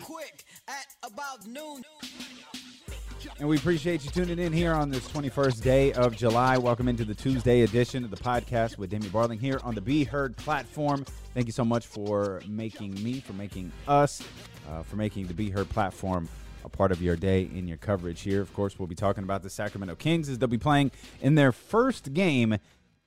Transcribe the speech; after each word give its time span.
quick 0.00 0.44
at 0.68 0.86
about 1.02 1.46
noon. 1.46 1.82
And 3.38 3.48
we 3.48 3.56
appreciate 3.56 4.04
you 4.04 4.10
tuning 4.10 4.38
in 4.38 4.52
here 4.52 4.72
on 4.72 4.90
this 4.90 5.06
21st 5.08 5.62
day 5.62 5.92
of 5.92 6.16
July. 6.16 6.58
Welcome 6.58 6.88
into 6.88 7.04
the 7.04 7.14
Tuesday 7.14 7.62
edition 7.62 8.04
of 8.04 8.10
the 8.10 8.16
podcast 8.16 8.78
with 8.78 8.90
Damien 8.90 9.12
Barling 9.12 9.40
here 9.40 9.60
on 9.62 9.74
the 9.74 9.80
Be 9.80 10.04
Heard 10.04 10.36
platform. 10.36 11.04
Thank 11.34 11.46
you 11.46 11.52
so 11.52 11.64
much 11.64 11.86
for 11.86 12.42
making 12.48 13.02
me, 13.02 13.20
for 13.20 13.32
making 13.32 13.72
us, 13.86 14.22
uh, 14.70 14.82
for 14.82 14.96
making 14.96 15.26
the 15.26 15.34
Be 15.34 15.50
Heard 15.50 15.68
platform 15.68 16.28
a 16.64 16.68
part 16.68 16.92
of 16.92 17.02
your 17.02 17.16
day 17.16 17.48
in 17.54 17.66
your 17.66 17.78
coverage 17.78 18.20
here. 18.20 18.40
Of 18.40 18.52
course, 18.54 18.78
we'll 18.78 18.88
be 18.88 18.94
talking 18.94 19.24
about 19.24 19.42
the 19.42 19.50
Sacramento 19.50 19.96
Kings 19.96 20.28
as 20.28 20.38
they'll 20.38 20.48
be 20.48 20.58
playing 20.58 20.90
in 21.20 21.34
their 21.34 21.52
first 21.52 22.12
game 22.14 22.58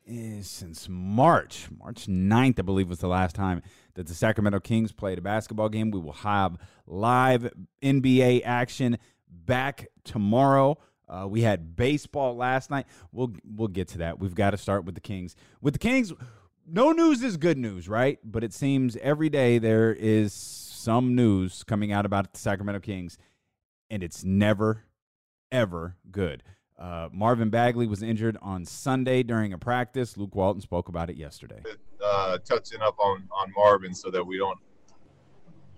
is 0.05 0.47
since 0.47 0.87
March. 0.89 1.67
March 1.79 2.07
9th, 2.07 2.59
I 2.59 2.61
believe, 2.61 2.89
was 2.89 2.99
the 2.99 3.07
last 3.07 3.35
time 3.35 3.61
that 3.95 4.07
the 4.07 4.13
Sacramento 4.13 4.59
Kings 4.59 4.91
played 4.91 5.17
a 5.17 5.21
basketball 5.21 5.69
game. 5.69 5.91
We 5.91 5.99
will 5.99 6.13
have 6.13 6.57
live 6.85 7.51
NBA 7.81 8.41
action 8.45 8.97
back 9.29 9.87
tomorrow. 10.03 10.77
Uh, 11.07 11.27
we 11.29 11.41
had 11.41 11.75
baseball 11.75 12.35
last 12.35 12.69
night. 12.71 12.85
We'll 13.11 13.33
we'll 13.43 13.67
get 13.67 13.87
to 13.89 13.99
that. 13.99 14.19
We've 14.19 14.35
got 14.35 14.51
to 14.51 14.57
start 14.57 14.85
with 14.85 14.95
the 14.95 15.01
Kings. 15.01 15.35
With 15.61 15.73
the 15.73 15.79
Kings, 15.79 16.13
no 16.67 16.91
news 16.91 17.21
is 17.21 17.37
good 17.37 17.57
news, 17.57 17.87
right? 17.87 18.19
But 18.23 18.43
it 18.43 18.53
seems 18.53 18.95
every 18.97 19.29
day 19.29 19.59
there 19.59 19.93
is 19.93 20.33
some 20.33 21.15
news 21.15 21.63
coming 21.63 21.91
out 21.91 22.05
about 22.05 22.33
the 22.33 22.39
Sacramento 22.39 22.79
Kings, 22.79 23.17
and 23.89 24.03
it's 24.03 24.23
never, 24.23 24.83
ever 25.51 25.95
good. 26.11 26.43
Uh, 26.77 27.07
Marvin 27.13 27.49
Bagley 27.49 27.87
was 27.87 28.03
injured 28.03 28.37
on 28.41 28.65
Sunday 28.65 29.23
during 29.23 29.53
a 29.53 29.57
practice. 29.57 30.17
Luke 30.17 30.35
Walton 30.35 30.61
spoke 30.61 30.89
about 30.89 31.09
it 31.09 31.15
yesterday. 31.15 31.61
Uh, 32.03 32.37
touching 32.39 32.81
up 32.81 32.99
on, 32.99 33.27
on 33.31 33.51
Marvin 33.55 33.93
so 33.95 34.11
that 34.11 34.25
we 34.25 34.37
don't 34.37 34.59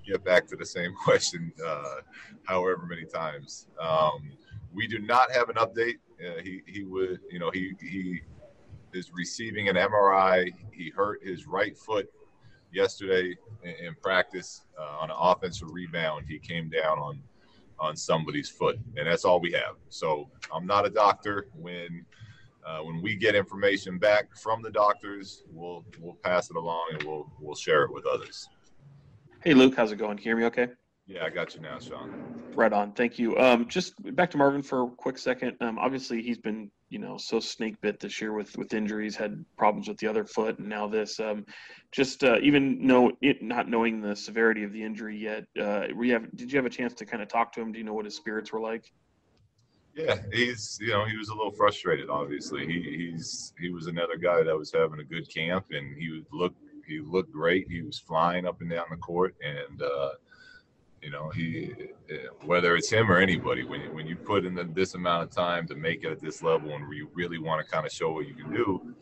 get 0.06 0.24
back 0.24 0.48
to 0.48 0.56
the 0.56 0.66
same 0.66 0.94
question 1.04 1.52
uh, 1.66 1.96
however 2.46 2.88
many 2.90 3.06
times. 3.06 3.68
Um, 3.80 4.32
we 4.74 4.88
do 4.88 5.00
not 5.00 5.32
have 5.32 5.50
an 5.50 5.56
update. 5.56 5.98
Uh, 6.20 6.42
he, 6.42 6.62
he 6.66 6.84
would, 6.84 7.20
you 7.30 7.38
know, 7.38 7.52
he, 7.52 7.74
he 7.80 8.22
is 8.94 9.12
receiving 9.14 9.70
an 9.70 9.76
MRI. 9.76 10.52
He 10.72 10.90
hurt 10.90 11.24
his 11.24 11.46
right 11.46 11.78
foot 11.78 12.10
yesterday 12.74 13.36
in, 13.64 13.88
in 13.88 13.96
practice 14.02 14.64
uh, 14.80 14.98
on 15.00 15.12
an 15.12 15.18
offensive 15.20 15.70
rebound. 15.72 16.26
He 16.28 16.40
came 16.40 16.70
down 16.70 16.98
on– 16.98 17.22
on 17.80 17.96
somebody's 17.96 18.50
foot, 18.50 18.80
and 18.96 19.08
that's 19.08 19.26
all 19.26 19.40
we 19.40 19.52
have. 19.52 19.76
So 19.90 20.30
I'm 20.54 20.66
not 20.66 20.86
a 20.86 20.90
doctor. 20.90 21.48
When 21.54 22.06
uh, 22.66 22.80
when 22.80 23.02
we 23.02 23.16
get 23.16 23.36
information 23.36 23.98
back 23.98 24.36
from 24.36 24.62
the 24.62 24.72
doctors, 24.72 25.44
we'll 25.52 25.86
we'll 26.00 26.18
pass 26.24 26.50
it 26.50 26.56
along 26.56 26.90
and 26.94 27.04
we'll 27.04 27.32
we'll 27.40 27.56
share 27.56 27.84
it 27.84 27.94
with 27.94 28.06
others. 28.06 28.48
Hey 29.44 29.54
Luke, 29.54 29.76
how's 29.76 29.92
it 29.92 29.98
going? 29.98 30.18
Can 30.18 30.26
you 30.26 30.30
hear 30.32 30.38
me 30.38 30.46
okay? 30.46 30.68
Yeah, 31.06 31.24
I 31.24 31.30
got 31.30 31.56
you 31.56 31.62
now, 31.62 31.80
Sean. 31.80 32.12
Right 32.54 32.74
on. 32.74 32.92
Thank 32.92 33.18
you. 33.18 33.38
Um, 33.38 33.68
just 33.68 33.94
back 34.16 34.30
to 34.32 34.38
Marvin 34.38 34.62
for 34.62 34.84
a 34.84 34.88
quick 34.90 35.18
second. 35.18 35.56
Um, 35.62 35.80
obviously, 35.80 36.22
he's 36.22 36.38
been 36.38 36.70
you 36.90 37.00
know 37.00 37.18
so 37.18 37.40
snake 37.40 37.80
bit 37.82 38.00
this 38.00 38.22
year 38.22 38.34
with 38.34 38.58
with 38.58 38.74
injuries, 38.74 39.16
had 39.16 39.44
problems 39.58 39.88
with 39.88 39.98
the 39.98 40.08
other 40.08 40.26
foot, 40.26 40.60
and 40.60 40.70
now 40.70 40.88
this. 40.88 41.20
Um, 41.20 41.46
just 41.92 42.24
uh, 42.24 42.38
even 42.42 42.86
know 42.86 43.12
it, 43.22 43.42
not 43.42 43.70
knowing 43.70 44.02
the 44.02 44.16
severity 44.16 44.64
of 44.64 44.74
the 44.74 44.84
injury 44.84 45.18
yet. 45.18 45.46
Uh, 45.60 45.88
we 45.96 46.10
have. 46.10 46.30
Did 46.36 46.52
you 46.52 46.58
have 46.58 46.66
a 46.66 46.70
chance 46.70 46.94
to 46.96 47.06
kind 47.06 47.22
of 47.22 47.30
talk 47.30 47.52
to 47.54 47.62
him? 47.62 47.72
Do 47.72 47.80
you 47.80 47.86
know 47.86 47.94
what 47.94 48.06
his 48.06 48.16
spirits 48.16 48.52
were 48.52 48.62
like? 48.62 48.92
Yeah, 49.96 50.18
he's 50.32 50.78
you 50.80 50.90
know 50.90 51.06
he 51.06 51.18
was 51.18 51.30
a 51.30 51.36
little 51.36 51.52
frustrated. 51.52 52.10
Obviously, 52.10 52.66
he 52.66 52.82
he's 52.82 53.54
he 53.60 53.72
was 53.72 53.88
another 53.88 54.18
guy 54.18 54.44
that 54.44 54.56
was 54.56 54.72
having 54.72 55.00
a 55.00 55.04
good 55.04 55.28
camp, 55.34 55.66
and 55.72 55.98
he 55.98 56.24
looked 56.32 56.62
he 56.88 57.00
looked 57.00 57.32
great. 57.32 57.68
He 57.70 57.82
was 57.82 58.00
flying 58.00 58.46
up 58.46 58.62
and 58.62 58.70
down 58.70 58.86
the 58.90 58.98
court, 58.98 59.36
and 59.44 59.82
uh, 59.82 60.10
you 61.08 61.14
know, 61.14 61.30
he 61.30 61.74
whether 62.44 62.76
it's 62.76 62.90
him 62.90 63.10
or 63.10 63.18
anybody, 63.18 63.64
when 63.64 63.80
you, 63.80 63.94
when 63.94 64.06
you 64.06 64.18
put 64.18 64.44
in 64.44 64.54
the, 64.54 64.66
this 64.66 64.94
amount 64.94 65.24
of 65.24 65.32
time 65.32 65.66
to 65.66 65.74
make 65.74 66.04
it 66.04 66.12
at 66.12 66.20
this 66.20 66.44
level, 66.44 66.74
and 66.76 66.94
you 66.94 67.10
really 67.14 67.38
want 67.38 67.66
to 67.66 67.72
kind 67.72 67.86
of 67.86 67.94
show 67.94 68.12
what 68.12 68.28
you 68.28 68.34
can 68.34 68.52
do, 68.52 68.94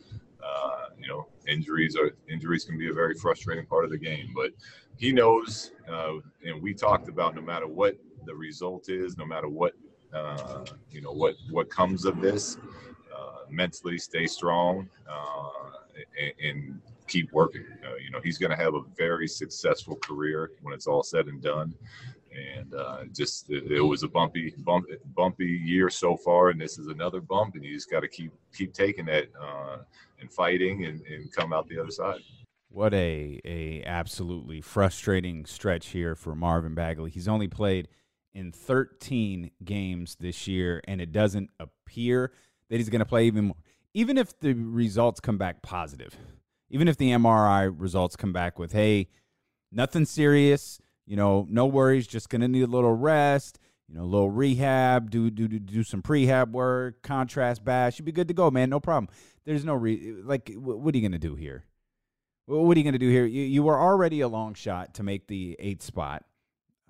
uh, 0.43 0.89
you 0.99 1.07
know, 1.07 1.25
injuries 1.47 1.95
are 1.95 2.11
injuries 2.29 2.63
can 2.63 2.77
be 2.77 2.89
a 2.91 2.93
very 2.93 3.15
frustrating 3.15 3.65
part 3.65 3.85
of 3.85 3.89
the 3.89 3.97
game. 3.97 4.29
But 4.35 4.51
he 4.97 5.11
knows, 5.11 5.71
uh, 5.91 6.17
and 6.45 6.61
we 6.61 6.75
talked 6.75 7.09
about 7.09 7.33
no 7.33 7.41
matter 7.41 7.65
what 7.65 7.95
the 8.27 8.35
result 8.35 8.87
is, 8.87 9.17
no 9.17 9.25
matter 9.25 9.49
what 9.49 9.73
uh, 10.13 10.63
you 10.91 11.01
know 11.01 11.11
what 11.11 11.33
what 11.49 11.71
comes 11.71 12.05
of 12.05 12.21
this, 12.21 12.59
uh, 13.17 13.49
mentally 13.49 13.97
stay 13.97 14.27
strong 14.27 14.87
uh, 15.09 15.79
and, 16.21 16.33
and 16.43 16.81
keep 17.07 17.31
working. 17.31 17.65
Uh, 17.83 17.95
you 18.03 18.11
know, 18.11 18.19
he's 18.23 18.37
going 18.37 18.51
to 18.51 18.57
have 18.57 18.73
a 18.75 18.81
very 18.97 19.27
successful 19.27 19.95
career 19.97 20.51
when 20.61 20.73
it's 20.73 20.87
all 20.87 21.03
said 21.03 21.27
and 21.27 21.41
done. 21.41 21.73
And 22.57 22.73
uh, 22.73 23.03
just 23.13 23.49
it, 23.49 23.71
it, 23.71 23.81
was 23.81 24.03
a 24.03 24.09
bumpy, 24.09 24.53
bump, 24.57 24.87
bumpy 25.15 25.45
year 25.45 25.89
so 25.89 26.17
far, 26.17 26.49
and 26.49 26.59
this 26.59 26.77
is 26.77 26.87
another 26.87 27.21
bump, 27.21 27.55
and 27.55 27.63
you 27.63 27.73
just 27.73 27.89
got 27.89 28.01
to 28.01 28.09
keep 28.09 28.31
keep 28.53 28.73
taking 28.73 29.05
that 29.05 29.29
uh, 29.41 29.77
and 30.19 30.29
fighting 30.29 30.83
and, 30.83 31.01
and 31.03 31.31
come 31.31 31.53
out 31.53 31.69
the 31.69 31.79
other 31.79 31.91
side. 31.91 32.19
What 32.67 32.93
a 32.93 33.39
a 33.45 33.83
absolutely 33.85 34.59
frustrating 34.59 35.45
stretch 35.45 35.87
here 35.87 36.13
for 36.13 36.35
Marvin 36.35 36.75
Bagley. 36.75 37.09
He's 37.09 37.29
only 37.29 37.47
played 37.47 37.87
in 38.33 38.51
13 38.51 39.51
games 39.63 40.17
this 40.19 40.45
year, 40.45 40.81
and 40.85 40.99
it 40.99 41.13
doesn't 41.13 41.49
appear 41.57 42.33
that 42.69 42.75
he's 42.75 42.89
going 42.89 42.99
to 42.99 43.05
play 43.05 43.27
even 43.27 43.45
more. 43.45 43.55
Even 43.93 44.17
if 44.17 44.37
the 44.41 44.53
results 44.53 45.21
come 45.21 45.37
back 45.37 45.61
positive, 45.61 46.17
even 46.69 46.87
if 46.87 46.97
the 46.97 47.11
MRI 47.11 47.73
results 47.75 48.15
come 48.15 48.33
back 48.33 48.57
with, 48.59 48.71
hey, 48.71 49.07
nothing 49.71 50.05
serious, 50.05 50.79
you 51.05 51.15
know, 51.15 51.45
no 51.49 51.65
worries, 51.65 52.07
just 52.07 52.29
gonna 52.29 52.47
need 52.47 52.63
a 52.63 52.67
little 52.67 52.93
rest, 52.93 53.59
you 53.87 53.95
know, 53.95 54.03
a 54.03 54.05
little 54.05 54.31
rehab, 54.31 55.11
do 55.11 55.29
do 55.29 55.47
do, 55.47 55.59
do 55.59 55.83
some 55.83 56.01
prehab 56.01 56.51
work, 56.51 57.01
contrast 57.01 57.63
bath, 57.63 57.99
you'd 57.99 58.05
be 58.05 58.11
good 58.11 58.27
to 58.27 58.33
go, 58.33 58.49
man, 58.49 58.69
no 58.69 58.79
problem. 58.79 59.13
There's 59.45 59.65
no 59.65 59.75
re 59.75 60.15
like, 60.23 60.51
what 60.55 60.93
are 60.93 60.97
you 60.97 61.07
gonna 61.07 61.19
do 61.19 61.35
here? 61.35 61.65
What 62.47 62.75
are 62.75 62.79
you 62.79 62.83
gonna 62.83 62.97
do 62.97 63.09
here? 63.09 63.25
You 63.25 63.43
you 63.43 63.63
were 63.63 63.79
already 63.79 64.21
a 64.21 64.27
long 64.27 64.53
shot 64.53 64.95
to 64.95 65.03
make 65.03 65.27
the 65.27 65.55
eighth 65.59 65.83
spot. 65.83 66.25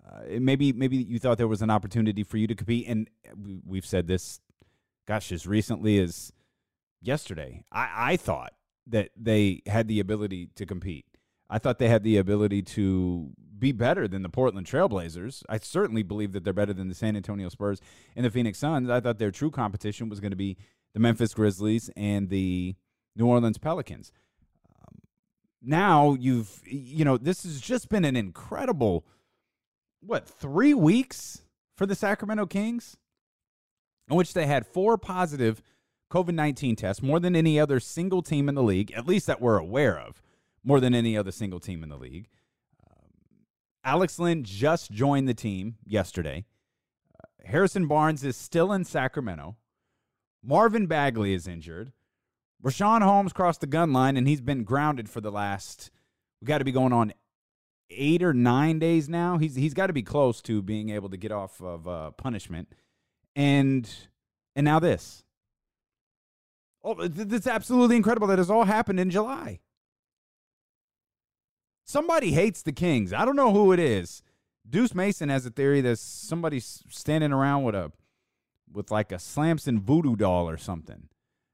Uh, 0.08 0.40
maybe 0.40 0.72
maybe 0.72 0.98
you 0.98 1.20
thought 1.20 1.38
there 1.38 1.48
was 1.48 1.62
an 1.62 1.70
opportunity 1.70 2.24
for 2.24 2.38
you 2.38 2.48
to 2.48 2.56
compete, 2.56 2.88
and 2.88 3.10
we've 3.66 3.86
said 3.86 4.08
this, 4.08 4.40
gosh, 5.08 5.32
as 5.32 5.48
recently 5.48 6.00
as 6.00 6.32
yesterday. 7.02 7.64
I 7.72 8.14
I 8.14 8.18
thought 8.18 8.54
that 8.88 9.10
they 9.16 9.62
had 9.66 9.88
the 9.88 10.00
ability 10.00 10.50
to 10.56 10.66
compete. 10.66 11.06
I 11.50 11.60
thought 11.60 11.80
they 11.80 11.90
had 11.90 12.04
the 12.04 12.18
ability 12.18 12.62
to 12.64 13.32
be 13.58 13.72
better 13.72 14.08
than 14.08 14.24
the 14.24 14.30
Portland 14.30 14.68
Trailblazers. 14.68 15.44
I 15.48 15.58
certainly 15.60 16.04
believe 16.04 16.34
that 16.34 16.44
they're 16.44 16.54
better 16.54 16.74
than 16.74 16.90
the 16.90 16.96
San 16.96 17.16
Antonio 17.16 17.50
Spurs 17.50 17.82
and 18.16 18.26
the 18.26 18.32
Phoenix 18.32 18.60
Suns. 18.60 18.90
I 18.90 19.00
thought 19.00 19.20
their 19.20 19.32
true 19.32 19.52
competition 19.52 20.10
was 20.10 20.20
going 20.20 20.32
to 20.32 20.38
be 20.38 20.58
the 20.94 21.00
Memphis 21.00 21.34
Grizzlies 21.34 21.90
and 21.96 22.30
the 22.30 22.76
New 23.16 23.28
Orleans 23.28 23.58
Pelicans. 23.58 24.12
Um, 24.70 25.00
now 25.62 26.14
you've, 26.14 26.62
you 26.66 27.06
know, 27.06 27.18
this 27.18 27.44
has 27.44 27.62
just 27.62 27.90
been 27.90 28.06
an 28.06 28.16
incredible, 28.16 29.06
what, 30.02 30.28
three 30.28 30.74
weeks 30.74 31.42
for 31.76 31.86
the 31.86 31.96
Sacramento 31.96 32.46
Kings, 32.48 32.98
in 34.10 34.16
which 34.16 34.34
they 34.34 34.46
had 34.46 34.66
four 34.66 34.98
positive 34.98 35.62
COVID 36.16 36.34
19 36.34 36.78
tests, 36.78 37.04
more 37.04 37.20
than 37.20 37.36
any 37.36 37.60
other 37.60 37.78
single 37.82 38.22
team 38.22 38.48
in 38.48 38.56
the 38.56 38.64
league, 38.64 38.90
at 38.94 39.06
least 39.06 39.28
that 39.28 39.42
we're 39.42 39.58
aware 39.58 40.00
of, 40.00 40.22
more 40.64 40.80
than 40.80 40.96
any 40.96 41.18
other 41.18 41.32
single 41.32 41.60
team 41.60 41.84
in 41.84 41.90
the 41.90 41.98
league. 41.98 42.30
Um, 42.90 43.10
Alex 43.84 44.18
Len 44.18 44.46
just 44.46 44.92
joined 44.92 45.28
the 45.28 45.34
team 45.34 45.76
yesterday. 45.86 46.46
Uh, 47.14 47.28
Harrison 47.46 47.86
Barnes 47.88 48.24
is 48.24 48.38
still 48.38 48.72
in 48.72 48.86
Sacramento. 48.86 49.58
Marvin 50.42 50.88
Bagley 50.88 51.34
is 51.34 51.50
injured. 51.50 51.92
Richaun 52.64 53.02
Holmes 53.02 53.34
crossed 53.34 53.60
the 53.60 53.68
gun 53.68 53.92
line 53.92 54.16
and 54.16 54.26
he's 54.26 54.40
been 54.40 54.64
grounded 54.64 55.10
for 55.10 55.20
the 55.20 55.32
last, 55.32 55.92
we 56.42 56.46
got 56.46 56.60
to 56.60 56.64
be 56.64 56.72
going 56.72 56.94
on 56.94 57.12
eight 57.90 58.24
or 58.24 58.34
nine 58.34 58.80
days 58.80 59.10
now. 59.10 59.38
He's 59.38 59.56
he's 59.56 59.74
got 59.74 59.88
to 59.88 59.94
be 59.94 60.02
close 60.02 60.42
to 60.44 60.62
being 60.62 60.92
able 60.92 61.10
to 61.10 61.18
get 61.18 61.34
off 61.34 61.62
of 61.62 61.86
uh, 61.90 62.12
punishment, 62.12 62.74
and 63.36 63.94
and 64.56 64.64
now 64.64 64.80
this. 64.80 65.25
Oh, 66.86 66.96
it's 67.00 67.48
absolutely 67.48 67.96
incredible 67.96 68.28
that 68.28 68.38
has 68.38 68.52
all 68.52 68.66
happened 68.66 69.00
in 69.00 69.10
July. 69.10 69.60
Somebody 71.84 72.32
hates 72.32 72.62
the 72.62 72.72
Kings. 72.72 73.12
I 73.12 73.26
don't 73.26 73.36
know 73.36 73.52
who 73.52 73.72
it 73.72 73.80
is. 73.80 74.22
Deuce 74.70 74.94
Mason 74.94 75.30
has 75.30 75.48
a 75.48 75.50
theory 75.50 75.82
that 75.82 75.98
somebody's 75.98 76.84
standing 76.90 77.32
around 77.32 77.64
with 77.64 77.74
a 77.74 77.92
with 78.72 78.92
like 78.92 79.12
a 79.12 79.18
Slamson 79.18 79.80
voodoo 79.80 80.16
doll 80.16 80.48
or 80.48 80.58
something. 80.58 81.10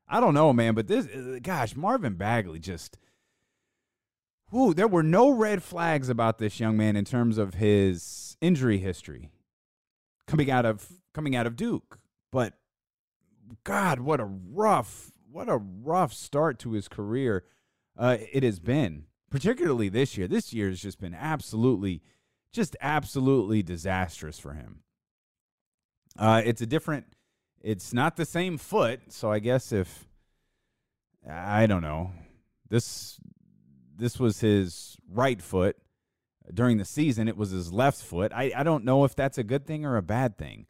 I 0.05 0.19
don't 0.19 0.33
know, 0.33 0.51
man, 0.51 0.73
but 0.73 0.87
this 0.87 1.07
uh, 1.07 1.39
gosh, 1.41 1.77
Marvin 1.77 2.15
Bagley 2.15 2.59
just 2.59 2.97
Ooh, 4.53 4.73
there 4.73 4.87
were 4.87 5.03
no 5.03 5.29
red 5.29 5.63
flags 5.63 6.09
about 6.09 6.39
this 6.39 6.59
young 6.59 6.75
man 6.75 6.97
in 6.97 7.05
terms 7.05 7.37
of 7.37 7.53
his 7.53 8.35
injury 8.41 8.79
history 8.79 9.29
coming 10.27 10.51
out 10.51 10.65
of 10.65 10.87
coming 11.13 11.37
out 11.37 11.47
of 11.47 11.55
Duke. 11.55 11.99
But 12.33 12.53
God, 13.63 13.99
what 13.99 14.19
a 14.19 14.25
rough 14.25 15.11
what 15.31 15.49
a 15.49 15.57
rough 15.57 16.13
start 16.13 16.59
to 16.59 16.73
his 16.73 16.87
career 16.87 17.43
uh, 17.97 18.17
it 18.31 18.43
has 18.43 18.59
been, 18.59 19.05
particularly 19.29 19.89
this 19.89 20.17
year. 20.17 20.27
This 20.27 20.53
year 20.53 20.69
has 20.69 20.81
just 20.81 20.99
been 20.99 21.13
absolutely 21.13 22.01
just 22.51 22.75
absolutely 22.81 23.63
disastrous 23.63 24.37
for 24.37 24.53
him. 24.53 24.81
Uh, 26.19 26.41
it's 26.43 26.61
a 26.61 26.65
different, 26.65 27.05
it's 27.61 27.93
not 27.93 28.17
the 28.17 28.25
same 28.25 28.57
foot. 28.57 28.99
So 29.07 29.31
I 29.31 29.39
guess 29.39 29.71
if, 29.71 30.05
I 31.29 31.65
don't 31.65 31.81
know, 31.81 32.11
this 32.69 33.19
this 33.95 34.19
was 34.19 34.39
his 34.39 34.97
right 35.09 35.41
foot 35.41 35.77
during 36.53 36.77
the 36.77 36.85
season. 36.85 37.27
It 37.27 37.37
was 37.37 37.51
his 37.51 37.71
left 37.71 38.01
foot. 38.01 38.31
I, 38.33 38.51
I 38.55 38.63
don't 38.63 38.83
know 38.83 39.03
if 39.05 39.15
that's 39.15 39.37
a 39.37 39.43
good 39.43 39.67
thing 39.67 39.85
or 39.85 39.95
a 39.95 40.01
bad 40.01 40.37
thing. 40.37 40.65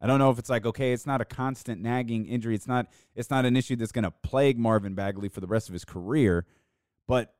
I 0.00 0.06
don't 0.06 0.18
know 0.18 0.30
if 0.30 0.38
it's 0.38 0.50
like 0.50 0.64
okay, 0.64 0.92
it's 0.92 1.06
not 1.06 1.20
a 1.20 1.24
constant 1.24 1.82
nagging 1.82 2.26
injury. 2.26 2.54
It's 2.54 2.68
not 2.68 2.86
it's 3.14 3.30
not 3.30 3.44
an 3.44 3.56
issue 3.56 3.76
that's 3.76 3.92
going 3.92 4.04
to 4.04 4.10
plague 4.10 4.58
Marvin 4.58 4.94
Bagley 4.94 5.28
for 5.28 5.40
the 5.40 5.46
rest 5.46 5.68
of 5.68 5.72
his 5.72 5.84
career. 5.84 6.46
But 7.06 7.34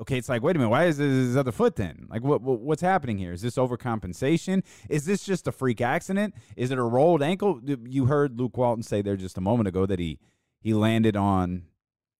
okay, 0.00 0.18
it's 0.18 0.28
like 0.28 0.42
wait 0.42 0.56
a 0.56 0.58
minute, 0.58 0.70
why 0.70 0.84
is 0.86 0.98
this 0.98 1.08
his 1.08 1.36
other 1.36 1.52
foot 1.52 1.76
then? 1.76 2.06
Like 2.10 2.22
what, 2.22 2.42
what 2.42 2.60
what's 2.60 2.82
happening 2.82 3.18
here? 3.18 3.32
Is 3.32 3.42
this 3.42 3.56
overcompensation? 3.56 4.62
Is 4.88 5.06
this 5.06 5.24
just 5.24 5.46
a 5.46 5.52
freak 5.52 5.80
accident? 5.80 6.34
Is 6.56 6.70
it 6.70 6.78
a 6.78 6.82
rolled 6.82 7.22
ankle? 7.22 7.60
You 7.64 8.06
heard 8.06 8.38
Luke 8.38 8.56
Walton 8.56 8.82
say 8.82 9.00
there 9.00 9.16
just 9.16 9.38
a 9.38 9.42
moment 9.42 9.68
ago 9.68 9.86
that 9.86 9.98
he 9.98 10.18
he 10.60 10.74
landed 10.74 11.16
on 11.16 11.64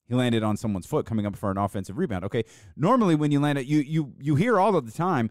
he 0.09 0.15
landed 0.15 0.43
on 0.43 0.56
someone's 0.56 0.87
foot 0.87 1.06
coming 1.06 1.27
up 1.27 1.37
for 1.37 1.50
an 1.50 1.59
offensive 1.59 1.99
rebound. 1.99 2.25
Okay, 2.25 2.45
normally 2.77 3.15
when 3.15 3.31
you 3.31 3.41
land 3.41 3.59
it, 3.59 3.67
you 3.67 3.81
you 3.81 4.15
you 4.19 4.37
hear 4.37 4.59
all 4.59 4.75
of 4.75 4.87
the 4.87 4.93
time 4.93 5.31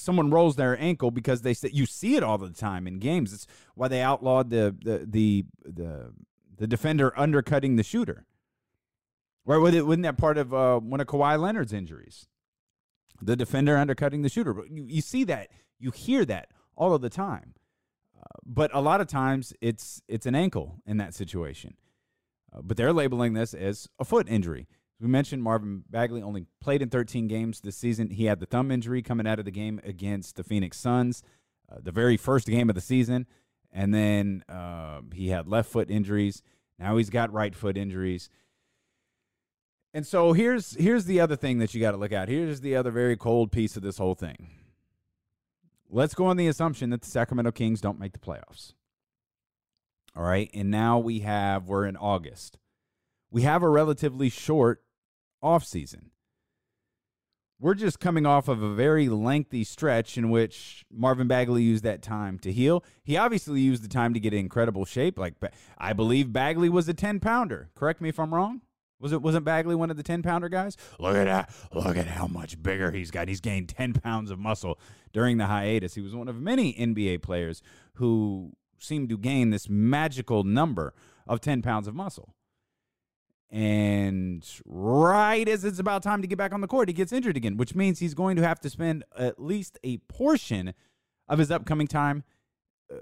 someone 0.00 0.30
rolls 0.30 0.56
their 0.56 0.78
ankle 0.80 1.10
because 1.10 1.42
they 1.42 1.54
say 1.54 1.70
you 1.72 1.86
see 1.86 2.16
it 2.16 2.22
all 2.22 2.38
the 2.38 2.50
time 2.50 2.86
in 2.86 2.98
games. 2.98 3.32
It's 3.32 3.46
why 3.74 3.88
they 3.88 4.02
outlawed 4.02 4.50
the 4.50 4.74
the 4.82 5.06
the 5.06 5.44
the, 5.64 6.12
the 6.56 6.66
defender 6.66 7.12
undercutting 7.18 7.76
the 7.76 7.82
shooter. 7.82 8.26
Right? 9.44 9.58
Wasn't 9.58 10.02
that 10.02 10.18
part 10.18 10.38
of 10.38 10.54
uh, 10.54 10.78
one 10.78 11.00
of 11.00 11.06
Kawhi 11.06 11.40
Leonard's 11.40 11.72
injuries? 11.72 12.28
The 13.22 13.36
defender 13.36 13.76
undercutting 13.76 14.22
the 14.22 14.28
shooter. 14.28 14.54
You, 14.70 14.84
you 14.86 15.00
see 15.00 15.24
that, 15.24 15.48
you 15.78 15.90
hear 15.90 16.24
that 16.26 16.50
all 16.76 16.94
of 16.94 17.02
the 17.02 17.10
time. 17.10 17.54
Uh, 18.18 18.24
but 18.44 18.70
a 18.74 18.80
lot 18.80 19.00
of 19.00 19.06
times 19.06 19.52
it's 19.60 20.02
it's 20.08 20.26
an 20.26 20.34
ankle 20.34 20.82
in 20.86 20.98
that 20.98 21.14
situation. 21.14 21.74
Uh, 22.52 22.60
but 22.62 22.76
they're 22.76 22.92
labeling 22.92 23.32
this 23.32 23.54
as 23.54 23.88
a 23.98 24.04
foot 24.04 24.28
injury. 24.28 24.66
We 25.00 25.08
mentioned 25.08 25.42
Marvin 25.42 25.84
Bagley 25.88 26.22
only 26.22 26.44
played 26.60 26.82
in 26.82 26.90
13 26.90 27.26
games 27.26 27.60
this 27.60 27.76
season. 27.76 28.10
He 28.10 28.26
had 28.26 28.38
the 28.38 28.46
thumb 28.46 28.70
injury 28.70 29.00
coming 29.00 29.26
out 29.26 29.38
of 29.38 29.46
the 29.46 29.50
game 29.50 29.80
against 29.82 30.36
the 30.36 30.44
Phoenix 30.44 30.78
Suns, 30.78 31.22
uh, 31.72 31.78
the 31.82 31.90
very 31.90 32.18
first 32.18 32.46
game 32.46 32.68
of 32.68 32.74
the 32.74 32.82
season. 32.82 33.26
And 33.72 33.94
then 33.94 34.44
uh, 34.48 35.00
he 35.14 35.28
had 35.28 35.48
left 35.48 35.70
foot 35.70 35.90
injuries. 35.90 36.42
Now 36.78 36.98
he's 36.98 37.08
got 37.08 37.32
right 37.32 37.54
foot 37.54 37.78
injuries. 37.78 38.28
And 39.94 40.06
so 40.06 40.34
here's 40.34 40.76
here's 40.76 41.06
the 41.06 41.20
other 41.20 41.34
thing 41.34 41.58
that 41.58 41.74
you 41.74 41.80
got 41.80 41.92
to 41.92 41.96
look 41.96 42.12
at. 42.12 42.28
Here's 42.28 42.60
the 42.60 42.76
other 42.76 42.90
very 42.90 43.16
cold 43.16 43.50
piece 43.50 43.76
of 43.76 43.82
this 43.82 43.98
whole 43.98 44.14
thing. 44.14 44.48
Let's 45.88 46.14
go 46.14 46.26
on 46.26 46.36
the 46.36 46.46
assumption 46.46 46.90
that 46.90 47.02
the 47.02 47.10
Sacramento 47.10 47.50
Kings 47.52 47.80
don't 47.80 47.98
make 47.98 48.12
the 48.12 48.18
playoffs. 48.18 48.74
All 50.14 50.22
right. 50.22 50.50
And 50.54 50.70
now 50.70 50.98
we 50.98 51.20
have, 51.20 51.68
we're 51.68 51.86
in 51.86 51.96
August. 51.96 52.58
We 53.30 53.42
have 53.42 53.62
a 53.62 53.68
relatively 53.68 54.28
short 54.28 54.82
off 55.42 55.64
season. 55.64 56.10
We're 57.58 57.74
just 57.74 58.00
coming 58.00 58.24
off 58.24 58.48
of 58.48 58.62
a 58.62 58.74
very 58.74 59.10
lengthy 59.10 59.64
stretch 59.64 60.16
in 60.16 60.30
which 60.30 60.86
Marvin 60.90 61.28
Bagley 61.28 61.62
used 61.62 61.84
that 61.84 62.00
time 62.00 62.38
to 62.38 62.50
heal. 62.50 62.82
He 63.02 63.18
obviously 63.18 63.60
used 63.60 63.84
the 63.84 63.88
time 63.88 64.14
to 64.14 64.20
get 64.20 64.32
in 64.32 64.40
incredible 64.40 64.86
shape. 64.86 65.18
Like 65.18 65.34
I 65.76 65.92
believe 65.92 66.32
Bagley 66.32 66.70
was 66.70 66.88
a 66.88 66.94
10 66.94 67.20
pounder. 67.20 67.68
Correct 67.74 68.00
me 68.00 68.08
if 68.08 68.18
I'm 68.18 68.32
wrong. 68.32 68.62
Was 68.98 69.12
it 69.12 69.22
wasn't 69.22 69.44
Bagley 69.44 69.74
one 69.74 69.90
of 69.90 69.96
the 69.96 70.02
10 70.02 70.22
pounder 70.22 70.48
guys? 70.48 70.76
Look 70.98 71.16
at 71.16 71.24
that. 71.24 71.50
Look 71.72 71.96
at 71.96 72.06
how 72.06 72.26
much 72.26 72.62
bigger 72.62 72.90
he's 72.92 73.10
got. 73.10 73.28
He's 73.28 73.40
gained 73.40 73.68
10 73.68 73.94
pounds 73.94 74.30
of 74.30 74.38
muscle 74.38 74.78
during 75.12 75.38
the 75.38 75.46
hiatus. 75.46 75.94
He 75.94 76.02
was 76.02 76.14
one 76.14 76.28
of 76.28 76.36
many 76.36 76.74
NBA 76.74 77.22
players 77.22 77.62
who 77.94 78.52
seemed 78.78 79.08
to 79.10 79.18
gain 79.18 79.50
this 79.50 79.68
magical 79.68 80.44
number 80.44 80.94
of 81.26 81.40
10 81.40 81.62
pounds 81.62 81.88
of 81.88 81.94
muscle. 81.94 82.34
And 83.50 84.46
right 84.64 85.48
as 85.48 85.64
it's 85.64 85.80
about 85.80 86.04
time 86.04 86.22
to 86.22 86.28
get 86.28 86.38
back 86.38 86.52
on 86.52 86.60
the 86.60 86.68
court, 86.68 86.88
he 86.88 86.92
gets 86.92 87.12
injured 87.12 87.36
again, 87.36 87.56
which 87.56 87.74
means 87.74 87.98
he's 87.98 88.14
going 88.14 88.36
to 88.36 88.42
have 88.42 88.60
to 88.60 88.70
spend 88.70 89.04
at 89.18 89.42
least 89.42 89.78
a 89.82 89.98
portion 89.98 90.72
of 91.28 91.38
his 91.38 91.50
upcoming 91.50 91.88
time 91.88 92.22
uh, 92.92 92.98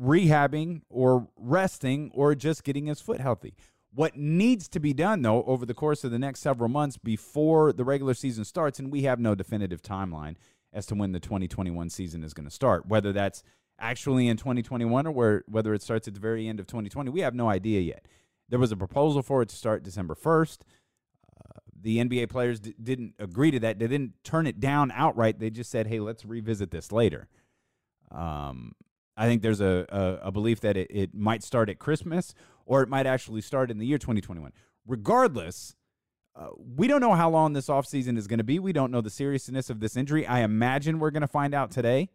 rehabbing 0.00 0.82
or 0.88 1.28
resting 1.36 2.10
or 2.12 2.34
just 2.34 2.64
getting 2.64 2.86
his 2.86 3.00
foot 3.00 3.20
healthy. 3.20 3.54
What 3.94 4.16
needs 4.16 4.68
to 4.68 4.80
be 4.80 4.94
done, 4.94 5.22
though, 5.22 5.44
over 5.44 5.66
the 5.66 5.74
course 5.74 6.02
of 6.02 6.10
the 6.10 6.18
next 6.18 6.40
several 6.40 6.68
months 6.68 6.96
before 6.96 7.72
the 7.72 7.84
regular 7.84 8.14
season 8.14 8.44
starts, 8.44 8.78
and 8.78 8.90
we 8.90 9.02
have 9.02 9.20
no 9.20 9.34
definitive 9.34 9.82
timeline 9.82 10.36
as 10.72 10.86
to 10.86 10.94
when 10.94 11.12
the 11.12 11.20
2021 11.20 11.90
season 11.90 12.24
is 12.24 12.32
going 12.32 12.48
to 12.48 12.54
start, 12.54 12.86
whether 12.86 13.12
that's 13.12 13.42
actually 13.78 14.28
in 14.28 14.38
2021 14.38 15.06
or 15.06 15.10
where, 15.10 15.44
whether 15.46 15.74
it 15.74 15.82
starts 15.82 16.08
at 16.08 16.14
the 16.14 16.20
very 16.20 16.48
end 16.48 16.58
of 16.58 16.66
2020. 16.66 17.10
We 17.10 17.20
have 17.20 17.34
no 17.34 17.50
idea 17.50 17.80
yet. 17.80 18.06
There 18.48 18.58
was 18.58 18.72
a 18.72 18.76
proposal 18.76 19.22
for 19.22 19.42
it 19.42 19.48
to 19.48 19.56
start 19.56 19.82
December 19.82 20.14
1st. 20.14 20.58
Uh, 20.60 21.60
the 21.80 21.98
NBA 21.98 22.28
players 22.28 22.60
d- 22.60 22.74
didn't 22.82 23.14
agree 23.18 23.50
to 23.50 23.60
that. 23.60 23.78
They 23.78 23.86
didn't 23.86 24.12
turn 24.24 24.46
it 24.46 24.60
down 24.60 24.90
outright. 24.92 25.38
They 25.38 25.50
just 25.50 25.70
said, 25.70 25.86
hey, 25.86 26.00
let's 26.00 26.24
revisit 26.24 26.70
this 26.70 26.92
later. 26.92 27.28
Um, 28.10 28.72
I 29.16 29.26
think 29.26 29.42
there's 29.42 29.60
a, 29.60 29.86
a, 29.88 30.28
a 30.28 30.32
belief 30.32 30.60
that 30.60 30.76
it, 30.76 30.88
it 30.90 31.14
might 31.14 31.42
start 31.42 31.68
at 31.70 31.78
Christmas 31.78 32.34
or 32.66 32.82
it 32.82 32.88
might 32.88 33.06
actually 33.06 33.40
start 33.40 33.70
in 33.70 33.78
the 33.78 33.86
year 33.86 33.98
2021. 33.98 34.52
Regardless, 34.86 35.74
uh, 36.34 36.48
we 36.56 36.86
don't 36.86 37.00
know 37.00 37.14
how 37.14 37.28
long 37.28 37.52
this 37.52 37.68
offseason 37.68 38.16
is 38.16 38.26
going 38.26 38.38
to 38.38 38.44
be. 38.44 38.58
We 38.58 38.72
don't 38.72 38.90
know 38.90 39.00
the 39.00 39.10
seriousness 39.10 39.68
of 39.68 39.80
this 39.80 39.96
injury. 39.96 40.26
I 40.26 40.40
imagine 40.40 40.98
we're 40.98 41.10
going 41.10 41.22
to 41.22 41.28
find 41.28 41.54
out 41.54 41.70
today. 41.70 42.08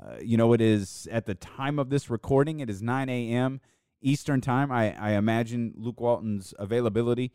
Uh, 0.00 0.16
you 0.22 0.36
know, 0.36 0.52
it 0.52 0.60
is 0.60 1.08
at 1.10 1.26
the 1.26 1.34
time 1.34 1.78
of 1.78 1.90
this 1.90 2.08
recording, 2.08 2.60
it 2.60 2.70
is 2.70 2.80
9 2.80 3.08
a.m. 3.08 3.60
Eastern 4.00 4.40
time. 4.40 4.70
I, 4.70 4.96
I 4.98 5.12
imagine 5.12 5.74
Luke 5.76 6.00
Walton's 6.00 6.54
availability 6.58 7.32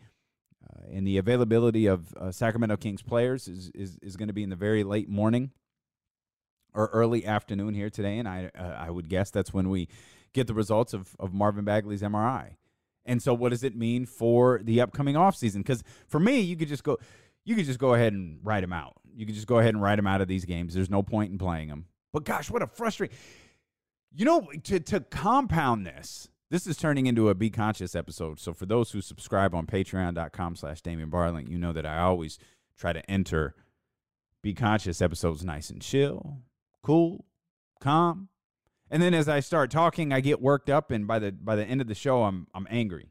uh, 0.63 0.83
and 0.91 1.05
the 1.05 1.17
availability 1.17 1.87
of 1.87 2.13
uh, 2.15 2.31
Sacramento 2.31 2.77
Kings 2.77 3.01
players 3.01 3.47
is, 3.47 3.71
is, 3.73 3.97
is 4.01 4.15
going 4.15 4.27
to 4.27 4.33
be 4.33 4.43
in 4.43 4.49
the 4.49 4.55
very 4.55 4.83
late 4.83 5.09
morning 5.09 5.51
or 6.73 6.87
early 6.87 7.25
afternoon 7.25 7.73
here 7.73 7.89
today. 7.89 8.17
And 8.17 8.27
I, 8.27 8.49
uh, 8.57 8.63
I 8.63 8.89
would 8.89 9.09
guess 9.09 9.29
that's 9.29 9.53
when 9.53 9.69
we 9.69 9.87
get 10.33 10.47
the 10.47 10.53
results 10.53 10.93
of, 10.93 11.15
of 11.19 11.33
Marvin 11.33 11.65
Bagley's 11.65 12.01
MRI. 12.01 12.55
And 13.05 13.21
so, 13.21 13.33
what 13.33 13.49
does 13.49 13.63
it 13.63 13.75
mean 13.75 14.05
for 14.05 14.61
the 14.63 14.79
upcoming 14.79 15.15
offseason? 15.15 15.57
Because 15.57 15.83
for 16.07 16.19
me, 16.19 16.39
you 16.39 16.55
could 16.55 16.69
just 16.69 16.83
go, 16.83 16.97
you 17.43 17.55
could 17.55 17.65
just 17.65 17.79
go 17.79 17.93
ahead 17.93 18.13
and 18.13 18.39
write 18.43 18.63
him 18.63 18.71
out. 18.71 18.93
You 19.13 19.25
could 19.25 19.35
just 19.35 19.47
go 19.47 19.59
ahead 19.59 19.73
and 19.73 19.83
write 19.83 19.99
him 19.99 20.07
out 20.07 20.21
of 20.21 20.29
these 20.29 20.45
games. 20.45 20.73
There's 20.73 20.89
no 20.89 21.03
point 21.03 21.31
in 21.31 21.37
playing 21.37 21.67
him. 21.67 21.85
But 22.13 22.23
gosh, 22.23 22.49
what 22.49 22.61
a 22.61 22.67
frustrating. 22.67 23.17
You 24.15 24.25
know, 24.25 24.47
to 24.63 24.79
to 24.79 25.01
compound 25.01 25.85
this, 25.85 26.29
this 26.53 26.67
is 26.67 26.77
turning 26.77 27.07
into 27.07 27.29
a 27.29 27.33
Be 27.33 27.49
Conscious 27.49 27.95
episode. 27.95 28.39
So 28.39 28.53
for 28.53 28.67
those 28.67 28.91
who 28.91 29.01
subscribe 29.01 29.55
on 29.55 29.65
patreon.com 29.65 30.55
slash 30.55 30.81
Damien 30.81 31.09
Barling, 31.09 31.49
you 31.49 31.57
know 31.57 31.73
that 31.73 31.83
I 31.83 31.97
always 31.97 32.37
try 32.77 32.93
to 32.93 33.09
enter 33.09 33.55
Be 34.43 34.53
Conscious 34.53 35.01
episodes 35.01 35.43
nice 35.43 35.71
and 35.71 35.81
chill, 35.81 36.43
cool, 36.83 37.25
calm. 37.81 38.29
And 38.91 39.01
then 39.01 39.15
as 39.15 39.27
I 39.27 39.39
start 39.39 39.71
talking, 39.71 40.13
I 40.13 40.19
get 40.19 40.43
worked 40.43 40.69
up, 40.69 40.91
and 40.91 41.07
by 41.07 41.17
the 41.17 41.31
by 41.31 41.55
the 41.55 41.65
end 41.65 41.81
of 41.81 41.87
the 41.87 41.95
show, 41.95 42.21
I'm 42.21 42.45
I'm 42.53 42.67
angry. 42.69 43.09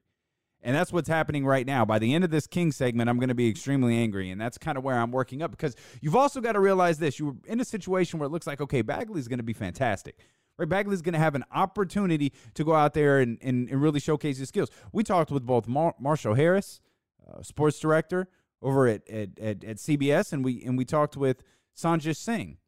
And 0.62 0.76
that's 0.76 0.92
what's 0.92 1.08
happening 1.08 1.44
right 1.44 1.66
now. 1.66 1.84
By 1.84 1.99
the 1.99 2.14
end 2.14 2.22
of 2.22 2.30
this 2.30 2.46
King 2.46 2.70
segment, 2.70 3.11
I'm 3.11 3.18
going 3.18 3.30
to 3.30 3.34
be 3.34 3.49
extremely 3.49 3.96
angry. 3.96 4.30
And 4.30 4.40
that's 4.40 4.56
kind 4.56 4.78
of 4.78 4.84
where 4.84 4.96
I'm 4.96 5.11
working 5.11 5.42
up 5.42 5.50
because 5.50 5.75
you've 6.00 6.14
also 6.14 6.40
got 6.40 6.52
to 6.52 6.61
realize 6.61 6.99
this. 6.99 7.18
You're 7.18 7.34
in 7.49 7.58
a 7.58 7.64
situation 7.64 8.20
where 8.20 8.28
it 8.28 8.30
looks 8.30 8.46
like, 8.46 8.61
okay, 8.61 8.82
Bagley's 8.82 9.26
going 9.26 9.40
to 9.40 9.42
be 9.42 9.52
fantastic. 9.52 10.20
Right? 10.59 10.68
Bagley's 10.68 11.02
going 11.02 11.14
to 11.14 11.18
have 11.18 11.35
an 11.35 11.44
opportunity 11.52 12.32
to 12.54 12.64
go 12.64 12.75
out 12.75 12.94
there 12.94 13.18
and, 13.21 13.38
and, 13.40 13.68
and 13.68 13.80
really 13.80 14.00
showcase 14.00 14.38
his 14.38 14.49
skills. 14.49 14.71
We 14.92 15.02
talked 15.02 15.30
with 15.30 15.44
both 15.44 15.66
Mar- 15.66 15.94
Marshall 15.99 16.35
Harris, 16.35 16.80
uh, 17.28 17.42
sports 17.42 17.78
director 17.78 18.28
over 18.61 18.87
at, 18.87 19.09
at, 19.09 19.38
at, 19.38 19.64
at, 19.64 19.76
CBS, 19.76 20.32
and 20.32 20.44
we, 20.44 20.62
and 20.64 20.78
we 20.78 20.85
talked 20.85 21.16
with 21.16 21.42
Sanjay 21.76 22.16
Singh. 22.16 22.59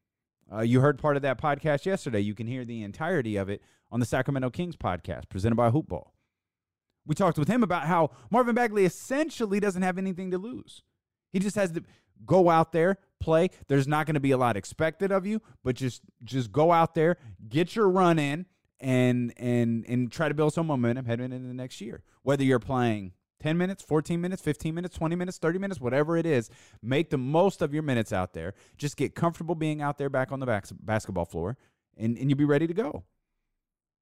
Uh, 0.52 0.60
you 0.60 0.80
heard 0.80 0.98
part 0.98 1.16
of 1.16 1.22
that 1.22 1.40
podcast 1.40 1.86
yesterday. 1.86 2.20
You 2.20 2.34
can 2.34 2.46
hear 2.46 2.64
the 2.64 2.82
entirety 2.82 3.36
of 3.36 3.48
it 3.48 3.62
on 3.90 4.00
the 4.00 4.06
Sacramento 4.06 4.50
Kings 4.50 4.76
podcast 4.76 5.28
presented 5.28 5.56
by 5.56 5.70
Hoopball. 5.70 6.08
We 7.06 7.14
talked 7.14 7.38
with 7.38 7.48
him 7.48 7.62
about 7.62 7.84
how 7.84 8.10
Marvin 8.30 8.54
Bagley 8.54 8.84
essentially 8.84 9.60
doesn't 9.60 9.82
have 9.82 9.98
anything 9.98 10.30
to 10.30 10.38
lose. 10.38 10.82
He 11.32 11.38
just 11.38 11.56
has 11.56 11.72
to 11.72 11.82
go 12.24 12.48
out 12.48 12.72
there, 12.72 12.98
play. 13.24 13.50
There's 13.68 13.88
not 13.88 14.06
going 14.06 14.14
to 14.14 14.20
be 14.20 14.30
a 14.30 14.36
lot 14.36 14.56
expected 14.56 15.10
of 15.10 15.26
you, 15.26 15.40
but 15.62 15.74
just 15.76 16.02
just 16.22 16.52
go 16.52 16.72
out 16.72 16.94
there, 16.94 17.16
get 17.48 17.74
your 17.74 17.88
run 17.88 18.18
in 18.18 18.46
and 18.80 19.32
and 19.36 19.84
and 19.88 20.12
try 20.12 20.28
to 20.28 20.34
build 20.34 20.54
some 20.54 20.66
momentum 20.66 21.06
heading 21.06 21.32
into 21.32 21.48
the 21.48 21.54
next 21.54 21.80
year. 21.80 22.02
Whether 22.22 22.44
you're 22.44 22.58
playing 22.58 23.12
10 23.40 23.58
minutes, 23.58 23.82
14 23.82 24.20
minutes, 24.20 24.40
15 24.42 24.74
minutes, 24.74 24.96
20 24.96 25.16
minutes, 25.16 25.38
30 25.38 25.58
minutes, 25.58 25.80
whatever 25.80 26.16
it 26.16 26.24
is, 26.24 26.48
make 26.82 27.10
the 27.10 27.18
most 27.18 27.60
of 27.60 27.74
your 27.74 27.82
minutes 27.82 28.12
out 28.12 28.32
there. 28.32 28.54
Just 28.78 28.96
get 28.96 29.14
comfortable 29.14 29.54
being 29.54 29.82
out 29.82 29.98
there 29.98 30.08
back 30.08 30.32
on 30.32 30.40
the 30.40 30.46
back, 30.46 30.66
basketball 30.80 31.26
floor 31.26 31.58
and, 31.96 32.16
and 32.18 32.30
you'll 32.30 32.38
be 32.38 32.44
ready 32.44 32.66
to 32.66 32.74
go. 32.74 33.04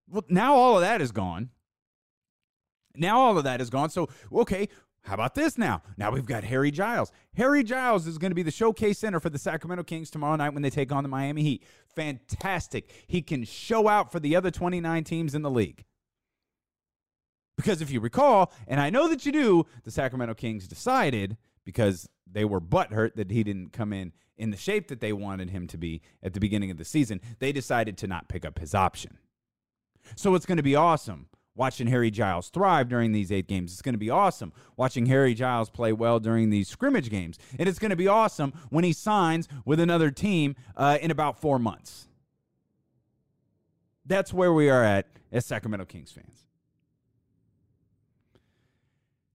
Well, 0.09 0.25
now 0.29 0.55
all 0.55 0.77
of 0.77 0.83
that 0.83 1.01
is 1.01 1.13
gone. 1.13 1.51
Now 2.95 3.21
all 3.21 3.39
of 3.39 3.45
that 3.45 3.61
is 3.61 3.71
gone. 3.71 3.91
So, 3.91 4.09
okay, 4.33 4.69
How 5.05 5.15
about 5.15 5.35
this 5.35 5.59
now? 5.59 5.83
Now 5.97 6.13
we've 6.13 6.27
got 6.27 6.45
Harry 6.45 6.71
Giles. 6.71 7.11
Harry 7.37 7.65
Giles 7.65 8.07
is 8.07 8.19
going 8.19 8.31
to 8.31 8.37
be 8.37 8.45
the 8.45 8.53
showcase 8.53 8.99
center 8.99 9.19
for 9.19 9.31
the 9.31 9.39
Sacramento 9.39 9.83
Kings 9.83 10.11
tomorrow 10.11 10.37
night 10.37 10.55
when 10.55 10.63
they 10.63 10.71
take 10.71 10.93
on 10.93 11.03
the 11.03 11.09
Miami 11.09 11.43
Heat. 11.43 11.65
Fantastic. 11.97 12.89
He 13.09 13.21
can 13.21 13.45
show 13.45 13.89
out 13.89 14.13
for 14.13 14.21
the 14.21 14.37
other 14.37 14.51
29 14.51 15.05
teams 15.05 15.35
in 15.35 15.43
the 15.43 15.51
league. 15.51 15.85
Because 17.57 17.83
if 17.83 17.91
you 17.91 18.01
recall, 18.01 18.53
and 18.67 18.81
I 18.81 18.91
know 18.91 19.09
that 19.09 19.27
you 19.27 19.33
do, 19.33 19.67
the 19.85 19.91
Sacramento 19.91 20.35
Kings 20.35 20.69
decided 20.69 21.37
because 21.65 22.09
they 22.31 22.45
were 22.45 22.61
butthurt 22.61 23.15
that 23.17 23.31
he 23.31 23.43
didn't 23.43 23.73
come 23.73 23.93
in 23.93 24.13
in 24.37 24.51
the 24.51 24.57
shape 24.57 24.89
that 24.89 25.01
they 25.01 25.13
wanted 25.13 25.51
him 25.51 25.67
to 25.69 25.77
be 25.77 26.01
at 26.23 26.33
the 26.33 26.41
beginning 26.41 26.71
of 26.71 26.79
the 26.79 26.85
season, 26.85 27.21
they 27.39 27.53
decided 27.53 27.99
to 27.99 28.07
not 28.07 28.29
pick 28.29 28.45
up 28.45 28.59
his 28.59 28.75
option. 28.75 29.19
So 30.17 30.35
it's 30.35 30.47
going 30.47 30.57
to 30.57 30.63
be 30.63 30.75
awesome 30.75 31.29
watching 31.55 31.87
Harry 31.87 32.11
Giles 32.11 32.49
thrive 32.49 32.89
during 32.89 33.13
these 33.13 33.31
eight 33.31 33.47
games. 33.47 33.73
It's 33.73 33.83
going 33.83 33.95
to 33.95 33.99
be 33.99 34.11
awesome 34.11 34.53
watching 34.77 35.07
Harry 35.07 35.35
Giles 35.35 35.71
play 35.71 35.93
well 35.93 36.19
during 36.19 36.51
these 36.51 36.69
scrimmage 36.69 37.11
games. 37.11 37.39
And 37.59 37.69
it's 37.69 37.79
going 37.79 37.91
to 37.91 37.97
be 37.97 38.09
awesome 38.09 38.53
when 38.71 38.85
he 38.85 38.93
signs 38.93 39.49
with 39.65 39.81
another 39.81 40.11
team 40.11 40.55
uh, 40.77 40.99
in 41.01 41.11
about 41.11 41.41
four 41.41 41.59
months. 41.59 42.09
That's 44.05 44.33
where 44.33 44.53
we 44.53 44.69
are 44.69 44.83
at 44.83 45.07
as 45.31 45.47
Sacramento 45.47 45.85
Kings 45.87 46.11
fans. 46.11 46.47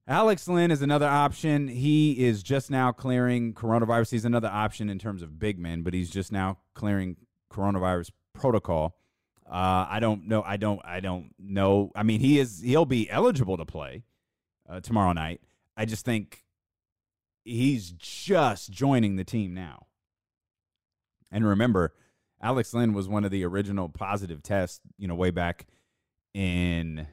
Alex 0.09 0.47
Len 0.47 0.71
is 0.71 0.81
another 0.81 1.07
option. 1.07 1.67
He 1.67 2.25
is 2.25 2.41
just 2.41 2.71
now 2.71 2.93
clearing 2.93 3.53
coronavirus. 3.53 4.11
He's 4.11 4.25
another 4.25 4.47
option 4.47 4.89
in 4.89 4.99
terms 4.99 5.21
of 5.21 5.37
big 5.37 5.59
men, 5.59 5.81
but 5.81 5.93
he's 5.93 6.09
just 6.09 6.31
now 6.31 6.59
clearing 6.73 7.17
coronavirus 7.51 8.11
protocol. 8.33 8.95
Uh, 9.49 9.87
I 9.89 9.99
don't 10.01 10.27
know. 10.27 10.43
I 10.43 10.57
don't. 10.57 10.81
I 10.83 10.99
don't 10.99 11.33
know. 11.39 11.91
I 11.95 12.03
mean, 12.03 12.19
he 12.19 12.39
is. 12.39 12.61
He'll 12.61 12.85
be 12.85 13.09
eligible 13.09 13.57
to 13.57 13.65
play 13.65 14.03
uh, 14.67 14.81
tomorrow 14.81 15.13
night. 15.13 15.41
I 15.77 15.85
just 15.85 16.03
think 16.03 16.43
he's 17.45 17.91
just 17.91 18.71
joining 18.71 19.15
the 19.15 19.23
team 19.23 19.53
now. 19.53 19.87
And 21.31 21.45
remember, 21.45 21.93
Alex 22.41 22.73
Len 22.73 22.93
was 22.93 23.07
one 23.07 23.23
of 23.23 23.31
the 23.31 23.45
original 23.45 23.87
positive 23.87 24.43
tests. 24.43 24.81
You 24.97 25.07
know, 25.07 25.15
way 25.15 25.31
back 25.31 25.67
in 26.33 27.07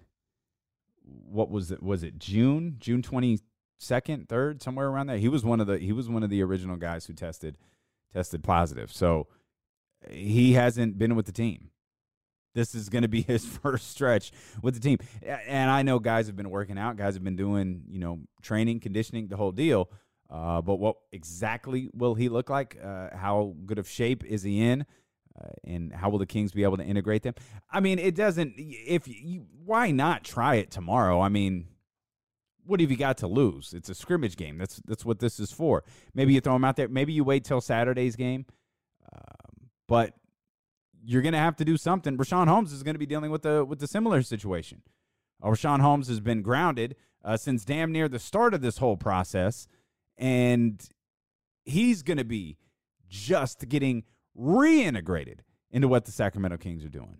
what 1.04 1.50
was 1.50 1.70
it? 1.70 1.82
Was 1.82 2.02
it 2.02 2.18
June? 2.18 2.76
June 2.78 3.00
twenty 3.00 3.38
second, 3.78 4.28
third, 4.28 4.60
somewhere 4.60 4.88
around 4.88 5.06
there. 5.06 5.18
He 5.18 5.28
was 5.28 5.44
one 5.44 5.60
of 5.60 5.68
the 5.68 5.78
he 5.78 5.92
was 5.92 6.08
one 6.08 6.24
of 6.24 6.30
the 6.30 6.42
original 6.42 6.76
guys 6.76 7.06
who 7.06 7.12
tested 7.12 7.58
tested 8.12 8.42
positive. 8.42 8.92
So 8.92 9.28
he 10.10 10.54
hasn't 10.54 10.98
been 10.98 11.14
with 11.14 11.26
the 11.26 11.32
team. 11.32 11.70
This 12.54 12.74
is 12.74 12.88
going 12.88 13.02
to 13.02 13.08
be 13.08 13.22
his 13.28 13.44
first 13.44 13.90
stretch 13.90 14.32
with 14.62 14.74
the 14.74 14.80
team. 14.80 14.98
And 15.22 15.70
I 15.70 15.82
know 15.82 15.98
guys 15.98 16.26
have 16.26 16.36
been 16.36 16.50
working 16.50 16.78
out, 16.78 16.96
guys 16.96 17.14
have 17.14 17.24
been 17.24 17.36
doing, 17.36 17.82
you 17.88 17.98
know, 17.98 18.20
training, 18.42 18.80
conditioning, 18.80 19.28
the 19.28 19.36
whole 19.36 19.52
deal. 19.52 19.90
Uh, 20.30 20.60
but 20.62 20.76
what 20.76 20.96
exactly 21.12 21.90
will 21.92 22.14
he 22.14 22.28
look 22.28 22.48
like? 22.48 22.78
Uh, 22.82 23.08
how 23.14 23.54
good 23.66 23.78
of 23.78 23.88
shape 23.88 24.24
is 24.24 24.42
he 24.42 24.62
in? 24.62 24.86
Uh, 25.38 25.48
and 25.64 25.92
how 25.92 26.08
will 26.08 26.18
the 26.18 26.26
Kings 26.26 26.52
be 26.52 26.62
able 26.62 26.76
to 26.76 26.84
integrate 26.84 27.22
them? 27.22 27.34
I 27.70 27.80
mean, 27.80 27.98
it 27.98 28.14
doesn't. 28.14 28.54
If 28.56 29.08
you, 29.08 29.46
why 29.64 29.90
not 29.90 30.24
try 30.24 30.56
it 30.56 30.70
tomorrow? 30.70 31.20
I 31.20 31.28
mean, 31.28 31.66
what 32.64 32.80
have 32.80 32.90
you 32.90 32.96
got 32.96 33.18
to 33.18 33.26
lose? 33.26 33.74
It's 33.74 33.88
a 33.88 33.94
scrimmage 33.94 34.36
game. 34.36 34.58
That's 34.58 34.80
that's 34.86 35.04
what 35.04 35.18
this 35.18 35.40
is 35.40 35.52
for. 35.52 35.84
Maybe 36.14 36.34
you 36.34 36.40
throw 36.40 36.56
him 36.56 36.64
out 36.64 36.76
there. 36.76 36.88
Maybe 36.88 37.12
you 37.12 37.24
wait 37.24 37.44
till 37.44 37.60
Saturday's 37.60 38.16
game. 38.16 38.46
Um, 39.12 39.68
but 39.88 40.14
you're 41.04 41.22
going 41.22 41.32
to 41.32 41.38
have 41.38 41.56
to 41.56 41.64
do 41.64 41.76
something. 41.76 42.16
Richaun 42.16 42.48
Holmes 42.48 42.72
is 42.72 42.82
going 42.82 42.94
to 42.94 42.98
be 42.98 43.06
dealing 43.06 43.30
with 43.30 43.42
the 43.42 43.64
with 43.64 43.78
the 43.78 43.86
similar 43.86 44.22
situation. 44.22 44.82
Uh, 45.42 45.48
Richaun 45.48 45.80
Holmes 45.80 46.08
has 46.08 46.20
been 46.20 46.42
grounded 46.42 46.96
uh, 47.24 47.36
since 47.36 47.64
damn 47.64 47.92
near 47.92 48.08
the 48.08 48.18
start 48.18 48.54
of 48.54 48.60
this 48.60 48.78
whole 48.78 48.96
process, 48.96 49.66
and 50.16 50.82
he's 51.64 52.02
going 52.02 52.18
to 52.18 52.24
be 52.24 52.56
just 53.08 53.68
getting 53.68 54.04
reintegrated 54.38 55.40
into 55.70 55.88
what 55.88 56.04
the 56.04 56.12
Sacramento 56.12 56.56
Kings 56.56 56.84
are 56.84 56.88
doing. 56.88 57.18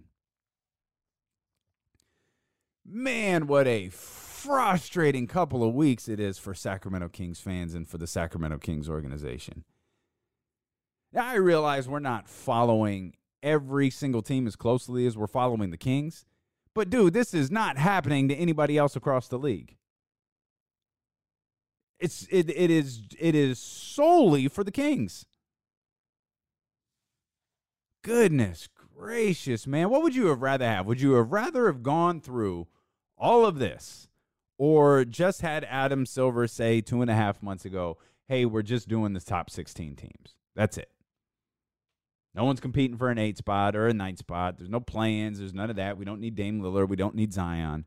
Man, 2.87 3.47
what 3.47 3.67
a 3.67 3.89
frustrating 3.89 5.27
couple 5.27 5.67
of 5.67 5.75
weeks 5.75 6.09
it 6.09 6.21
is 6.21 6.39
for 6.39 6.55
Sacramento 6.55 7.09
Kings 7.09 7.41
fans 7.41 7.75
and 7.75 7.89
for 7.89 7.97
the 7.97 8.07
Sacramento 8.07 8.59
Kings 8.59 8.89
organization. 8.89 9.65
Now, 11.13 11.27
I 11.27 11.35
realize 11.37 11.89
we're 11.89 12.01
not 12.01 12.29
following 12.29 13.15
every 13.45 13.91
single 13.91 14.23
team 14.23 14.49
as 14.49 14.57
closely 14.57 15.07
as 15.07 15.17
we're 15.17 15.29
following 15.29 15.71
the 15.71 15.77
Kings, 15.77 16.25
but 16.75 16.91
dude, 16.91 17.15
this 17.15 17.33
is 17.33 17.51
not 17.51 17.79
happening 17.79 18.29
to 18.29 18.35
anybody 18.35 18.77
else 18.77 18.97
across 18.97 19.29
the 19.29 19.39
league. 19.39 19.77
It's 22.01 22.27
it, 22.31 22.51
it 22.51 22.71
is 22.71 23.03
it 23.19 23.37
is 23.37 23.61
solely 23.61 24.49
for 24.49 24.65
the 24.65 24.73
Kings. 24.73 25.27
Goodness 28.03 28.69
gracious, 28.97 29.67
man. 29.67 29.91
What 29.91 30.03
would 30.03 30.15
you 30.15 30.27
have 30.27 30.43
rather 30.43 30.67
have? 30.67 30.87
Would 30.87 31.01
you 31.01 31.13
have 31.13 31.33
rather 31.33 31.67
have 31.67 31.83
gone 31.83 32.21
through 32.21 32.69
all 33.19 33.45
of 33.45 33.59
this 33.59 34.09
or 34.57 35.05
just 35.05 35.41
had 35.41 35.65
Adam 35.65 36.07
Silver 36.07 36.47
say 36.47 36.81
two 36.81 37.03
and 37.03 37.11
a 37.11 37.15
half 37.15 37.43
months 37.43 37.65
ago, 37.65 37.99
hey, 38.29 38.45
we're 38.45 38.63
just 38.63 38.89
doing 38.89 39.13
the 39.13 39.21
top 39.21 39.51
16 39.51 39.97
teams? 39.97 40.37
That's 40.55 40.79
it. 40.79 40.91
No 42.35 42.45
one's 42.45 42.61
competing 42.61 42.97
for 42.97 43.11
an 43.11 43.19
eight 43.19 43.39
spot 43.39 43.77
or 43.77 43.87
a 43.87 43.95
ninth 43.95 44.19
spot. 44.19 44.59
There's 44.59 44.71
no 44.71 44.81
plans. 44.81 45.39
There's 45.39 45.55
none 45.55 45.71
of 45.71 45.77
that. 45.77 45.97
We 45.97 46.05
don't 46.05 46.21
need 46.21 46.35
Dame 46.35 46.61
Lillard. 46.61 46.89
We 46.89 46.97
don't 46.97 47.15
need 47.15 47.33
Zion. 47.33 47.85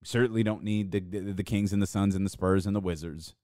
We 0.00 0.06
certainly 0.06 0.42
don't 0.42 0.64
need 0.64 0.90
the, 0.90 1.00
the, 1.00 1.32
the 1.32 1.44
Kings 1.44 1.72
and 1.72 1.82
the 1.82 1.86
Suns 1.86 2.14
and 2.14 2.24
the 2.24 2.30
Spurs 2.30 2.66
and 2.66 2.74
the 2.74 2.80
Wizards. 2.80 3.34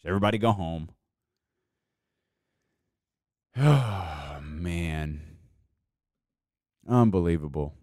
Should 0.00 0.08
everybody 0.08 0.38
go 0.38 0.52
home. 0.52 0.90
Oh, 3.54 4.40
man. 4.42 5.20
Unbelievable. 6.88 7.74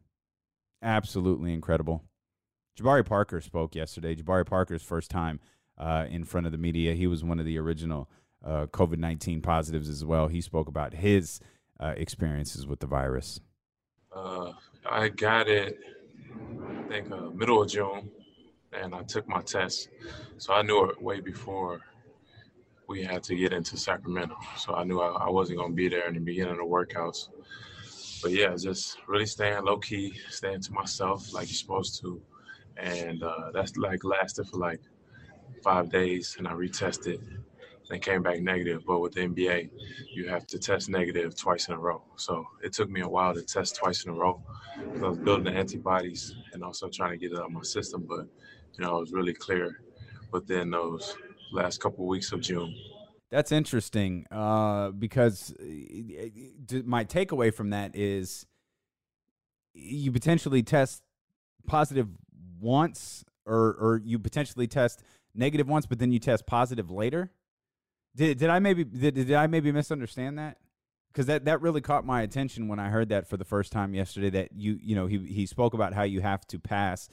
Absolutely 0.82 1.54
incredible. 1.54 2.04
Jabari 2.80 3.06
Parker 3.06 3.40
spoke 3.40 3.76
yesterday. 3.76 4.16
Jabari 4.16 4.46
Parker's 4.46 4.82
first 4.82 5.12
time 5.12 5.40
uh, 5.78 6.06
in 6.10 6.24
front 6.24 6.46
of 6.46 6.52
the 6.52 6.58
media. 6.58 6.94
He 6.94 7.08
was 7.08 7.24
one 7.24 7.40
of 7.40 7.46
the 7.46 7.58
original 7.60 8.10
uh, 8.44 8.66
COVID 8.68 8.98
19 8.98 9.42
positives 9.42 9.90
as 9.90 10.04
well. 10.04 10.28
He 10.28 10.42
spoke 10.42 10.68
about 10.68 10.96
his 10.96 11.40
uh, 11.80 11.94
experiences 11.98 12.68
with 12.68 12.80
the 12.80 12.88
virus. 12.88 13.40
Uh, 14.16 14.52
I 14.90 15.10
got 15.10 15.48
it, 15.48 15.78
I 16.86 16.88
think, 16.90 17.12
uh, 17.12 17.30
middle 17.30 17.62
of 17.62 17.70
June, 17.70 18.10
and 18.74 18.96
I 18.96 19.04
took 19.04 19.28
my 19.28 19.42
test. 19.42 19.90
So 20.38 20.54
I 20.54 20.62
knew 20.62 20.90
it 20.90 21.02
way 21.02 21.20
before 21.20 21.82
we 22.88 23.04
had 23.04 23.24
to 23.24 23.36
get 23.36 23.54
into 23.54 23.78
Sacramento. 23.78 24.36
So 24.58 24.74
I 24.74 24.84
knew 24.84 25.00
I, 25.00 25.26
I 25.26 25.30
wasn't 25.30 25.60
going 25.60 25.72
to 25.72 25.76
be 25.76 25.90
there 25.90 26.08
in 26.08 26.16
the 26.16 26.20
beginning 26.20 26.54
of 26.54 26.58
the 26.58 26.64
workouts 26.64 27.30
but 28.22 28.32
yeah, 28.32 28.56
just 28.56 28.98
really 29.08 29.26
staying 29.26 29.64
low 29.64 29.78
key, 29.78 30.14
staying 30.30 30.62
to 30.62 30.74
myself 30.74 31.34
like 31.34 31.48
you're 31.48 31.56
supposed 31.56 32.00
to, 32.02 32.22
and 32.78 33.24
uh, 33.24 33.52
that's 33.54 33.78
like 33.78 34.04
lasted 34.04 34.48
for 34.48 34.58
like 34.58 34.82
five 35.64 35.90
days, 35.90 36.36
and 36.38 36.48
I 36.48 36.52
retested, 36.52 37.22
and 37.90 38.02
came 38.02 38.22
back 38.22 38.42
negative. 38.42 38.84
But 38.86 39.00
with 39.00 39.14
the 39.14 39.22
NBA, 39.22 39.70
you 40.14 40.28
have 40.30 40.46
to 40.48 40.60
test 40.60 40.90
negative 40.90 41.36
twice 41.36 41.68
in 41.68 41.74
a 41.74 41.80
row. 41.80 42.04
So 42.16 42.46
it 42.64 42.74
took 42.74 42.90
me 42.90 43.02
a 43.02 43.08
while 43.08 43.34
to 43.34 43.42
test 43.42 43.76
twice 43.76 44.06
in 44.06 44.12
a 44.12 44.14
row. 44.14 44.42
I 44.78 45.08
was 45.08 45.18
building 45.18 45.46
the 45.46 45.52
antibodies 45.52 46.36
and 46.54 46.64
also 46.64 46.90
trying 46.90 47.12
to 47.12 47.18
get 47.18 47.34
it 47.34 47.40
out 47.40 47.46
of 47.46 47.52
my 47.52 47.64
system, 47.64 48.06
but 48.08 48.28
you 48.78 48.86
know, 48.86 48.98
it 48.98 49.00
was 49.00 49.12
really 49.12 49.34
clear 49.34 49.82
within 50.32 50.70
those 50.70 51.16
last 51.52 51.80
couple 51.82 52.06
of 52.06 52.10
weeks 52.10 52.32
of 52.32 52.42
June. 52.42 52.76
That's 53.32 53.52
interesting 53.52 54.26
uh, 54.32 54.90
because 54.90 55.54
uh, 55.60 56.82
my 56.86 57.06
takeaway 57.06 57.54
from 57.54 57.72
that 57.72 57.96
is 57.96 58.46
you 59.74 60.12
potentially 60.12 60.64
test 60.64 61.04
positive 61.68 62.08
once, 62.60 63.24
or 63.46 63.76
or 63.80 64.02
you 64.04 64.18
potentially 64.18 64.68
test 64.68 65.04
negative 65.36 65.68
once, 65.68 65.86
but 65.86 66.00
then 66.00 66.12
you 66.12 66.20
test 66.20 66.48
positive 66.48 66.90
later. 66.90 67.32
Did 68.16 68.38
did 68.38 68.50
I 68.50 68.60
maybe 68.60 68.84
did, 68.84 69.16
did 69.16 69.34
I 69.34 69.48
maybe 69.48 69.72
misunderstand 69.72 70.38
that? 70.40 70.58
Because 71.12 71.26
that, 71.26 71.46
that 71.46 71.62
really 71.62 71.82
caught 71.82 72.06
my 72.06 72.22
attention 72.22 72.68
when 72.68 72.78
I 72.80 72.90
heard 72.90 73.10
that 73.10 73.28
for 73.28 73.36
the 73.36 73.46
first 73.46 73.72
time 73.72 73.94
yesterday. 73.94 74.30
That 74.30 74.50
you 74.54 74.78
you 74.82 74.96
know 74.96 75.08
he 75.08 75.18
he 75.20 75.46
spoke 75.46 75.74
about 75.74 75.94
how 75.94 76.04
you 76.04 76.22
have 76.22 76.46
to 76.48 76.60
pass. 76.60 77.10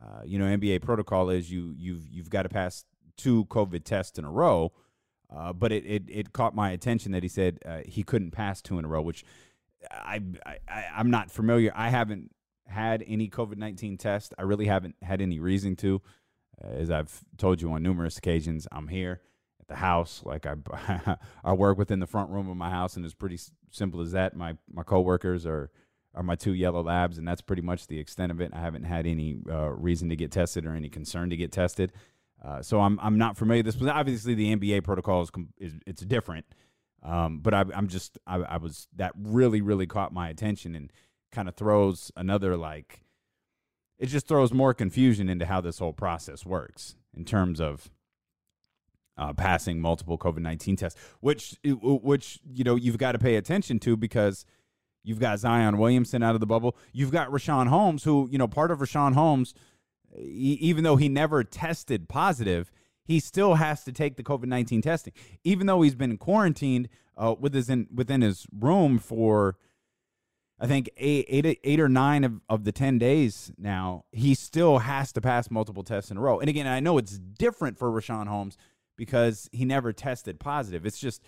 Uh, 0.00 0.22
you 0.24 0.38
know 0.38 0.44
NBA 0.44 0.82
protocol 0.82 1.30
is 1.30 1.50
you 1.50 1.74
you've 1.76 2.08
you've 2.08 2.30
got 2.30 2.42
to 2.42 2.48
pass 2.48 2.84
two 3.16 3.44
COVID 3.46 3.84
tests 3.84 4.18
in 4.18 4.24
a 4.24 4.30
row 4.30 4.72
uh, 5.34 5.52
but 5.52 5.72
it, 5.72 5.84
it, 5.84 6.02
it 6.08 6.32
caught 6.32 6.54
my 6.54 6.70
attention 6.70 7.12
that 7.12 7.22
he 7.22 7.28
said 7.28 7.58
uh, 7.64 7.80
he 7.84 8.02
couldn't 8.02 8.30
pass 8.30 8.62
two 8.62 8.78
in 8.78 8.84
a 8.84 8.88
row, 8.88 9.02
which 9.02 9.24
I, 9.90 10.20
I 10.44 10.86
I'm 10.96 11.10
not 11.10 11.30
familiar. 11.30 11.72
I 11.74 11.90
haven't 11.90 12.30
had 12.66 13.04
any 13.06 13.28
COVID 13.28 13.58
nineteen 13.58 13.98
test. 13.98 14.32
I 14.38 14.42
really 14.42 14.66
haven't 14.66 14.96
had 15.02 15.20
any 15.20 15.38
reason 15.38 15.76
to. 15.76 16.00
Uh, 16.62 16.68
as 16.68 16.90
I've 16.90 17.22
told 17.36 17.60
you 17.60 17.70
on 17.72 17.82
numerous 17.82 18.16
occasions, 18.16 18.66
I'm 18.72 18.88
here 18.88 19.20
the 19.68 19.76
house. 19.76 20.22
Like 20.24 20.46
I 20.46 21.16
I 21.44 21.52
work 21.52 21.78
within 21.78 22.00
the 22.00 22.06
front 22.06 22.30
room 22.30 22.48
of 22.48 22.56
my 22.56 22.70
house, 22.70 22.96
and 22.96 23.04
it's 23.04 23.14
pretty 23.14 23.38
simple 23.70 24.00
as 24.00 24.12
that. 24.12 24.34
My 24.34 24.56
my 24.70 24.82
coworkers 24.82 25.46
are 25.46 25.70
are 26.14 26.22
my 26.22 26.34
two 26.34 26.54
yellow 26.54 26.82
labs, 26.82 27.18
and 27.18 27.28
that's 27.28 27.40
pretty 27.40 27.62
much 27.62 27.86
the 27.86 27.98
extent 27.98 28.32
of 28.32 28.40
it. 28.40 28.52
I 28.54 28.60
haven't 28.60 28.84
had 28.84 29.06
any 29.06 29.38
uh, 29.48 29.70
reason 29.70 30.08
to 30.08 30.16
get 30.16 30.32
tested 30.32 30.66
or 30.66 30.74
any 30.74 30.88
concern 30.88 31.30
to 31.30 31.36
get 31.36 31.52
tested. 31.52 31.92
Uh, 32.44 32.62
so 32.62 32.80
I'm 32.80 32.98
I'm 33.00 33.18
not 33.18 33.36
familiar 33.36 33.60
with 33.60 33.66
this, 33.66 33.76
but 33.76 33.88
obviously 33.88 34.34
the 34.34 34.54
NBA 34.56 34.84
protocol 34.84 35.22
is, 35.22 35.30
is 35.58 35.74
it's 35.86 36.02
different. 36.02 36.46
Um, 37.02 37.38
but 37.38 37.54
I, 37.54 37.64
I'm 37.74 37.88
just 37.88 38.18
I, 38.26 38.36
I 38.36 38.56
was 38.56 38.88
that 38.96 39.12
really 39.16 39.60
really 39.60 39.86
caught 39.86 40.12
my 40.12 40.28
attention 40.28 40.74
and 40.74 40.92
kind 41.30 41.48
of 41.48 41.54
throws 41.54 42.10
another 42.16 42.56
like 42.56 43.02
it 43.98 44.06
just 44.06 44.28
throws 44.28 44.52
more 44.52 44.72
confusion 44.72 45.28
into 45.28 45.46
how 45.46 45.60
this 45.60 45.78
whole 45.78 45.92
process 45.92 46.46
works 46.46 46.96
in 47.14 47.24
terms 47.24 47.60
of 47.60 47.90
uh, 49.18 49.32
passing 49.32 49.80
multiple 49.80 50.16
COVID 50.16 50.38
nineteen 50.38 50.76
tests, 50.76 50.98
which 51.20 51.56
which 51.64 52.40
you 52.54 52.64
know 52.64 52.76
you've 52.76 52.98
got 52.98 53.12
to 53.12 53.18
pay 53.18 53.34
attention 53.36 53.78
to 53.80 53.96
because 53.96 54.46
you've 55.02 55.18
got 55.20 55.40
Zion 55.40 55.78
Williamson 55.78 56.22
out 56.22 56.34
of 56.34 56.40
the 56.40 56.46
bubble, 56.46 56.76
you've 56.92 57.10
got 57.10 57.28
Richaun 57.30 57.66
Holmes, 57.66 58.04
who 58.04 58.28
you 58.30 58.38
know 58.38 58.48
part 58.48 58.70
of 58.70 58.78
Richaun 58.78 59.14
Holmes, 59.14 59.54
even 60.16 60.84
though 60.84 60.96
he 60.96 61.08
never 61.08 61.42
tested 61.44 62.08
positive, 62.08 62.70
he 63.04 63.18
still 63.18 63.54
has 63.54 63.84
to 63.84 63.92
take 63.92 64.16
the 64.16 64.22
COVID 64.22 64.46
nineteen 64.46 64.80
testing, 64.80 65.12
even 65.44 65.66
though 65.66 65.82
he's 65.82 65.96
been 65.96 66.16
quarantined 66.16 66.88
uh, 67.16 67.34
with 67.38 67.52
his 67.54 67.68
in, 67.68 67.88
within 67.92 68.22
his 68.22 68.46
room 68.56 68.98
for. 68.98 69.56
I 70.60 70.66
think 70.66 70.90
eight, 70.96 71.26
eight, 71.28 71.60
eight 71.62 71.78
or 71.78 71.88
nine 71.88 72.24
of, 72.24 72.40
of 72.48 72.64
the 72.64 72.72
10 72.72 72.98
days 72.98 73.52
now, 73.56 74.06
he 74.10 74.34
still 74.34 74.78
has 74.78 75.12
to 75.12 75.20
pass 75.20 75.52
multiple 75.52 75.84
tests 75.84 76.10
in 76.10 76.16
a 76.16 76.20
row. 76.20 76.40
And 76.40 76.48
again, 76.48 76.66
I 76.66 76.80
know 76.80 76.98
it's 76.98 77.16
different 77.16 77.78
for 77.78 77.92
Richaun 77.92 78.26
Holmes 78.26 78.56
because 78.98 79.48
he 79.52 79.64
never 79.64 79.94
tested 79.94 80.38
positive. 80.38 80.84
It's 80.84 80.98
just 80.98 81.22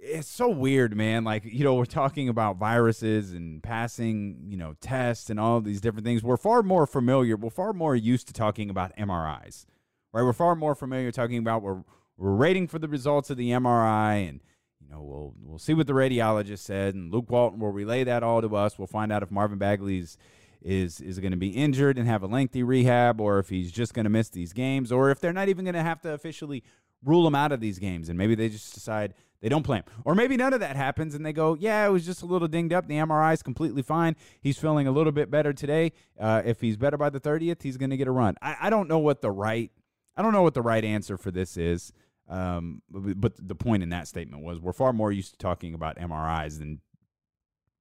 it's 0.00 0.28
so 0.28 0.48
weird, 0.48 0.96
man. 0.96 1.24
Like, 1.24 1.44
you 1.44 1.64
know, 1.64 1.74
we're 1.74 1.84
talking 1.84 2.28
about 2.28 2.56
viruses 2.56 3.32
and 3.32 3.60
passing, 3.60 4.44
you 4.46 4.56
know, 4.56 4.74
tests 4.80 5.28
and 5.28 5.40
all 5.40 5.60
these 5.60 5.80
different 5.80 6.06
things. 6.06 6.22
We're 6.22 6.36
far 6.36 6.62
more 6.62 6.86
familiar, 6.86 7.36
we're 7.36 7.50
far 7.50 7.72
more 7.72 7.96
used 7.96 8.28
to 8.28 8.32
talking 8.32 8.70
about 8.70 8.96
MRIs. 8.96 9.66
Right? 10.12 10.22
We're 10.22 10.32
far 10.32 10.54
more 10.54 10.74
familiar 10.74 11.12
talking 11.12 11.38
about 11.38 11.62
we're 11.62 11.82
we're 12.16 12.36
waiting 12.36 12.66
for 12.66 12.78
the 12.78 12.88
results 12.88 13.28
of 13.28 13.36
the 13.36 13.50
MRI 13.50 14.28
and 14.28 14.40
you 14.80 14.88
know, 14.88 15.02
we'll 15.02 15.34
we'll 15.42 15.58
see 15.58 15.74
what 15.74 15.86
the 15.86 15.92
radiologist 15.92 16.60
said 16.60 16.94
and 16.94 17.12
Luke 17.12 17.30
Walton 17.30 17.58
will 17.58 17.72
relay 17.72 18.04
that 18.04 18.22
all 18.22 18.40
to 18.40 18.56
us. 18.56 18.78
We'll 18.78 18.86
find 18.86 19.12
out 19.12 19.22
if 19.22 19.30
Marvin 19.30 19.58
Bagley's 19.58 20.16
is 20.62 21.00
is 21.00 21.18
going 21.18 21.30
to 21.30 21.36
be 21.36 21.48
injured 21.48 21.98
and 21.98 22.08
have 22.08 22.22
a 22.22 22.26
lengthy 22.26 22.62
rehab, 22.62 23.20
or 23.20 23.38
if 23.38 23.48
he's 23.48 23.70
just 23.70 23.94
going 23.94 24.04
to 24.04 24.10
miss 24.10 24.28
these 24.28 24.52
games, 24.52 24.90
or 24.92 25.10
if 25.10 25.20
they're 25.20 25.32
not 25.32 25.48
even 25.48 25.64
going 25.64 25.74
to 25.74 25.82
have 25.82 26.00
to 26.02 26.12
officially 26.12 26.62
rule 27.04 27.26
him 27.26 27.34
out 27.34 27.52
of 27.52 27.60
these 27.60 27.78
games, 27.78 28.08
and 28.08 28.18
maybe 28.18 28.34
they 28.34 28.48
just 28.48 28.74
decide 28.74 29.14
they 29.40 29.48
don't 29.48 29.62
play 29.62 29.78
him, 29.78 29.84
or 30.04 30.14
maybe 30.14 30.36
none 30.36 30.52
of 30.52 30.60
that 30.60 30.74
happens, 30.74 31.14
and 31.14 31.24
they 31.24 31.32
go, 31.32 31.54
yeah, 31.54 31.86
it 31.86 31.90
was 31.90 32.04
just 32.04 32.22
a 32.22 32.26
little 32.26 32.48
dinged 32.48 32.72
up. 32.72 32.88
The 32.88 32.94
MRI 32.94 33.32
is 33.34 33.42
completely 33.42 33.82
fine. 33.82 34.16
He's 34.40 34.58
feeling 34.58 34.86
a 34.86 34.90
little 34.90 35.12
bit 35.12 35.30
better 35.30 35.52
today. 35.52 35.92
Uh, 36.18 36.42
if 36.44 36.60
he's 36.60 36.76
better 36.76 36.96
by 36.96 37.10
the 37.10 37.20
thirtieth, 37.20 37.62
he's 37.62 37.76
going 37.76 37.90
to 37.90 37.96
get 37.96 38.08
a 38.08 38.12
run. 38.12 38.36
I, 38.42 38.56
I 38.62 38.70
don't 38.70 38.88
know 38.88 38.98
what 38.98 39.22
the 39.22 39.30
right 39.30 39.70
I 40.18 40.22
don't 40.22 40.32
know 40.32 40.42
what 40.42 40.54
the 40.54 40.62
right 40.62 40.84
answer 40.84 41.16
for 41.16 41.30
this 41.30 41.56
is. 41.56 41.92
Um, 42.28 42.82
but, 42.90 43.20
but 43.20 43.48
the 43.48 43.54
point 43.54 43.82
in 43.82 43.88
that 43.90 44.06
statement 44.06 44.42
was 44.42 44.58
we're 44.60 44.72
far 44.72 44.92
more 44.92 45.10
used 45.10 45.30
to 45.30 45.38
talking 45.38 45.72
about 45.72 45.96
MRIs 45.96 46.58
than 46.58 46.80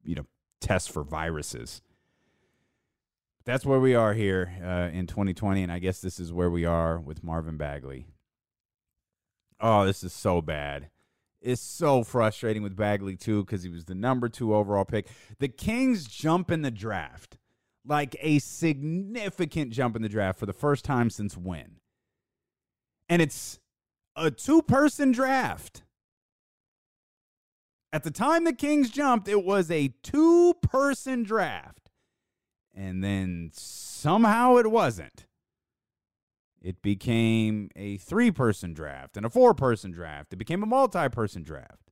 you 0.05 0.15
know 0.15 0.25
tests 0.61 0.87
for 0.87 1.03
viruses 1.03 1.81
that's 3.47 3.65
where 3.65 3.79
we 3.79 3.95
are 3.95 4.13
here 4.13 4.51
uh, 4.61 4.93
in 4.93 5.07
2020, 5.07 5.63
and 5.63 5.71
I 5.71 5.79
guess 5.79 6.01
this 6.01 6.19
is 6.19 6.33
where 6.33 6.49
we 6.49 6.65
are 6.65 6.99
with 6.99 7.23
Marvin 7.23 7.55
Bagley. 7.55 8.05
Oh, 9.61 9.85
this 9.85 10.03
is 10.03 10.11
so 10.11 10.41
bad. 10.41 10.89
It's 11.41 11.61
so 11.61 12.03
frustrating 12.03 12.61
with 12.61 12.75
Bagley 12.75 13.15
too 13.15 13.45
because 13.45 13.63
he 13.63 13.69
was 13.69 13.85
the 13.85 13.95
number 13.95 14.27
two 14.27 14.53
overall 14.53 14.83
pick. 14.83 15.07
The 15.39 15.47
Kings 15.47 16.05
jump 16.07 16.51
in 16.51 16.61
the 16.61 16.71
draft, 16.71 17.37
like 17.85 18.17
a 18.19 18.39
significant 18.39 19.71
jump 19.71 19.95
in 19.95 20.01
the 20.01 20.09
draft 20.09 20.39
for 20.39 20.45
the 20.45 20.51
first 20.51 20.83
time 20.83 21.09
since 21.09 21.37
when? 21.37 21.77
And 23.07 23.21
it's 23.21 23.59
a 24.17 24.29
two-person 24.29 25.13
draft. 25.13 25.83
At 27.93 28.03
the 28.03 28.11
time 28.11 28.43
the 28.43 28.51
Kings 28.51 28.89
jumped, 28.89 29.29
it 29.29 29.45
was 29.45 29.71
a 29.71 29.93
two-person 30.03 31.23
draft 31.23 31.86
and 32.77 33.03
then 33.03 33.49
somehow 33.53 34.57
it 34.57 34.69
wasn't. 34.69 35.25
It 36.61 36.81
became 36.81 37.69
a 37.75 37.97
three 37.97 38.31
person 38.31 38.73
draft 38.73 39.17
and 39.17 39.25
a 39.25 39.29
four 39.29 39.53
person 39.53 39.91
draft. 39.91 40.31
It 40.33 40.37
became 40.37 40.61
a 40.63 40.67
multi 40.67 41.09
person 41.09 41.43
draft. 41.43 41.91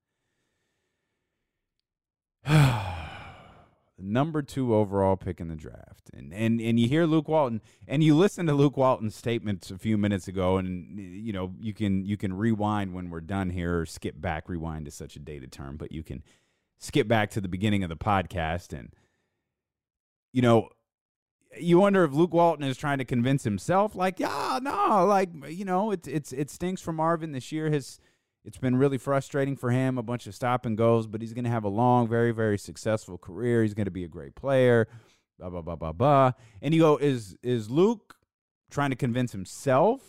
Number 3.98 4.42
two 4.42 4.76
overall 4.76 5.16
pick 5.16 5.40
in 5.40 5.48
the 5.48 5.56
draft. 5.56 6.12
And, 6.14 6.34
and 6.34 6.62
and 6.62 6.80
you 6.80 6.88
hear 6.88 7.06
Luke 7.06 7.28
Walton 7.28 7.62
and 7.88 8.04
you 8.04 8.16
listen 8.16 8.46
to 8.46 8.54
Luke 8.54 8.78
Walton's 8.78 9.16
statements 9.16 9.72
a 9.72 9.78
few 9.78 9.98
minutes 9.98 10.28
ago, 10.28 10.58
and 10.58 11.00
you 11.00 11.34
know, 11.34 11.54
you 11.60 11.74
can 11.74 12.06
you 12.06 12.18
can 12.18 12.34
rewind 12.34 12.94
when 12.94 13.10
we're 13.10 13.22
done 13.22 13.50
here 13.50 13.80
or 13.80 13.86
skip 13.86 14.20
back. 14.20 14.50
Rewind 14.50 14.88
is 14.88 14.94
such 14.94 15.16
a 15.16 15.20
dated 15.20 15.52
term, 15.52 15.78
but 15.78 15.92
you 15.92 16.04
can 16.04 16.22
skip 16.78 17.08
back 17.08 17.32
to 17.32 17.42
the 17.42 17.48
beginning 17.48 17.84
of 17.84 17.90
the 17.90 17.96
podcast 17.96 18.78
and 18.78 18.92
you 20.36 20.42
know, 20.42 20.68
you 21.60 21.80
wonder 21.80 22.04
if 22.04 22.14
Luke 22.14 22.34
Walton 22.34 22.66
is 22.66 22.78
trying 22.78 22.98
to 22.98 23.06
convince 23.06 23.44
himself, 23.44 23.96
like, 23.96 24.20
yeah, 24.20 24.60
no, 24.62 25.06
like, 25.06 25.30
you 25.50 25.66
know, 25.66 25.92
it's 25.92 26.08
it's 26.08 26.32
it 26.34 26.50
stinks 26.50 26.82
for 26.82 26.94
Marvin 26.94 27.32
this 27.32 27.52
year. 27.52 27.70
His 27.70 28.00
it's 28.44 28.58
been 28.58 28.76
really 28.76 28.98
frustrating 28.98 29.56
for 29.56 29.72
him, 29.72 29.98
a 29.98 30.04
bunch 30.04 30.28
of 30.28 30.36
stop 30.36 30.66
and 30.66 30.78
goes, 30.78 31.08
but 31.08 31.22
he's 31.22 31.34
going 31.34 31.46
to 31.46 31.50
have 31.50 31.64
a 31.64 31.70
long, 31.70 32.08
very, 32.08 32.32
very 32.32 32.60
successful 32.60 33.18
career. 33.18 33.64
He's 33.64 33.74
going 33.74 33.86
to 33.86 33.92
be 33.92 34.04
a 34.04 34.08
great 34.08 34.36
player. 34.36 34.88
Blah 35.40 35.50
blah 35.50 35.62
blah 35.62 35.76
blah 35.76 35.92
blah. 35.92 36.32
And 36.62 36.74
you 36.74 36.82
go, 36.82 36.98
is 36.98 37.36
is 37.42 37.70
Luke 37.70 38.16
trying 38.70 38.92
to 38.92 38.96
convince 38.96 39.32
himself? 39.32 40.02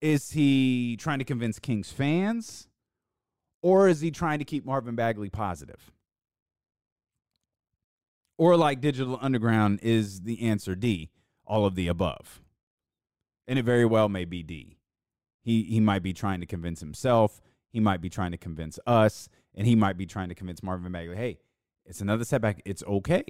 Is 0.00 0.30
he 0.30 0.96
trying 0.96 1.18
to 1.18 1.24
convince 1.24 1.58
Kings 1.58 1.90
fans? 1.90 2.68
Or 3.62 3.88
is 3.88 4.00
he 4.00 4.12
trying 4.12 4.38
to 4.38 4.44
keep 4.44 4.64
Marvin 4.64 4.94
Bagley 4.94 5.30
positive? 5.30 5.90
Or 8.38 8.56
like 8.56 8.80
Digital 8.80 9.18
Underground 9.20 9.80
is 9.82 10.22
the 10.22 10.42
answer 10.42 10.74
D, 10.74 11.10
all 11.44 11.66
of 11.66 11.74
the 11.74 11.88
above. 11.88 12.40
And 13.46 13.58
it 13.58 13.64
very 13.64 13.84
well 13.84 14.08
may 14.08 14.24
be 14.24 14.42
D. 14.42 14.78
He 15.42 15.64
he 15.64 15.80
might 15.80 16.02
be 16.02 16.12
trying 16.12 16.40
to 16.40 16.46
convince 16.46 16.80
himself, 16.80 17.40
he 17.70 17.80
might 17.80 18.00
be 18.00 18.08
trying 18.08 18.30
to 18.30 18.38
convince 18.38 18.78
us, 18.86 19.28
and 19.54 19.66
he 19.66 19.74
might 19.74 19.96
be 19.96 20.06
trying 20.06 20.28
to 20.28 20.34
convince 20.34 20.62
Marvin 20.62 20.92
Bagley, 20.92 21.16
hey, 21.16 21.38
it's 21.84 22.00
another 22.00 22.24
setback. 22.24 22.60
It's 22.64 22.82
okay. 22.84 23.24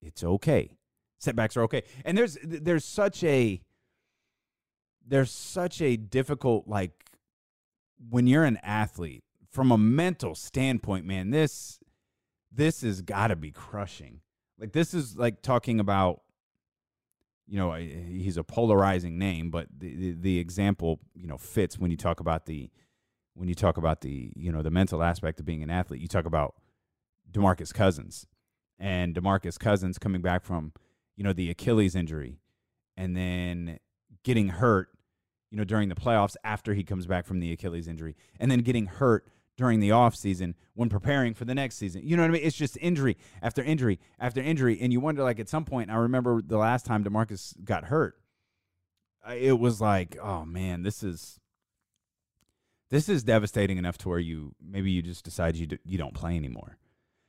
It's 0.00 0.24
okay. 0.24 0.76
Setbacks 1.18 1.56
are 1.56 1.62
okay. 1.62 1.84
And 2.04 2.18
there's 2.18 2.36
there's 2.42 2.84
such 2.84 3.22
a 3.22 3.62
there's 5.06 5.30
such 5.30 5.80
a 5.80 5.96
difficult 5.96 6.66
like 6.66 6.92
when 8.10 8.26
you're 8.26 8.44
an 8.44 8.58
athlete 8.62 9.22
from 9.48 9.70
a 9.70 9.78
mental 9.78 10.34
standpoint, 10.34 11.06
man, 11.06 11.30
this 11.30 11.78
this 12.50 12.82
has 12.82 13.02
got 13.02 13.28
to 13.28 13.36
be 13.36 13.52
crushing 13.52 14.20
like 14.58 14.72
this 14.72 14.94
is 14.94 15.16
like 15.16 15.42
talking 15.42 15.80
about 15.80 16.22
you 17.46 17.58
know 17.58 17.72
he's 17.74 18.36
a 18.36 18.44
polarizing 18.44 19.18
name 19.18 19.50
but 19.50 19.66
the, 19.76 19.94
the, 19.94 20.12
the 20.12 20.38
example 20.38 21.00
you 21.14 21.26
know 21.26 21.36
fits 21.36 21.78
when 21.78 21.90
you 21.90 21.96
talk 21.96 22.20
about 22.20 22.46
the 22.46 22.70
when 23.34 23.48
you 23.48 23.54
talk 23.54 23.76
about 23.76 24.00
the 24.00 24.32
you 24.36 24.52
know 24.52 24.62
the 24.62 24.70
mental 24.70 25.02
aspect 25.02 25.40
of 25.40 25.46
being 25.46 25.62
an 25.62 25.70
athlete. 25.70 26.00
You 26.00 26.08
talk 26.08 26.26
about 26.26 26.54
DeMarcus 27.30 27.72
Cousins 27.72 28.26
and 28.78 29.14
DeMarcus 29.14 29.58
Cousins 29.58 29.98
coming 29.98 30.22
back 30.22 30.44
from 30.44 30.72
you 31.16 31.24
know 31.24 31.32
the 31.32 31.50
Achilles 31.50 31.94
injury 31.94 32.38
and 32.96 33.16
then 33.16 33.78
getting 34.22 34.48
hurt 34.48 34.88
you 35.50 35.58
know 35.58 35.64
during 35.64 35.88
the 35.88 35.94
playoffs 35.94 36.36
after 36.44 36.74
he 36.74 36.84
comes 36.84 37.06
back 37.06 37.26
from 37.26 37.40
the 37.40 37.52
Achilles 37.52 37.88
injury 37.88 38.16
and 38.38 38.50
then 38.50 38.60
getting 38.60 38.86
hurt 38.86 39.26
during 39.56 39.80
the 39.80 39.90
offseason 39.90 40.54
when 40.74 40.88
preparing 40.88 41.34
for 41.34 41.44
the 41.44 41.54
next 41.54 41.76
season. 41.76 42.02
You 42.04 42.16
know 42.16 42.22
what 42.22 42.30
I 42.30 42.32
mean? 42.32 42.42
It's 42.44 42.56
just 42.56 42.78
injury 42.80 43.16
after 43.42 43.62
injury 43.62 43.98
after 44.18 44.40
injury. 44.40 44.78
And 44.80 44.92
you 44.92 45.00
wonder, 45.00 45.22
like, 45.22 45.40
at 45.40 45.48
some 45.48 45.64
point, 45.64 45.90
I 45.90 45.96
remember 45.96 46.40
the 46.42 46.58
last 46.58 46.86
time 46.86 47.04
DeMarcus 47.04 47.62
got 47.64 47.84
hurt, 47.84 48.16
it 49.36 49.58
was 49.58 49.80
like, 49.80 50.16
oh 50.22 50.44
man, 50.44 50.82
this 50.82 51.02
is. 51.02 51.38
This 52.90 53.08
is 53.08 53.24
devastating 53.24 53.78
enough 53.78 53.96
to 53.98 54.10
where 54.10 54.18
you 54.18 54.54
maybe 54.62 54.90
you 54.90 55.00
just 55.00 55.24
decide 55.24 55.56
you 55.56 55.66
do, 55.66 55.78
you 55.82 55.96
don't 55.96 56.12
play 56.12 56.36
anymore, 56.36 56.76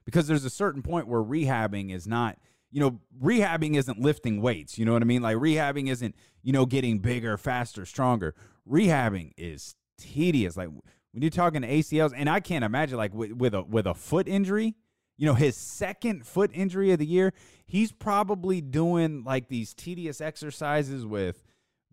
because 0.04 0.28
there's 0.28 0.44
a 0.44 0.50
certain 0.50 0.82
point 0.82 1.08
where 1.08 1.22
rehabbing 1.22 1.96
is 1.96 2.06
not 2.06 2.38
you 2.74 2.80
know, 2.80 3.00
rehabbing 3.22 3.76
isn't 3.76 4.00
lifting 4.00 4.42
weights. 4.42 4.80
You 4.80 4.86
know 4.86 4.94
what 4.94 5.04
I 5.04 5.06
mean? 5.06 5.22
Like 5.22 5.38
rehabbing 5.38 5.90
isn't, 5.90 6.16
you 6.42 6.52
know, 6.52 6.66
getting 6.66 6.98
bigger, 6.98 7.38
faster, 7.38 7.86
stronger. 7.86 8.34
Rehabbing 8.68 9.32
is 9.38 9.76
tedious. 10.00 10.58
Like 10.58 10.70
when 11.13 11.21
you're 11.21 11.30
talking 11.30 11.62
ACLs, 11.62 12.12
and 12.15 12.30
I 12.30 12.39
can't 12.39 12.65
imagine 12.65 12.97
like 12.97 13.13
with, 13.13 13.32
with 13.34 13.54
a 13.54 13.62
with 13.62 13.86
a 13.88 13.93
foot 13.93 14.28
injury, 14.28 14.76
you 15.17 15.28
know, 15.28 15.36
his 15.36 15.56
second 15.56 16.26
foot 16.26 16.52
injury 16.54 16.91
of 16.91 16.99
the 16.99 17.06
year, 17.06 17.34
he's 17.65 17.91
probably 17.91 18.62
doing 18.62 19.23
like 19.23 19.47
these 19.47 19.73
tedious 19.73 20.19
exercises 20.19 21.06
with 21.06 21.43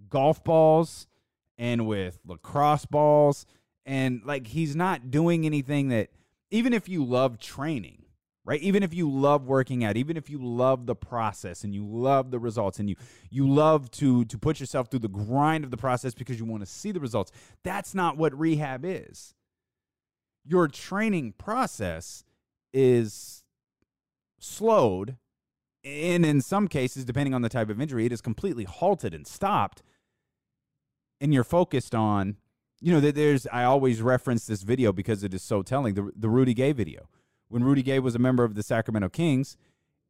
golf 0.09 0.43
balls 0.43 1.07
and 1.59 1.87
with 1.87 2.19
lacrosse 2.27 2.87
balls, 2.87 3.45
and 3.85 4.23
like 4.25 4.47
he's 4.49 4.75
not 4.75 5.11
doing 5.11 5.45
anything 5.45 5.89
that 5.89 6.09
even 6.51 6.73
if 6.73 6.89
you 6.89 7.05
love 7.05 7.39
training, 7.39 8.00
right? 8.51 8.63
Even 8.63 8.83
if 8.83 8.93
you 8.93 9.09
love 9.09 9.47
working 9.47 9.85
out, 9.85 9.97
even 9.97 10.17
if 10.17 10.29
you 10.29 10.37
love 10.43 10.87
the 10.87 10.97
process 10.97 11.63
and 11.63 11.73
you 11.73 11.87
love 11.87 12.33
the 12.33 12.39
results 12.41 12.81
and 12.81 12.91
you 12.91 12.97
you 13.31 13.49
love 13.49 13.93
to 13.93 14.25
to 14.25 14.37
put 14.37 14.59
yourself 14.59 14.91
through 14.91 14.99
the 14.99 15.09
grind 15.09 15.63
of 15.63 15.71
the 15.71 15.77
process 15.77 16.15
because 16.15 16.37
you 16.37 16.45
want 16.45 16.61
to 16.61 16.67
see 16.67 16.91
the 16.91 16.99
results. 16.99 17.31
That's 17.63 17.95
not 17.95 18.17
what 18.17 18.37
rehab 18.37 18.85
is. 18.85 19.37
Your 20.45 20.67
training 20.67 21.35
process 21.39 22.25
is 22.73 23.45
slowed 24.41 25.17
and 25.85 26.27
in 26.27 26.41
some 26.41 26.67
cases 26.67 27.05
depending 27.05 27.35
on 27.35 27.43
the 27.43 27.49
type 27.49 27.71
of 27.71 27.81
injury 27.81 28.05
it 28.05 28.13
is 28.13 28.21
completely 28.21 28.65
halted 28.65 29.15
and 29.15 29.27
stopped 29.27 29.83
and 31.21 31.33
you're 31.33 31.45
focused 31.45 31.95
on 31.95 32.37
you 32.81 32.93
know 32.93 33.01
there's 33.01 33.47
i 33.53 33.65
always 33.65 34.01
reference 34.01 34.47
this 34.47 34.63
video 34.63 34.93
because 34.93 35.23
it 35.23 35.35
is 35.35 35.43
so 35.43 35.63
telling 35.63 35.95
the, 35.95 36.11
the 36.17 36.29
rudy 36.29 36.55
gay 36.55 36.73
video 36.73 37.09
when 37.51 37.63
rudy 37.63 37.83
gay 37.83 37.99
was 37.99 38.15
a 38.15 38.19
member 38.19 38.45
of 38.45 38.55
the 38.55 38.63
sacramento 38.63 39.11
kings 39.11 39.57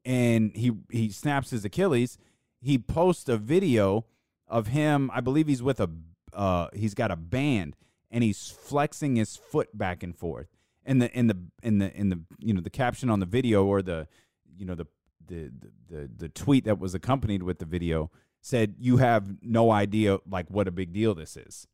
and 0.05 0.55
he 0.55 0.73
he 0.91 1.11
snaps 1.11 1.51
his 1.51 1.65
achilles 1.65 2.17
he 2.61 2.79
posts 2.79 3.29
a 3.29 3.37
video 3.37 4.07
of 4.47 4.69
him 4.69 5.11
i 5.13 5.21
believe 5.21 5.49
he's 5.49 5.63
with 5.63 5.81
a 5.81 5.91
uh, 6.33 6.69
he's 6.73 6.95
got 6.95 7.11
a 7.11 7.17
band 7.17 7.77
and 8.11 8.25
he's 8.25 8.51
flexing 8.51 9.17
his 9.17 9.37
foot 9.37 9.77
back 9.77 10.03
and 10.03 10.17
forth. 10.17 10.49
And 10.85 11.01
the 11.01 11.11
in 11.17 11.27
the 11.27 11.37
in 11.63 11.79
the 11.79 11.95
in 11.95 12.09
the 12.09 12.21
you 12.39 12.55
know 12.55 12.61
the 12.61 12.71
caption 12.71 13.11
on 13.11 13.21
the 13.21 13.27
video 13.27 13.65
or 13.65 13.83
the 13.83 14.09
you 14.57 14.65
know 14.65 14.75
the 14.75 14.87
the 15.27 15.51
the 15.89 16.11
the 16.17 16.29
tweet 16.29 16.65
that 16.65 16.79
was 16.79 16.95
accompanied 16.95 17.43
with 17.43 17.59
the 17.59 17.65
video 17.67 18.11
said 18.41 18.75
you 18.79 18.97
have 18.97 19.37
no 19.43 19.71
idea 19.71 20.19
like 20.29 20.47
what 20.49 20.67
a 20.67 20.71
big 20.71 20.93
deal 20.93 21.15
this 21.15 21.37
is. 21.37 21.67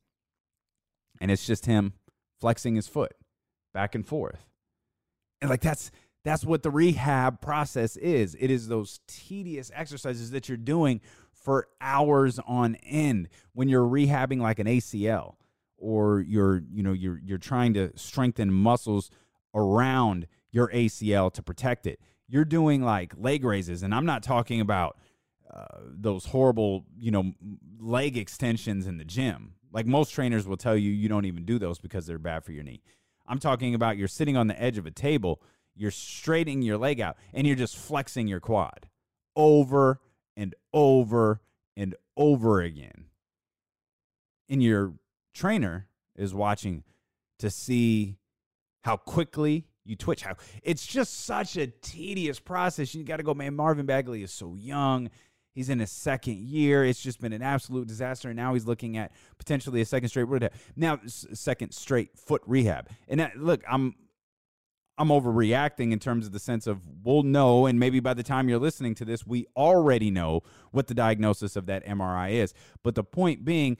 And 1.19 1.31
it's 1.31 1.47
just 1.47 1.65
him 1.65 1.93
flexing 2.39 2.75
his 2.75 2.87
foot 2.87 3.13
back 3.73 3.95
and 3.95 4.05
forth 4.05 4.45
and 5.41 5.49
like 5.49 5.61
that's 5.61 5.91
that's 6.23 6.43
what 6.43 6.63
the 6.63 6.71
rehab 6.71 7.41
process 7.41 7.95
is 7.97 8.35
it 8.39 8.51
is 8.51 8.67
those 8.67 8.99
tedious 9.07 9.71
exercises 9.73 10.31
that 10.31 10.49
you're 10.49 10.57
doing 10.57 11.01
for 11.33 11.67
hours 11.79 12.39
on 12.47 12.75
end 12.83 13.29
when 13.53 13.69
you're 13.69 13.87
rehabbing 13.87 14.41
like 14.41 14.59
an 14.59 14.67
ACL 14.67 15.35
or 15.77 16.21
you're 16.21 16.61
you 16.71 16.83
know 16.83 16.93
you're 16.93 17.19
you're 17.23 17.37
trying 17.37 17.73
to 17.73 17.91
strengthen 17.95 18.51
muscles 18.51 19.09
around 19.53 20.27
your 20.51 20.67
ACL 20.69 21.31
to 21.31 21.41
protect 21.41 21.87
it 21.87 21.99
you're 22.27 22.45
doing 22.45 22.81
like 22.81 23.13
leg 23.17 23.43
raises 23.43 23.83
and 23.83 23.93
I'm 23.93 24.05
not 24.05 24.23
talking 24.23 24.59
about 24.59 24.97
uh, 25.53 25.65
those 25.81 26.25
horrible, 26.25 26.85
you 26.99 27.09
know, 27.09 27.31
leg 27.79 28.17
extensions 28.17 28.85
in 28.85 28.97
the 28.97 29.05
gym. 29.05 29.53
Like 29.71 29.85
most 29.85 30.09
trainers 30.09 30.47
will 30.47 30.57
tell 30.57 30.75
you, 30.75 30.91
you 30.91 31.07
don't 31.07 31.25
even 31.25 31.45
do 31.45 31.57
those 31.57 31.79
because 31.79 32.05
they're 32.05 32.19
bad 32.19 32.43
for 32.43 32.51
your 32.51 32.63
knee. 32.63 32.81
I'm 33.27 33.39
talking 33.39 33.75
about 33.75 33.97
you're 33.97 34.07
sitting 34.07 34.37
on 34.37 34.47
the 34.47 34.61
edge 34.61 34.77
of 34.77 34.85
a 34.85 34.91
table, 34.91 35.41
you're 35.75 35.91
straightening 35.91 36.61
your 36.61 36.77
leg 36.77 37.01
out, 37.01 37.17
and 37.33 37.45
you're 37.45 37.55
just 37.55 37.77
flexing 37.77 38.27
your 38.27 38.39
quad 38.39 38.87
over 39.35 39.99
and 40.35 40.55
over 40.73 41.41
and 41.75 41.95
over 42.15 42.61
again. 42.61 43.05
And 44.49 44.63
your 44.63 44.93
trainer 45.33 45.87
is 46.15 46.33
watching 46.33 46.83
to 47.39 47.49
see 47.49 48.17
how 48.83 48.97
quickly 48.97 49.67
you 49.85 49.95
twitch, 49.95 50.21
how 50.23 50.35
it's 50.63 50.85
just 50.85 51.25
such 51.25 51.57
a 51.57 51.67
tedious 51.67 52.39
process. 52.39 52.93
You 52.93 53.03
got 53.03 53.17
to 53.17 53.23
go, 53.23 53.33
man. 53.33 53.55
Marvin 53.55 53.85
Bagley 53.85 54.23
is 54.23 54.31
so 54.31 54.55
young. 54.55 55.09
He's 55.57 55.69
in 55.69 55.79
his 55.79 55.89
second 55.89 56.37
year. 56.37 56.85
It's 56.85 57.01
just 57.01 57.19
been 57.19 57.33
an 57.33 57.41
absolute 57.41 57.87
disaster. 57.87 58.29
And 58.29 58.37
now 58.37 58.53
he's 58.53 58.67
looking 58.67 58.95
at 58.95 59.11
potentially 59.39 59.81
a 59.81 59.85
second 59.85 60.09
straight 60.09 60.27
rehab. 60.27 60.51
Now, 60.75 60.99
second 61.07 61.71
straight 61.71 62.15
foot 62.15 62.43
rehab. 62.45 62.87
And 63.07 63.19
that, 63.19 63.37
look, 63.37 63.63
I'm 63.67 63.95
I'm 64.99 65.07
overreacting 65.07 65.91
in 65.91 65.97
terms 65.97 66.27
of 66.27 66.31
the 66.31 66.37
sense 66.37 66.67
of 66.67 66.81
we'll 67.03 67.23
know, 67.23 67.65
and 67.65 67.79
maybe 67.79 67.99
by 67.99 68.13
the 68.13 68.21
time 68.21 68.47
you're 68.49 68.59
listening 68.59 68.93
to 68.95 69.05
this, 69.05 69.25
we 69.25 69.47
already 69.55 70.11
know 70.11 70.43
what 70.69 70.85
the 70.85 70.93
diagnosis 70.93 71.55
of 71.55 71.65
that 71.65 71.83
MRI 71.87 72.33
is. 72.33 72.53
But 72.83 72.93
the 72.93 73.03
point 73.03 73.43
being, 73.43 73.77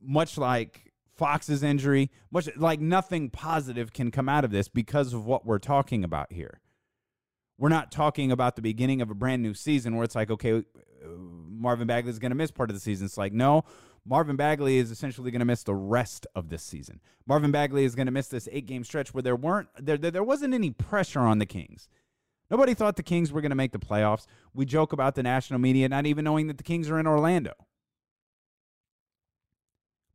much 0.00 0.38
like 0.38 0.94
Fox's 1.14 1.62
injury, 1.62 2.10
much 2.30 2.48
like 2.56 2.80
nothing 2.80 3.28
positive 3.28 3.92
can 3.92 4.10
come 4.10 4.30
out 4.30 4.46
of 4.46 4.50
this 4.50 4.68
because 4.68 5.12
of 5.12 5.26
what 5.26 5.44
we're 5.44 5.58
talking 5.58 6.04
about 6.04 6.32
here. 6.32 6.62
We're 7.58 7.68
not 7.68 7.90
talking 7.90 8.30
about 8.30 8.56
the 8.56 8.62
beginning 8.62 9.02
of 9.02 9.10
a 9.10 9.14
brand 9.14 9.42
new 9.42 9.52
season 9.52 9.96
where 9.96 10.04
it's 10.04 10.14
like, 10.14 10.30
okay, 10.30 10.58
uh, 10.58 10.62
Marvin 11.06 11.88
Bagley 11.88 12.10
is 12.10 12.18
going 12.18 12.30
to 12.30 12.36
miss 12.36 12.52
part 12.52 12.70
of 12.70 12.76
the 12.76 12.80
season. 12.80 13.06
It's 13.06 13.18
like, 13.18 13.32
no, 13.32 13.64
Marvin 14.06 14.36
Bagley 14.36 14.78
is 14.78 14.90
essentially 14.90 15.30
going 15.30 15.40
to 15.40 15.44
miss 15.44 15.64
the 15.64 15.74
rest 15.74 16.26
of 16.34 16.48
this 16.48 16.62
season. 16.62 17.00
Marvin 17.26 17.50
Bagley 17.50 17.84
is 17.84 17.94
going 17.94 18.06
to 18.06 18.12
miss 18.12 18.28
this 18.28 18.48
eight 18.52 18.66
game 18.66 18.84
stretch 18.84 19.12
where 19.12 19.22
there 19.22 19.36
weren't 19.36 19.68
there, 19.78 19.98
there, 19.98 20.10
there 20.10 20.24
wasn't 20.24 20.54
any 20.54 20.70
pressure 20.70 21.20
on 21.20 21.38
the 21.38 21.46
Kings. 21.46 21.88
Nobody 22.50 22.74
thought 22.74 22.96
the 22.96 23.02
Kings 23.02 23.30
were 23.30 23.42
going 23.42 23.50
to 23.50 23.56
make 23.56 23.72
the 23.72 23.78
playoffs. 23.78 24.26
We 24.54 24.64
joke 24.64 24.92
about 24.92 25.14
the 25.14 25.22
national 25.22 25.58
media 25.58 25.88
not 25.88 26.06
even 26.06 26.24
knowing 26.24 26.46
that 26.46 26.56
the 26.56 26.64
Kings 26.64 26.88
are 26.88 26.98
in 26.98 27.06
Orlando. 27.06 27.52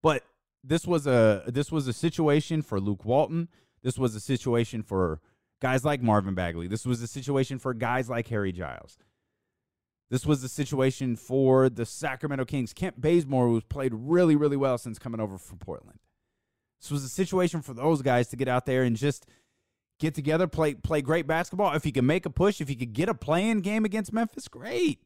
But 0.02 0.24
this 0.64 0.88
was 0.88 1.06
a 1.06 1.44
this 1.48 1.72
was 1.72 1.88
a 1.88 1.94
situation 1.94 2.62
for 2.62 2.80
Luke 2.80 3.06
Walton. 3.06 3.50
This 3.84 3.98
was 3.98 4.16
a 4.16 4.20
situation 4.20 4.82
for 4.82 5.20
guys 5.64 5.86
like 5.86 6.02
Marvin 6.02 6.36
Bagley. 6.36 6.68
This 6.68 6.86
was 6.86 7.02
a 7.02 7.08
situation 7.08 7.58
for 7.58 7.74
guys 7.74 8.10
like 8.10 8.28
Harry 8.28 8.52
Giles. 8.52 8.98
This 10.10 10.26
was 10.26 10.42
the 10.42 10.50
situation 10.50 11.16
for 11.16 11.70
the 11.70 11.86
Sacramento 11.86 12.44
Kings. 12.44 12.74
Kent 12.74 13.00
Bazemore, 13.00 13.48
who's 13.48 13.64
played 13.64 13.94
really, 13.96 14.36
really 14.36 14.58
well 14.58 14.78
since 14.78 15.00
coming 15.00 15.22
over 15.22 15.38
from 15.38 15.60
Portland. 15.60 16.00
This 16.82 16.92
was 16.92 17.06
a 17.06 17.10
situation 17.10 17.62
for 17.62 17.74
those 17.74 18.02
guys 18.02 18.28
to 18.28 18.36
get 18.36 18.50
out 18.50 18.66
there 18.66 18.84
and 18.84 18.98
just 18.98 19.26
get 20.00 20.14
together, 20.14 20.48
play 20.48 20.74
play 20.74 21.02
great 21.02 21.28
basketball. 21.28 21.74
If 21.74 21.86
you 21.86 21.94
could 21.94 22.04
make 22.04 22.26
a 22.26 22.30
push, 22.30 22.60
if 22.60 22.70
you 22.70 22.76
could 22.76 22.92
get 22.92 23.08
a 23.08 23.14
play-in 23.14 23.62
game 23.62 23.86
against 23.86 24.12
Memphis, 24.12 24.50
great. 24.50 25.00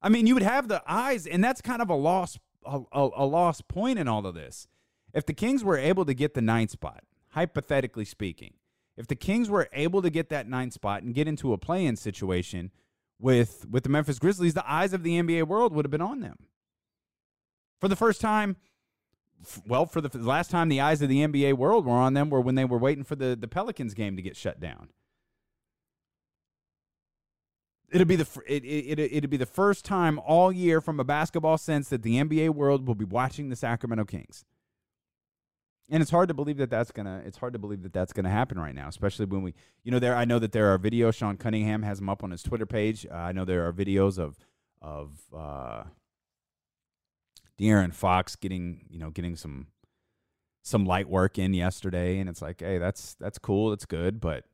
I 0.00 0.08
mean, 0.08 0.26
you 0.26 0.32
would 0.32 0.42
have 0.42 0.68
the 0.68 0.82
eyes, 0.86 1.26
and 1.26 1.44
that's 1.44 1.60
kind 1.60 1.82
of 1.82 1.90
a 1.90 1.94
lost 1.94 2.38
a, 2.64 2.80
a, 2.92 3.10
a 3.14 3.26
lost 3.26 3.68
point 3.68 3.98
in 3.98 4.08
all 4.08 4.26
of 4.26 4.34
this. 4.34 4.66
If 5.12 5.26
the 5.26 5.34
Kings 5.34 5.62
were 5.62 5.76
able 5.76 6.06
to 6.06 6.14
get 6.14 6.32
the 6.32 6.40
ninth 6.40 6.70
spot, 6.70 7.04
hypothetically 7.32 8.06
speaking, 8.06 8.54
if 9.00 9.06
the 9.06 9.16
Kings 9.16 9.48
were 9.48 9.68
able 9.72 10.02
to 10.02 10.10
get 10.10 10.28
that 10.28 10.46
ninth 10.46 10.74
spot 10.74 11.02
and 11.02 11.14
get 11.14 11.26
into 11.26 11.54
a 11.54 11.58
play-in 11.58 11.96
situation 11.96 12.70
with 13.18 13.66
with 13.68 13.82
the 13.82 13.88
Memphis 13.88 14.18
Grizzlies, 14.18 14.54
the 14.54 14.70
eyes 14.70 14.92
of 14.92 15.02
the 15.02 15.20
NBA 15.20 15.46
world 15.46 15.72
would 15.72 15.84
have 15.84 15.90
been 15.90 16.00
on 16.02 16.20
them. 16.20 16.36
For 17.80 17.88
the 17.88 17.96
first 17.96 18.20
time, 18.20 18.56
well, 19.66 19.86
for 19.86 20.02
the 20.02 20.18
last 20.18 20.50
time 20.50 20.68
the 20.68 20.82
eyes 20.82 21.00
of 21.00 21.08
the 21.08 21.26
NBA 21.26 21.54
world 21.54 21.86
were 21.86 21.94
on 21.94 22.12
them 22.12 22.28
were 22.28 22.42
when 22.42 22.56
they 22.56 22.66
were 22.66 22.78
waiting 22.78 23.04
for 23.04 23.16
the, 23.16 23.34
the 23.34 23.48
Pelicans 23.48 23.94
game 23.94 24.16
to 24.16 24.22
get 24.22 24.36
shut 24.36 24.60
down. 24.60 24.90
It'll 27.90 28.06
be 28.06 28.16
the 28.16 28.28
it, 28.46 28.64
it, 28.64 28.98
it, 28.98 29.12
it'll 29.16 29.30
be 29.30 29.38
the 29.38 29.46
first 29.46 29.86
time 29.86 30.18
all 30.18 30.52
year 30.52 30.82
from 30.82 31.00
a 31.00 31.04
basketball 31.04 31.56
sense 31.56 31.88
that 31.88 32.02
the 32.02 32.22
NBA 32.22 32.50
world 32.50 32.86
will 32.86 32.94
be 32.94 33.06
watching 33.06 33.48
the 33.48 33.56
Sacramento 33.56 34.04
Kings 34.04 34.44
and 35.90 36.02
it's 36.02 36.10
hard 36.10 36.28
to 36.28 36.34
believe 36.34 36.56
that 36.58 36.70
that's 36.70 36.90
gonna 36.90 37.22
it's 37.24 37.38
hard 37.38 37.52
to 37.52 37.58
believe 37.58 37.82
that 37.82 37.92
that's 37.92 38.12
gonna 38.12 38.30
happen 38.30 38.58
right 38.58 38.74
now 38.74 38.88
especially 38.88 39.26
when 39.26 39.42
we 39.42 39.54
you 39.84 39.90
know 39.90 39.98
there 39.98 40.14
i 40.14 40.24
know 40.24 40.38
that 40.38 40.52
there 40.52 40.72
are 40.72 40.78
videos 40.78 41.14
sean 41.14 41.36
cunningham 41.36 41.82
has 41.82 41.98
them 41.98 42.08
up 42.08 42.22
on 42.22 42.30
his 42.30 42.42
twitter 42.42 42.66
page. 42.66 43.06
Uh, 43.10 43.14
i 43.14 43.32
know 43.32 43.44
there 43.44 43.66
are 43.66 43.72
videos 43.72 44.18
of 44.18 44.38
of 44.80 45.18
uh 45.36 45.82
De'Aaron 47.60 47.92
Fox 47.92 48.36
getting 48.36 48.86
you 48.88 48.98
know 48.98 49.10
getting 49.10 49.36
some 49.36 49.66
some 50.62 50.84
light 50.86 51.08
work 51.08 51.38
in 51.38 51.52
yesterday. 51.52 52.18
And 52.18 52.28
it's 52.28 52.40
like 52.40 52.60
hey 52.60 52.78
that's 52.78 53.14
that's 53.14 53.38
cool. 53.38 53.70
That's 53.70 53.84
good. 53.84 54.20
But 54.20 54.44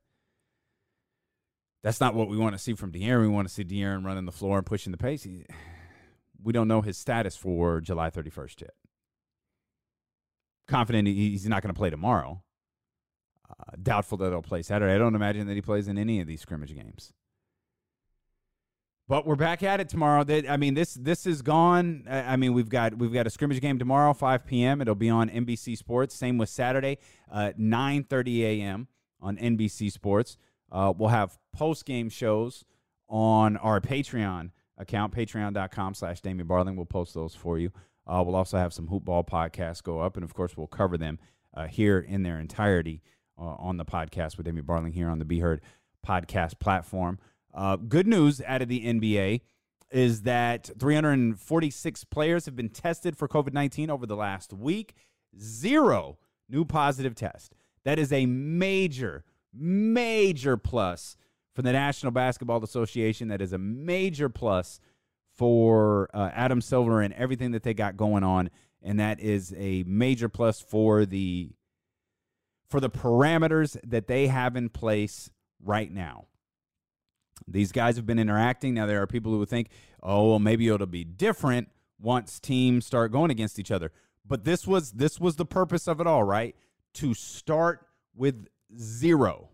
that's 1.82 2.00
not 2.00 2.14
what 2.14 2.28
we 2.28 2.36
want 2.36 2.54
to 2.54 2.58
see 2.58 2.74
from 2.74 2.90
De'Aaron. 2.90 3.22
We 3.22 3.28
want 3.28 3.46
to 3.46 3.54
see 3.54 3.64
De'Aaron 3.64 4.04
running 4.04 4.24
the 4.24 4.32
floor 4.32 4.58
and 4.58 4.66
pushing 4.66 4.90
the 4.90 4.98
pace. 4.98 5.22
He, 5.22 5.44
we 6.42 6.52
don't 6.52 6.68
know 6.68 6.82
his 6.82 6.98
status 6.98 7.36
for 7.36 7.80
July 7.80 8.10
31st 8.10 8.62
yet 8.62 8.74
confident 10.66 11.08
he's 11.08 11.48
not 11.48 11.62
going 11.62 11.74
to 11.74 11.78
play 11.78 11.90
tomorrow. 11.90 12.42
Uh, 13.48 13.76
doubtful 13.82 14.18
that 14.18 14.30
he'll 14.30 14.42
play 14.42 14.62
Saturday. 14.62 14.94
I 14.94 14.98
don't 14.98 15.14
imagine 15.14 15.46
that 15.46 15.54
he 15.54 15.62
plays 15.62 15.88
in 15.88 15.98
any 15.98 16.20
of 16.20 16.26
these 16.26 16.40
scrimmage 16.40 16.74
games. 16.74 17.12
But 19.08 19.24
we're 19.24 19.36
back 19.36 19.62
at 19.62 19.78
it 19.78 19.88
tomorrow. 19.88 20.24
I 20.48 20.56
mean, 20.56 20.74
this 20.74 20.94
this 20.94 21.26
is 21.26 21.40
gone. 21.40 22.04
I 22.10 22.36
mean, 22.36 22.54
we've 22.54 22.68
got 22.68 22.98
we've 22.98 23.12
got 23.12 23.24
a 23.24 23.30
scrimmage 23.30 23.60
game 23.60 23.78
tomorrow, 23.78 24.12
5 24.12 24.44
p.m. 24.44 24.80
It'll 24.80 24.96
be 24.96 25.08
on 25.08 25.30
NBC 25.30 25.76
Sports. 25.78 26.12
Same 26.16 26.38
with 26.38 26.48
Saturday, 26.48 26.98
uh, 27.30 27.52
9:30 27.56 28.40
a.m. 28.42 28.88
on 29.20 29.36
NBC 29.36 29.92
Sports. 29.92 30.36
Uh, 30.72 30.92
we'll 30.96 31.10
have 31.10 31.38
post 31.52 31.84
game 31.84 32.08
shows 32.08 32.64
on 33.08 33.56
our 33.58 33.80
Patreon 33.80 34.50
account, 34.76 35.14
patreon.com/slash 35.14 36.20
Damien 36.20 36.48
Barling. 36.48 36.74
We'll 36.74 36.84
post 36.84 37.14
those 37.14 37.36
for 37.36 37.60
you. 37.60 37.70
Uh, 38.06 38.22
we'll 38.24 38.36
also 38.36 38.56
have 38.56 38.72
some 38.72 38.88
hoopball 38.88 39.26
podcasts 39.26 39.82
go 39.82 40.00
up, 40.00 40.16
and 40.16 40.24
of 40.24 40.34
course, 40.34 40.56
we'll 40.56 40.66
cover 40.66 40.96
them 40.96 41.18
uh, 41.54 41.66
here 41.66 41.98
in 41.98 42.22
their 42.22 42.38
entirety 42.38 43.02
uh, 43.38 43.42
on 43.42 43.76
the 43.76 43.84
podcast 43.84 44.36
with 44.36 44.46
Damien 44.46 44.66
Barling 44.66 44.92
here 44.92 45.08
on 45.08 45.18
the 45.18 45.24
Be 45.24 45.40
Heard 45.40 45.60
podcast 46.06 46.58
platform. 46.60 47.18
Uh, 47.52 47.76
good 47.76 48.06
news 48.06 48.40
out 48.46 48.62
of 48.62 48.68
the 48.68 48.84
NBA 48.84 49.40
is 49.90 50.22
that 50.22 50.70
346 50.78 52.04
players 52.04 52.44
have 52.44 52.56
been 52.56 52.68
tested 52.68 53.16
for 53.16 53.28
COVID 53.28 53.52
19 53.52 53.90
over 53.90 54.06
the 54.06 54.16
last 54.16 54.52
week. 54.52 54.94
Zero 55.38 56.18
new 56.48 56.64
positive 56.64 57.14
tests. 57.14 57.50
That 57.84 57.98
is 57.98 58.12
a 58.12 58.26
major, 58.26 59.24
major 59.52 60.56
plus 60.56 61.16
from 61.54 61.64
the 61.64 61.72
National 61.72 62.12
Basketball 62.12 62.62
Association 62.62 63.28
that 63.28 63.40
is 63.40 63.52
a 63.52 63.58
major 63.58 64.28
plus 64.28 64.80
for 65.36 66.08
uh, 66.14 66.30
Adam 66.32 66.60
Silver 66.60 67.00
and 67.02 67.12
everything 67.14 67.52
that 67.52 67.62
they 67.62 67.74
got 67.74 67.96
going 67.96 68.24
on, 68.24 68.50
and 68.82 68.98
that 69.00 69.20
is 69.20 69.54
a 69.56 69.84
major 69.86 70.28
plus 70.28 70.60
for 70.60 71.04
the 71.04 71.50
for 72.68 72.80
the 72.80 72.90
parameters 72.90 73.78
that 73.84 74.08
they 74.08 74.26
have 74.26 74.56
in 74.56 74.68
place 74.68 75.30
right 75.62 75.90
now. 75.90 76.26
These 77.46 77.70
guys 77.70 77.96
have 77.96 78.06
been 78.06 78.18
interacting. 78.18 78.74
Now 78.74 78.86
there 78.86 79.00
are 79.02 79.06
people 79.06 79.32
who 79.32 79.44
think, 79.46 79.68
"Oh, 80.02 80.30
well, 80.30 80.38
maybe 80.38 80.66
it'll 80.68 80.86
be 80.86 81.04
different 81.04 81.68
once 82.00 82.40
teams 82.40 82.86
start 82.86 83.12
going 83.12 83.30
against 83.30 83.58
each 83.58 83.70
other." 83.70 83.92
But 84.26 84.44
this 84.44 84.66
was 84.66 84.92
this 84.92 85.20
was 85.20 85.36
the 85.36 85.44
purpose 85.44 85.86
of 85.86 86.00
it 86.00 86.06
all, 86.06 86.24
right? 86.24 86.56
To 86.94 87.14
start 87.14 87.86
with 88.14 88.46
zero. 88.76 89.50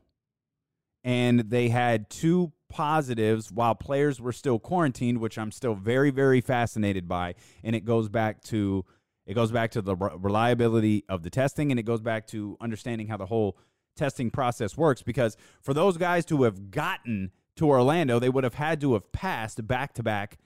And 1.04 1.40
they 1.40 1.68
had 1.68 2.08
two 2.08 2.52
positives 2.72 3.52
while 3.52 3.74
players 3.74 4.20
were 4.20 4.32
still 4.32 4.58
quarantined, 4.58 5.18
which 5.18 5.38
I'm 5.38 5.52
still 5.52 5.74
very, 5.74 6.10
very 6.10 6.40
fascinated 6.40 7.06
by. 7.06 7.34
And 7.62 7.76
it 7.76 7.84
goes 7.84 8.08
back 8.08 8.42
to 8.44 8.84
it 9.24 9.34
goes 9.34 9.52
back 9.52 9.70
to 9.72 9.82
the 9.82 9.94
reliability 9.94 11.04
of 11.08 11.22
the 11.22 11.30
testing, 11.30 11.70
and 11.70 11.78
it 11.78 11.84
goes 11.84 12.00
back 12.00 12.26
to 12.28 12.56
understanding 12.60 13.06
how 13.06 13.18
the 13.18 13.26
whole 13.26 13.56
testing 13.94 14.30
process 14.30 14.76
works. 14.76 15.02
Because 15.02 15.36
for 15.60 15.74
those 15.74 15.96
guys 15.96 16.24
to 16.26 16.42
have 16.42 16.70
gotten 16.70 17.30
to 17.56 17.68
Orlando, 17.68 18.18
they 18.18 18.30
would 18.30 18.42
have 18.42 18.54
had 18.54 18.80
to 18.80 18.94
have 18.94 19.12
passed 19.12 19.64
back 19.66 19.92
to 19.94 20.02
back 20.02 20.38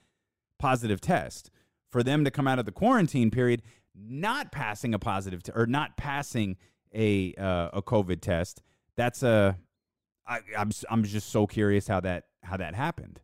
positive 0.59 1.01
test. 1.01 1.51
For 1.91 2.03
them 2.03 2.25
to 2.25 2.31
come 2.31 2.49
out 2.49 2.59
of 2.59 2.67
the 2.67 2.73
quarantine 2.73 3.31
period 3.31 3.63
not 3.95 4.53
passing 4.53 4.93
a 4.93 4.99
positive 4.99 5.43
t- 5.43 5.53
or 5.55 5.67
not 5.67 5.97
passing 5.97 6.57
a 6.95 7.33
uh, 7.35 7.71
a 7.73 7.81
COVID 7.81 8.21
test, 8.21 8.63
that's 8.97 9.23
a 9.23 9.57
I, 10.27 10.41
I'm 10.57 10.71
I'm 10.91 11.05
just 11.05 11.31
so 11.31 11.47
curious 11.47 11.89
how 11.89 12.01
that 12.01 12.25
how 12.43 12.57
that 12.57 12.75
happened. 12.75 13.21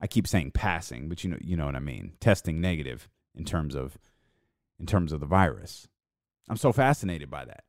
I 0.00 0.06
keep 0.06 0.26
saying 0.26 0.52
passing, 0.52 1.08
but 1.08 1.22
you 1.22 1.30
know 1.30 1.38
you 1.40 1.56
know 1.56 1.66
what 1.66 1.76
I 1.76 1.80
mean. 1.80 2.14
Testing 2.20 2.60
negative 2.60 3.08
in 3.34 3.44
terms 3.44 3.74
of 3.74 3.98
in 4.78 4.86
terms 4.86 5.12
of 5.12 5.20
the 5.20 5.26
virus. 5.26 5.88
I'm 6.48 6.56
so 6.56 6.72
fascinated 6.72 7.30
by 7.30 7.44
that. 7.44 7.64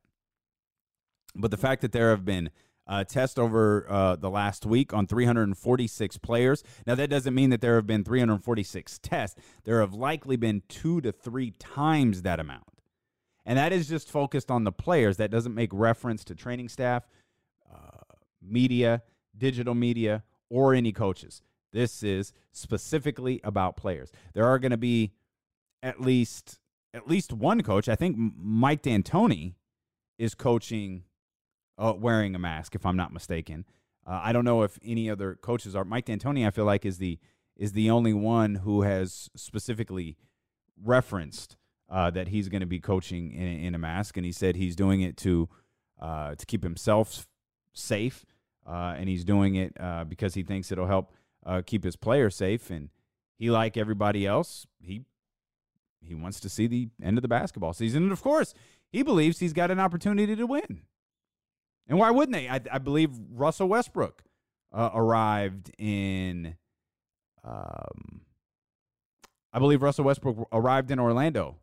But 1.34 1.50
the 1.50 1.56
fact 1.56 1.82
that 1.82 1.92
there 1.92 2.10
have 2.10 2.24
been 2.24 2.50
uh, 2.86 3.04
tests 3.04 3.38
over 3.38 3.86
uh, 3.88 4.16
the 4.16 4.30
last 4.30 4.66
week 4.66 4.92
on 4.92 5.06
346 5.06 6.18
players. 6.18 6.62
Now, 6.86 6.94
that 6.94 7.08
doesn't 7.08 7.34
mean 7.34 7.50
that 7.50 7.60
there 7.60 7.76
have 7.76 7.86
been 7.86 8.04
346 8.04 8.98
tests. 8.98 9.40
There 9.64 9.80
have 9.80 9.94
likely 9.94 10.36
been 10.36 10.62
two 10.68 11.00
to 11.00 11.12
three 11.12 11.52
times 11.52 12.22
that 12.22 12.40
amount. 12.40 12.64
And 13.46 13.58
that 13.58 13.72
is 13.72 13.88
just 13.88 14.10
focused 14.10 14.50
on 14.50 14.64
the 14.64 14.72
players. 14.72 15.18
That 15.18 15.30
doesn't 15.30 15.54
make 15.54 15.70
reference 15.72 16.24
to 16.24 16.34
training 16.34 16.68
staff, 16.68 17.06
media, 18.46 19.02
digital 19.36 19.74
media, 19.74 20.22
or 20.50 20.74
any 20.74 20.92
coaches. 20.92 21.42
This 21.72 22.02
is 22.02 22.32
specifically 22.52 23.40
about 23.42 23.76
players. 23.76 24.12
There 24.34 24.46
are 24.46 24.58
going 24.58 24.70
to 24.70 24.76
be 24.76 25.12
at 25.82 26.00
least 26.00 26.60
at 26.92 27.08
least 27.08 27.32
one 27.32 27.62
coach. 27.62 27.88
I 27.88 27.96
think 27.96 28.16
Mike 28.16 28.82
D'Antoni 28.82 29.54
is 30.16 30.34
coaching 30.34 31.02
uh, 31.76 31.92
wearing 31.96 32.34
a 32.34 32.38
mask, 32.38 32.74
if 32.74 32.86
I'm 32.86 32.96
not 32.96 33.12
mistaken. 33.12 33.64
Uh, 34.06 34.20
I 34.22 34.32
don't 34.32 34.44
know 34.44 34.62
if 34.62 34.78
any 34.84 35.10
other 35.10 35.34
coaches 35.34 35.74
are. 35.74 35.84
Mike 35.84 36.06
D'Antoni, 36.06 36.46
I 36.46 36.50
feel 36.50 36.64
like, 36.64 36.84
is 36.84 36.98
the 36.98 37.18
is 37.56 37.72
the 37.72 37.90
only 37.90 38.12
one 38.12 38.56
who 38.56 38.82
has 38.82 39.30
specifically 39.36 40.16
referenced 40.82 41.56
uh, 41.88 42.10
that 42.10 42.28
he's 42.28 42.48
going 42.48 42.60
to 42.60 42.66
be 42.66 42.80
coaching 42.80 43.32
in, 43.32 43.46
in, 43.46 43.74
a 43.74 43.78
mask, 43.78 44.16
and 44.16 44.26
he 44.26 44.32
said 44.32 44.56
he's 44.56 44.74
doing 44.74 45.00
it 45.00 45.16
to 45.18 45.48
uh, 46.00 46.34
to 46.34 46.46
keep 46.46 46.62
himself 46.62 47.26
safe, 47.72 48.24
uh, 48.66 48.94
and 48.96 49.08
he's 49.08 49.24
doing 49.24 49.56
it 49.56 49.72
uh, 49.78 50.04
because 50.04 50.34
he 50.34 50.42
thinks 50.42 50.70
it'll 50.72 50.86
help 50.86 51.12
keep 51.66 51.84
his 51.84 51.96
players 51.96 52.34
safe. 52.34 52.70
And 52.70 52.88
he, 53.36 53.50
like 53.50 53.76
everybody 53.76 54.26
else, 54.26 54.66
he 54.80 55.02
he 56.00 56.14
wants 56.14 56.40
to 56.40 56.48
see 56.48 56.66
the 56.66 56.88
end 57.02 57.18
of 57.18 57.22
the 57.22 57.28
basketball 57.28 57.72
season, 57.72 58.02
and 58.02 58.12
of 58.12 58.22
course, 58.22 58.54
he 58.90 59.02
believes 59.02 59.38
he's 59.38 59.52
got 59.52 59.70
an 59.70 59.80
opportunity 59.80 60.36
to 60.36 60.46
win. 60.46 60.82
And 61.86 61.98
why 61.98 62.10
wouldn't 62.10 62.34
they? 62.34 62.48
I, 62.48 62.60
I 62.70 62.78
believe 62.78 63.10
Russell 63.30 63.68
Westbrook 63.68 64.22
uh, 64.72 64.90
arrived 64.94 65.70
in. 65.78 66.56
Um, 67.42 68.22
I 69.52 69.58
believe 69.58 69.82
Russell 69.82 70.04
Westbrook 70.04 70.48
arrived 70.52 70.90
in 70.90 70.98
Orlando 70.98 71.56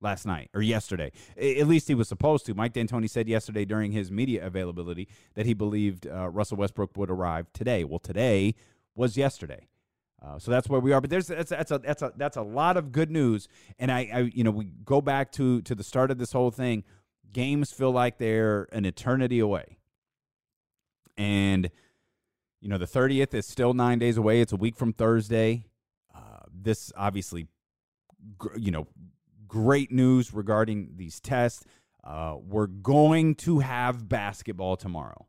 last 0.00 0.26
night 0.26 0.50
or 0.54 0.62
yesterday. 0.62 1.12
At 1.36 1.66
least 1.66 1.88
he 1.88 1.94
was 1.94 2.08
supposed 2.08 2.46
to. 2.46 2.54
Mike 2.54 2.72
D'Antoni 2.72 3.08
said 3.08 3.28
yesterday 3.28 3.64
during 3.64 3.92
his 3.92 4.10
media 4.10 4.46
availability 4.46 5.08
that 5.34 5.46
he 5.46 5.54
believed 5.54 6.06
uh, 6.06 6.28
Russell 6.28 6.56
Westbrook 6.56 6.96
would 6.96 7.10
arrive 7.10 7.46
today. 7.52 7.84
Well, 7.84 7.98
today 7.98 8.54
was 8.94 9.16
yesterday. 9.16 9.68
Uh, 10.20 10.38
so 10.38 10.50
that's 10.50 10.68
where 10.68 10.80
we 10.80 10.92
are. 10.92 11.00
But 11.00 11.10
there's 11.10 11.28
that's, 11.28 11.50
that's 11.50 11.70
a 11.70 11.78
that's 11.78 12.02
a 12.02 12.12
that's 12.16 12.36
a 12.36 12.42
lot 12.42 12.76
of 12.76 12.90
good 12.90 13.10
news. 13.10 13.46
And 13.78 13.92
I, 13.92 14.08
I 14.12 14.18
you 14.34 14.42
know 14.42 14.50
we 14.50 14.64
go 14.84 15.00
back 15.00 15.30
to 15.32 15.62
to 15.62 15.74
the 15.74 15.84
start 15.84 16.10
of 16.10 16.18
this 16.18 16.32
whole 16.32 16.50
thing 16.50 16.82
games 17.32 17.72
feel 17.72 17.90
like 17.90 18.18
they're 18.18 18.68
an 18.72 18.84
eternity 18.84 19.38
away. 19.38 19.78
And, 21.16 21.70
you 22.60 22.68
know, 22.68 22.78
the 22.78 22.86
30th 22.86 23.34
is 23.34 23.46
still 23.46 23.74
nine 23.74 23.98
days 23.98 24.16
away. 24.16 24.40
It's 24.40 24.52
a 24.52 24.56
week 24.56 24.76
from 24.76 24.92
Thursday. 24.92 25.66
Uh, 26.14 26.40
this 26.52 26.92
obviously, 26.96 27.46
you 28.56 28.70
know, 28.70 28.86
great 29.48 29.90
news 29.90 30.32
regarding 30.32 30.92
these 30.96 31.20
tests. 31.20 31.64
Uh, 32.04 32.36
we're 32.40 32.66
going 32.66 33.34
to 33.34 33.58
have 33.58 34.08
basketball 34.08 34.76
tomorrow. 34.76 35.26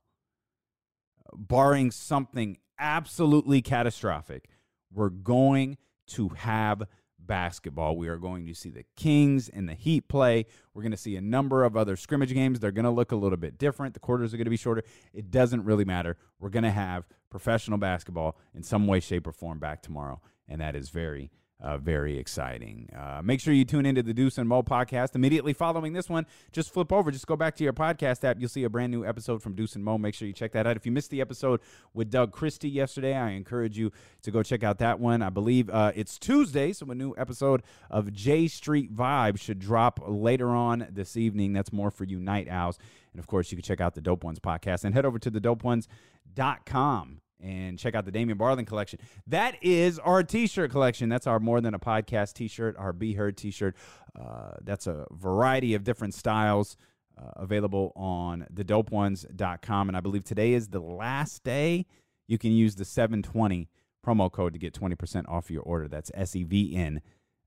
Barring 1.34 1.92
something 1.92 2.58
absolutely 2.78 3.62
catastrophic, 3.62 4.50
we're 4.92 5.10
going 5.10 5.78
to 6.08 6.30
have 6.30 6.84
basketball. 7.20 7.96
We 7.96 8.08
are 8.08 8.18
going 8.18 8.46
to 8.48 8.56
see 8.56 8.72
the 8.72 8.86
Kings 8.96 9.50
and 9.50 9.70
the 9.70 9.74
Heat 9.76 10.08
play. 10.08 10.46
We're 10.74 10.82
going 10.82 10.92
to 10.92 10.98
see 10.98 11.16
a 11.16 11.22
number 11.22 11.64
of 11.64 11.78
other 11.78 11.96
scrimmage 11.96 12.34
games. 12.34 12.60
They're 12.60 12.72
going 12.72 12.86
to 12.86 12.92
look 12.92 13.12
a 13.12 13.16
little 13.16 13.38
bit 13.38 13.58
different. 13.58 13.94
The 13.94 14.00
quarters 14.00 14.34
are 14.34 14.38
going 14.38 14.46
to 14.46 14.52
be 14.52 14.58
shorter. 14.58 14.84
It 15.14 15.30
doesn't 15.30 15.64
really 15.64 15.86
matter. 15.86 16.18
We're 16.40 16.50
going 16.50 16.64
to 16.64 16.72
have 16.72 17.06
professional 17.30 17.78
basketball 17.78 18.38
in 18.56 18.64
some 18.64 18.88
way, 18.88 19.00
shape, 19.00 19.28
or 19.28 19.32
form 19.32 19.60
back 19.60 19.84
tomorrow. 19.84 20.22
And 20.48 20.60
that 20.62 20.76
is 20.76 20.90
very, 20.90 21.30
uh, 21.62 21.78
very 21.78 22.18
exciting. 22.18 22.90
Uh, 22.98 23.22
make 23.24 23.42
sure 23.42 23.54
you 23.54 23.66
tune 23.66 23.86
into 23.86 24.02
the 24.02 24.14
Deuce 24.14 24.38
and 24.38 24.48
Mo 24.48 24.64
podcast 24.64 25.16
immediately 25.16 25.54
following 25.54 25.94
this 25.94 26.10
one. 26.10 26.26
Just 26.52 26.74
flip 26.74 26.94
over, 26.94 27.12
just 27.12 27.28
go 27.28 27.36
back 27.36 27.56
to 27.58 27.64
your 27.64 27.74
podcast 27.74 28.24
app. 28.24 28.38
You'll 28.40 28.50
see 28.50 28.64
a 28.64 28.70
brand 28.70 28.92
new 28.92 29.06
episode 29.06 29.42
from 29.42 29.56
Deuce 29.56 29.76
and 29.76 29.84
Mo. 29.84 29.98
Make 29.98 30.16
sure 30.16 30.28
you 30.28 30.34
check 30.34 30.54
that 30.54 30.66
out. 30.66 30.78
If 30.78 30.86
you 30.86 30.92
missed 30.92 31.12
the 31.12 31.20
episode 31.22 31.60
with 31.94 32.10
Doug 32.10 32.32
Christie 32.32 32.70
yesterday, 32.70 33.14
I 33.16 33.32
encourage 33.32 33.78
you 33.78 33.92
to 34.22 34.32
go 34.32 34.42
check 34.42 34.64
out 34.64 34.80
that 34.80 35.00
one. 35.00 35.22
I 35.22 35.30
believe 35.30 35.70
uh, 35.70 35.92
it's 35.96 36.18
Tuesday, 36.18 36.72
so 36.72 36.90
a 36.90 36.96
new 36.96 37.14
episode 37.18 37.64
of 37.90 38.14
J 38.14 38.48
Street 38.48 38.96
Vibe 38.96 39.40
should 39.40 39.60
drop 39.60 40.00
later 40.08 40.50
on 40.50 40.88
this 40.90 41.18
evening. 41.18 41.52
That's 41.52 41.74
more 41.74 41.92
for 41.92 42.06
you 42.06 42.20
night 42.20 42.48
owls. 42.48 42.78
And 43.12 43.20
of 43.20 43.28
course, 43.28 43.52
you 43.52 43.58
can 43.58 43.64
check 43.64 43.82
out 43.82 43.96
the 43.96 44.02
Dope 44.02 44.24
Ones 44.24 44.40
podcast 44.40 44.86
and 44.86 44.94
head 44.94 45.06
over 45.06 45.20
to 45.20 45.30
the 45.30 45.42
dopeones.com 45.42 47.22
and 47.42 47.80
check 47.80 47.96
out 47.96 48.06
the 48.06 48.12
Damien 48.12 48.38
Barling 48.38 48.68
collection. 48.68 49.00
That 49.28 49.56
is 49.62 50.00
our 50.00 50.24
t-shirt 50.24 50.72
collection. 50.72 51.10
That's 51.10 51.28
our 51.28 51.40
More 51.40 51.62
Than 51.62 51.74
a 51.74 51.80
Podcast 51.80 52.34
t-shirt, 52.34 52.76
our 52.78 52.94
Be 52.94 53.14
Heard 53.14 53.38
t-shirt. 53.38 53.76
Uh, 54.20 54.52
that's 54.62 54.88
a 54.88 55.06
variety 55.12 55.74
of 55.74 55.84
different 55.84 56.14
styles 56.14 56.78
uh, 57.18 57.32
available 57.36 57.92
on 57.96 58.46
thedopeones.com. 58.54 59.88
And 59.90 59.98
I 59.98 60.00
believe 60.00 60.24
today 60.24 60.54
is 60.54 60.70
the 60.70 60.80
last 60.80 61.44
day 61.44 61.86
you 62.28 62.38
can 62.38 62.52
use 62.52 62.76
the 62.76 62.86
720 62.86 63.70
promo 64.06 64.32
code 64.32 64.54
to 64.54 64.60
get 64.60 64.74
20% 64.74 65.28
off 65.28 65.50
your 65.50 65.64
order. 65.64 65.88
That's 65.88 66.12
S-E-V-N. 66.14 67.02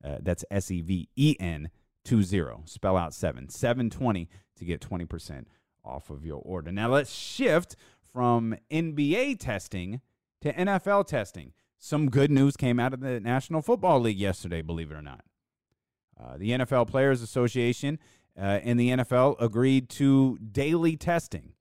Uh, 0.05 0.19
that's 0.21 0.45
S-E-V-E-N 0.51 1.71
20. 2.05 2.63
Spell 2.65 2.97
out 2.97 3.15
7. 3.15 3.49
720 3.49 4.29
to 4.57 4.65
get 4.65 4.81
20% 4.81 5.45
off 5.85 6.11
of 6.11 6.25
your 6.25 6.41
order. 6.45 6.73
Now 6.73 6.89
let's 6.89 7.13
shift 7.13 7.77
from 8.13 8.57
NBA 8.71 9.39
testing 9.39 10.01
to 10.41 10.53
NFL 10.53 11.07
testing. 11.07 11.53
Some 11.79 12.11
good 12.11 12.31
news 12.31 12.57
came 12.57 12.79
out 12.79 12.95
of 12.95 13.01
the 13.01 13.19
National 13.21 13.63
Football 13.63 14.01
League 14.01 14.19
yesterday, 14.19 14.63
believe 14.63 14.91
it 14.91 14.95
or 14.95 15.03
not. 15.03 15.25
Uh, 16.21 16.37
the 16.37 16.51
NFL 16.51 16.89
Players 16.89 17.23
Association 17.23 17.99
uh, 18.39 18.61
and 18.63 18.79
the 18.79 18.91
NFL 18.91 19.37
agreed 19.41 19.89
to 19.91 20.39
daily 20.39 20.97
testing. 20.97 21.55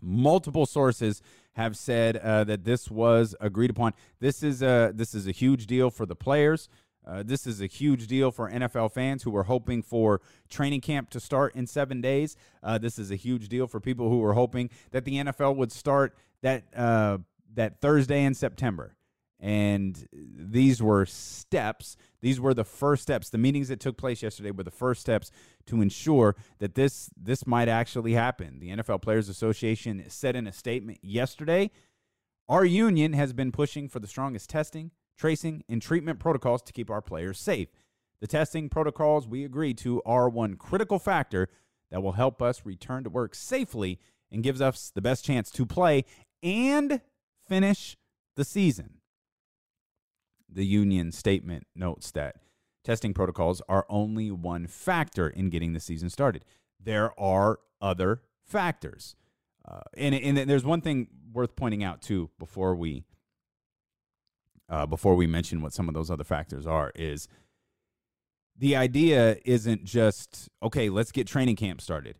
Multiple 0.00 0.64
sources 0.64 1.20
have 1.52 1.76
said 1.76 2.16
uh, 2.16 2.44
that 2.44 2.64
this 2.64 2.90
was 2.90 3.34
agreed 3.40 3.70
upon. 3.70 3.92
This 4.20 4.42
is 4.42 4.62
a 4.62 4.92
this 4.94 5.12
is 5.14 5.26
a 5.26 5.32
huge 5.32 5.66
deal 5.66 5.90
for 5.90 6.06
the 6.06 6.14
players. 6.14 6.68
Uh, 7.08 7.22
this 7.24 7.46
is 7.46 7.62
a 7.62 7.66
huge 7.66 8.06
deal 8.06 8.30
for 8.30 8.50
NFL 8.50 8.92
fans 8.92 9.22
who 9.22 9.30
were 9.30 9.44
hoping 9.44 9.82
for 9.82 10.20
training 10.50 10.82
camp 10.82 11.08
to 11.10 11.20
start 11.20 11.54
in 11.54 11.66
seven 11.66 12.00
days. 12.00 12.36
Uh, 12.62 12.76
this 12.76 12.98
is 12.98 13.10
a 13.10 13.16
huge 13.16 13.48
deal 13.48 13.66
for 13.66 13.80
people 13.80 14.10
who 14.10 14.18
were 14.18 14.34
hoping 14.34 14.68
that 14.90 15.04
the 15.04 15.14
NFL 15.14 15.56
would 15.56 15.72
start 15.72 16.14
that 16.42 16.64
uh, 16.76 17.18
that 17.54 17.80
Thursday 17.80 18.24
in 18.24 18.34
September. 18.34 18.94
And 19.40 20.08
these 20.12 20.82
were 20.82 21.06
steps. 21.06 21.96
These 22.20 22.40
were 22.40 22.54
the 22.54 22.64
first 22.64 23.04
steps. 23.04 23.30
The 23.30 23.38
meetings 23.38 23.68
that 23.68 23.78
took 23.78 23.96
place 23.96 24.20
yesterday 24.20 24.50
were 24.50 24.64
the 24.64 24.70
first 24.70 25.00
steps 25.00 25.30
to 25.66 25.80
ensure 25.80 26.34
that 26.58 26.74
this 26.74 27.08
this 27.16 27.46
might 27.46 27.68
actually 27.68 28.14
happen. 28.14 28.58
The 28.58 28.70
NFL 28.70 29.00
Players 29.00 29.28
Association 29.28 30.04
said 30.08 30.34
in 30.34 30.46
a 30.46 30.52
statement 30.52 30.98
yesterday, 31.02 31.70
our 32.48 32.64
union 32.64 33.12
has 33.12 33.32
been 33.32 33.52
pushing 33.52 33.88
for 33.88 34.00
the 34.00 34.08
strongest 34.08 34.50
testing, 34.50 34.90
tracing, 35.18 35.64
and 35.68 35.82
treatment 35.82 36.18
protocols 36.18 36.62
to 36.62 36.72
keep 36.72 36.90
our 36.90 37.02
players 37.02 37.38
safe. 37.38 37.68
The 38.20 38.26
testing 38.26 38.68
protocols 38.68 39.28
we 39.28 39.44
agreed 39.44 39.76
to 39.78 40.00
are 40.06 40.28
one 40.28 40.56
critical 40.56 40.98
factor 40.98 41.48
that 41.90 42.02
will 42.02 42.12
help 42.12 42.40
us 42.40 42.64
return 42.64 43.04
to 43.04 43.10
work 43.10 43.34
safely 43.34 43.98
and 44.30 44.42
gives 44.42 44.60
us 44.60 44.90
the 44.94 45.02
best 45.02 45.24
chance 45.24 45.50
to 45.52 45.66
play 45.66 46.04
and 46.42 47.00
finish 47.46 47.96
the 48.36 48.44
season. 48.44 48.94
The 50.48 50.66
union 50.66 51.12
statement 51.12 51.66
notes 51.74 52.10
that 52.12 52.36
testing 52.84 53.12
protocols 53.12 53.60
are 53.68 53.86
only 53.88 54.30
one 54.30 54.66
factor 54.66 55.28
in 55.28 55.50
getting 55.50 55.72
the 55.72 55.80
season 55.80 56.10
started. 56.10 56.44
There 56.82 57.18
are 57.20 57.58
other 57.80 58.22
factors. 58.44 59.14
Uh, 59.66 59.80
and, 59.96 60.14
and 60.14 60.38
there's 60.48 60.64
one 60.64 60.80
thing 60.80 61.08
worth 61.32 61.54
pointing 61.54 61.84
out 61.84 62.00
too 62.00 62.30
before 62.38 62.74
we 62.74 63.04
uh, 64.68 64.86
before 64.86 65.14
we 65.14 65.26
mention 65.26 65.62
what 65.62 65.72
some 65.72 65.88
of 65.88 65.94
those 65.94 66.10
other 66.10 66.24
factors 66.24 66.66
are 66.66 66.92
is 66.94 67.28
the 68.56 68.76
idea 68.76 69.36
isn't 69.44 69.84
just 69.84 70.48
okay 70.62 70.88
let's 70.88 71.12
get 71.12 71.26
training 71.26 71.56
camp 71.56 71.80
started. 71.80 72.18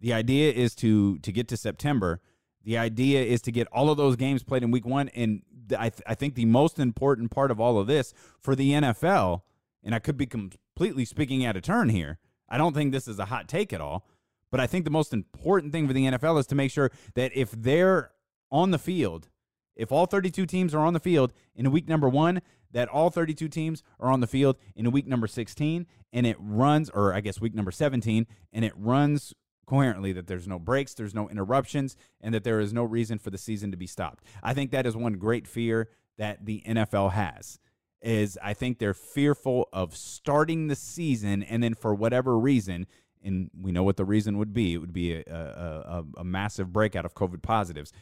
The 0.00 0.12
idea 0.12 0.52
is 0.52 0.74
to 0.76 1.18
to 1.18 1.32
get 1.32 1.48
to 1.48 1.56
september. 1.56 2.20
The 2.64 2.78
idea 2.78 3.22
is 3.22 3.42
to 3.42 3.52
get 3.52 3.68
all 3.72 3.90
of 3.90 3.96
those 3.96 4.16
games 4.16 4.42
played 4.42 4.64
in 4.64 4.72
week 4.72 4.84
one. 4.84 5.08
And 5.10 5.42
I, 5.78 5.90
th- 5.90 6.02
I 6.06 6.14
think 6.14 6.34
the 6.34 6.44
most 6.44 6.78
important 6.78 7.30
part 7.30 7.50
of 7.50 7.60
all 7.60 7.78
of 7.78 7.86
this 7.86 8.12
for 8.40 8.54
the 8.54 8.70
nfl 8.72 9.42
and 9.82 9.94
i 9.94 9.98
could 9.98 10.16
be 10.16 10.26
completely 10.26 11.04
speaking 11.04 11.44
out 11.44 11.56
of 11.56 11.62
turn 11.62 11.88
here 11.88 12.18
i 12.48 12.58
don't 12.58 12.74
think 12.74 12.92
this 12.92 13.08
is 13.08 13.18
a 13.18 13.26
hot 13.26 13.48
take 13.48 13.72
at 13.72 13.80
all 13.80 14.06
but 14.50 14.60
i 14.60 14.66
think 14.66 14.84
the 14.84 14.90
most 14.90 15.12
important 15.12 15.72
thing 15.72 15.86
for 15.86 15.92
the 15.92 16.04
nfl 16.06 16.38
is 16.38 16.46
to 16.46 16.54
make 16.54 16.70
sure 16.70 16.90
that 17.14 17.32
if 17.34 17.50
they're 17.50 18.12
on 18.50 18.70
the 18.70 18.78
field 18.78 19.28
if 19.76 19.92
all 19.92 20.06
32 20.06 20.46
teams 20.46 20.74
are 20.74 20.84
on 20.84 20.94
the 20.94 21.00
field 21.00 21.32
in 21.54 21.70
week 21.70 21.88
number 21.88 22.08
one 22.08 22.40
that 22.72 22.88
all 22.88 23.10
32 23.10 23.48
teams 23.48 23.82
are 24.00 24.10
on 24.10 24.20
the 24.20 24.26
field 24.26 24.56
in 24.74 24.90
week 24.90 25.06
number 25.06 25.26
16 25.26 25.86
and 26.12 26.26
it 26.26 26.36
runs, 26.38 26.90
or 26.90 27.14
I 27.14 27.20
guess 27.20 27.40
week 27.40 27.54
number 27.54 27.70
17, 27.70 28.26
and 28.52 28.64
it 28.64 28.72
runs 28.76 29.34
coherently 29.66 30.12
that 30.12 30.26
there's 30.26 30.46
no 30.46 30.58
breaks, 30.58 30.94
there's 30.94 31.14
no 31.14 31.28
interruptions, 31.28 31.96
and 32.20 32.34
that 32.34 32.44
there 32.44 32.60
is 32.60 32.72
no 32.72 32.84
reason 32.84 33.18
for 33.18 33.30
the 33.30 33.38
season 33.38 33.70
to 33.70 33.76
be 33.76 33.86
stopped. 33.86 34.24
I 34.42 34.54
think 34.54 34.70
that 34.70 34.86
is 34.86 34.96
one 34.96 35.14
great 35.14 35.46
fear 35.46 35.88
that 36.18 36.44
the 36.44 36.62
NFL 36.66 37.12
has. 37.12 37.58
Is 38.02 38.38
I 38.42 38.54
think 38.54 38.78
they're 38.78 38.94
fearful 38.94 39.68
of 39.72 39.96
starting 39.96 40.68
the 40.68 40.76
season 40.76 41.42
and 41.42 41.62
then 41.62 41.74
for 41.74 41.94
whatever 41.94 42.38
reason, 42.38 42.86
and 43.24 43.50
we 43.58 43.72
know 43.72 43.82
what 43.82 43.96
the 43.96 44.04
reason 44.04 44.38
would 44.38 44.52
be, 44.52 44.74
it 44.74 44.78
would 44.78 44.92
be 44.92 45.14
a, 45.14 45.24
a, 45.26 45.34
a, 45.34 46.04
a 46.18 46.24
massive 46.24 46.72
breakout 46.72 47.04
of 47.04 47.14
COVID 47.14 47.42
positives. 47.42 47.92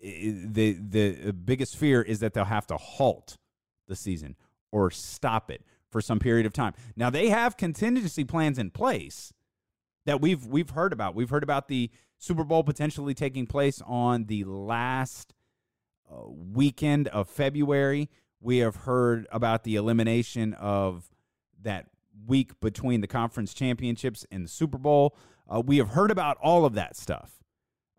The 0.00 0.72
the 0.72 1.32
biggest 1.32 1.76
fear 1.76 2.00
is 2.00 2.20
that 2.20 2.32
they'll 2.32 2.44
have 2.44 2.66
to 2.68 2.76
halt 2.76 3.36
the 3.86 3.96
season 3.96 4.36
or 4.72 4.90
stop 4.90 5.50
it 5.50 5.62
for 5.90 6.00
some 6.00 6.18
period 6.18 6.46
of 6.46 6.52
time. 6.52 6.72
Now 6.96 7.10
they 7.10 7.28
have 7.28 7.56
contingency 7.56 8.24
plans 8.24 8.58
in 8.58 8.70
place 8.70 9.32
that 10.06 10.20
we've 10.20 10.46
we've 10.46 10.70
heard 10.70 10.92
about. 10.92 11.14
We've 11.14 11.30
heard 11.30 11.42
about 11.42 11.68
the 11.68 11.90
Super 12.16 12.44
Bowl 12.44 12.62
potentially 12.64 13.14
taking 13.14 13.46
place 13.46 13.82
on 13.86 14.24
the 14.24 14.44
last 14.44 15.34
uh, 16.10 16.22
weekend 16.28 17.08
of 17.08 17.28
February. 17.28 18.08
We 18.40 18.58
have 18.58 18.76
heard 18.76 19.26
about 19.30 19.64
the 19.64 19.76
elimination 19.76 20.54
of 20.54 21.10
that 21.62 21.86
week 22.26 22.58
between 22.60 23.00
the 23.00 23.06
conference 23.06 23.52
championships 23.54 24.26
and 24.30 24.44
the 24.44 24.48
Super 24.48 24.78
Bowl. 24.78 25.16
Uh, 25.48 25.60
we 25.64 25.78
have 25.78 25.90
heard 25.90 26.10
about 26.10 26.38
all 26.42 26.64
of 26.64 26.74
that 26.74 26.96
stuff. 26.96 27.39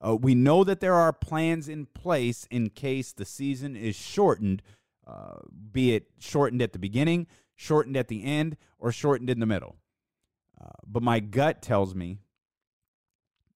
Uh, 0.03 0.15
we 0.15 0.33
know 0.33 0.63
that 0.63 0.79
there 0.79 0.95
are 0.95 1.13
plans 1.13 1.69
in 1.69 1.85
place 1.85 2.47
in 2.49 2.69
case 2.69 3.13
the 3.13 3.25
season 3.25 3.75
is 3.75 3.95
shortened 3.95 4.61
uh, 5.11 5.39
be 5.71 5.93
it 5.93 6.07
shortened 6.19 6.61
at 6.61 6.73
the 6.73 6.79
beginning, 6.79 7.27
shortened 7.55 7.97
at 7.97 8.07
the 8.07 8.23
end, 8.23 8.55
or 8.77 8.91
shortened 8.91 9.29
in 9.29 9.39
the 9.39 9.45
middle. 9.45 9.77
Uh, 10.59 10.69
but 10.87 11.03
my 11.03 11.19
gut 11.19 11.61
tells 11.61 11.95
me 11.95 12.19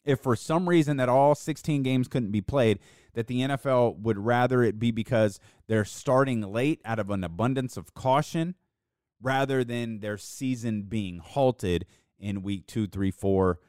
if 0.04 0.20
for 0.20 0.36
some 0.36 0.68
reason 0.68 0.98
that 0.98 1.10
all 1.10 1.34
16 1.34 1.84
games 1.84 2.08
couldn't 2.08 2.32
be 2.32 2.42
played, 2.42 2.80
that 3.14 3.28
the 3.28 3.42
NFL 3.42 4.00
would 4.00 4.18
rather 4.18 4.64
it 4.64 4.80
be 4.80 4.92
because 4.92 5.40
they're 5.68 5.86
starting 5.86 6.42
late 6.42 6.82
out 6.84 7.00
of 7.00 7.10
an 7.10 7.24
abundance 7.24 7.78
of 7.78 7.94
caution 7.94 8.56
rather 9.22 9.64
than 9.64 10.00
their 10.00 10.18
season 10.18 10.84
being 10.84 11.20
halted 11.20 11.86
in 12.20 12.42
week 12.42 12.68
2, 12.68 12.88
3, 12.88 13.12
4, 13.12 13.60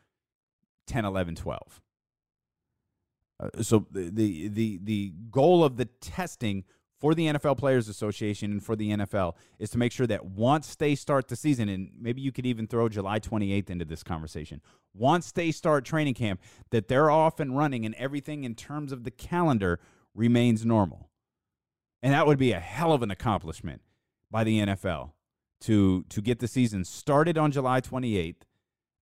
10, 0.87 1.05
11, 1.05 1.35
12. 1.37 1.81
Uh, 3.39 3.63
so 3.63 3.87
the, 3.91 4.11
the 4.11 4.49
the 4.49 4.81
the 4.83 5.13
goal 5.31 5.63
of 5.63 5.77
the 5.77 5.85
testing 5.85 6.65
for 6.99 7.15
the 7.15 7.27
NFL 7.27 7.59
Players 7.59 7.89
Association 7.89 8.53
and 8.53 8.65
for 8.65 8.75
the 8.75 8.91
NFL 8.91 9.35
is 9.59 9.71
to 9.71 9.79
make 9.79 9.93
sure 9.93 10.07
that 10.07 10.25
once 10.25 10.75
they 10.77 10.95
start 10.95 11.29
the 11.29 11.37
season, 11.37 11.69
and 11.69 11.91
maybe 11.99 12.23
you 12.23 12.33
could 12.33 12.47
even 12.47 12.67
throw 12.67 12.89
July 12.89 13.21
28th 13.21 13.69
into 13.69 13.85
this 13.85 14.03
conversation, 14.03 14.63
once 14.95 15.31
they 15.33 15.51
start 15.51 15.85
training 15.85 16.15
camp, 16.15 16.41
that 16.71 16.89
they're 16.89 17.11
off 17.11 17.39
and 17.39 17.57
running 17.57 17.85
and 17.85 17.95
everything 17.97 18.45
in 18.45 18.55
terms 18.55 18.93
of 18.93 19.05
the 19.05 19.11
calendar 19.11 19.79
remains 20.15 20.65
normal. 20.65 21.11
And 22.03 22.15
that 22.15 22.27
would 22.27 22.39
be 22.39 22.53
a 22.53 22.61
hell 22.61 22.93
of 22.93 23.03
an 23.03 23.11
accomplishment 23.11 23.83
by 24.31 24.45
the 24.45 24.61
NFL 24.61 25.11
to, 25.61 26.05
to 26.09 26.23
get 26.23 26.39
the 26.39 26.49
season 26.49 26.85
started 26.85 27.37
on 27.37 27.53
July 27.53 27.81
28th, 27.81 28.37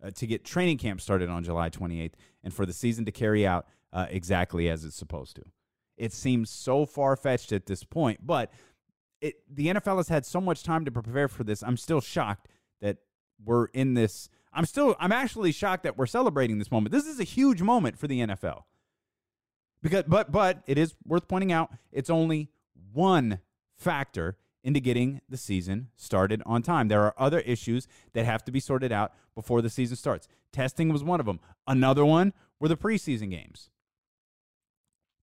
uh, 0.02 0.10
to 0.10 0.26
get 0.26 0.44
training 0.44 0.78
camp 0.78 1.00
started 1.00 1.28
on 1.28 1.44
July 1.44 1.70
28th, 1.70 2.14
and 2.42 2.52
for 2.52 2.66
the 2.66 2.72
season 2.72 3.04
to 3.04 3.12
carry 3.12 3.46
out 3.46 3.66
uh, 3.94 4.06
exactly 4.10 4.68
as 4.68 4.84
it's 4.84 4.96
supposed 4.96 5.36
to. 5.36 5.42
It 5.96 6.12
seems 6.12 6.50
so 6.50 6.84
far 6.84 7.16
fetched 7.16 7.52
at 7.52 7.66
this 7.66 7.84
point, 7.84 8.26
but 8.26 8.52
it, 9.20 9.36
the 9.48 9.68
NFL 9.68 9.98
has 9.98 10.08
had 10.08 10.26
so 10.26 10.40
much 10.40 10.64
time 10.64 10.84
to 10.84 10.90
prepare 10.90 11.28
for 11.28 11.44
this. 11.44 11.62
I'm 11.62 11.76
still 11.76 12.00
shocked 12.00 12.48
that 12.82 12.98
we're 13.42 13.66
in 13.66 13.94
this. 13.94 14.28
I'm 14.52 14.66
still, 14.66 14.96
I'm 14.98 15.12
actually 15.12 15.52
shocked 15.52 15.84
that 15.84 15.96
we're 15.96 16.06
celebrating 16.06 16.58
this 16.58 16.72
moment. 16.72 16.92
This 16.92 17.06
is 17.06 17.20
a 17.20 17.24
huge 17.24 17.62
moment 17.62 17.96
for 17.96 18.08
the 18.08 18.20
NFL. 18.20 18.62
Because, 19.80 20.04
but, 20.08 20.32
but 20.32 20.62
it 20.66 20.76
is 20.76 20.94
worth 21.06 21.28
pointing 21.28 21.52
out 21.52 21.70
it's 21.92 22.10
only 22.10 22.50
one 22.92 23.38
factor 23.76 24.36
into 24.64 24.80
getting 24.80 25.20
the 25.28 25.36
season 25.36 25.88
started 25.94 26.42
on 26.46 26.62
time. 26.62 26.88
There 26.88 27.02
are 27.02 27.14
other 27.18 27.40
issues 27.40 27.86
that 28.14 28.24
have 28.24 28.44
to 28.44 28.52
be 28.52 28.60
sorted 28.60 28.90
out 28.90 29.12
before 29.34 29.62
the 29.62 29.70
season 29.70 29.96
starts. 29.96 30.26
Testing 30.52 30.88
was 30.88 31.04
one 31.04 31.20
of 31.20 31.26
them. 31.26 31.38
Another 31.66 32.04
one 32.04 32.32
were 32.58 32.68
the 32.68 32.76
preseason 32.76 33.30
games 33.30 33.68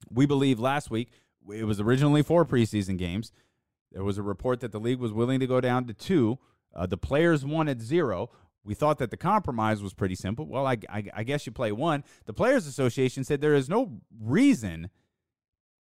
we 0.09 0.25
believe 0.25 0.59
last 0.59 0.89
week 0.89 1.09
it 1.53 1.65
was 1.65 1.79
originally 1.79 2.23
four 2.23 2.45
preseason 2.45 2.97
games. 2.97 3.31
There 3.91 4.03
was 4.03 4.17
a 4.17 4.23
report 4.23 4.61
that 4.61 4.71
the 4.71 4.79
league 4.79 4.99
was 4.99 5.11
willing 5.11 5.39
to 5.39 5.47
go 5.47 5.59
down 5.59 5.85
to 5.87 5.93
two. 5.93 6.39
Uh, 6.73 6.85
the 6.85 6.97
players 6.97 7.45
wanted 7.45 7.81
zero. 7.81 8.29
We 8.63 8.73
thought 8.73 8.99
that 8.99 9.11
the 9.11 9.17
compromise 9.17 9.81
was 9.81 9.93
pretty 9.93 10.15
simple. 10.15 10.45
Well, 10.45 10.65
I, 10.65 10.77
I, 10.87 11.03
I 11.13 11.23
guess 11.23 11.45
you 11.45 11.51
play 11.51 11.71
one. 11.71 12.03
The 12.25 12.33
Players 12.33 12.67
Association 12.67 13.23
said 13.23 13.41
there 13.41 13.55
is 13.55 13.69
no 13.69 14.01
reason 14.19 14.89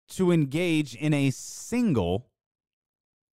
to 0.09 0.31
engage 0.31 0.93
in 0.93 1.13
a 1.13 1.31
single 1.31 2.27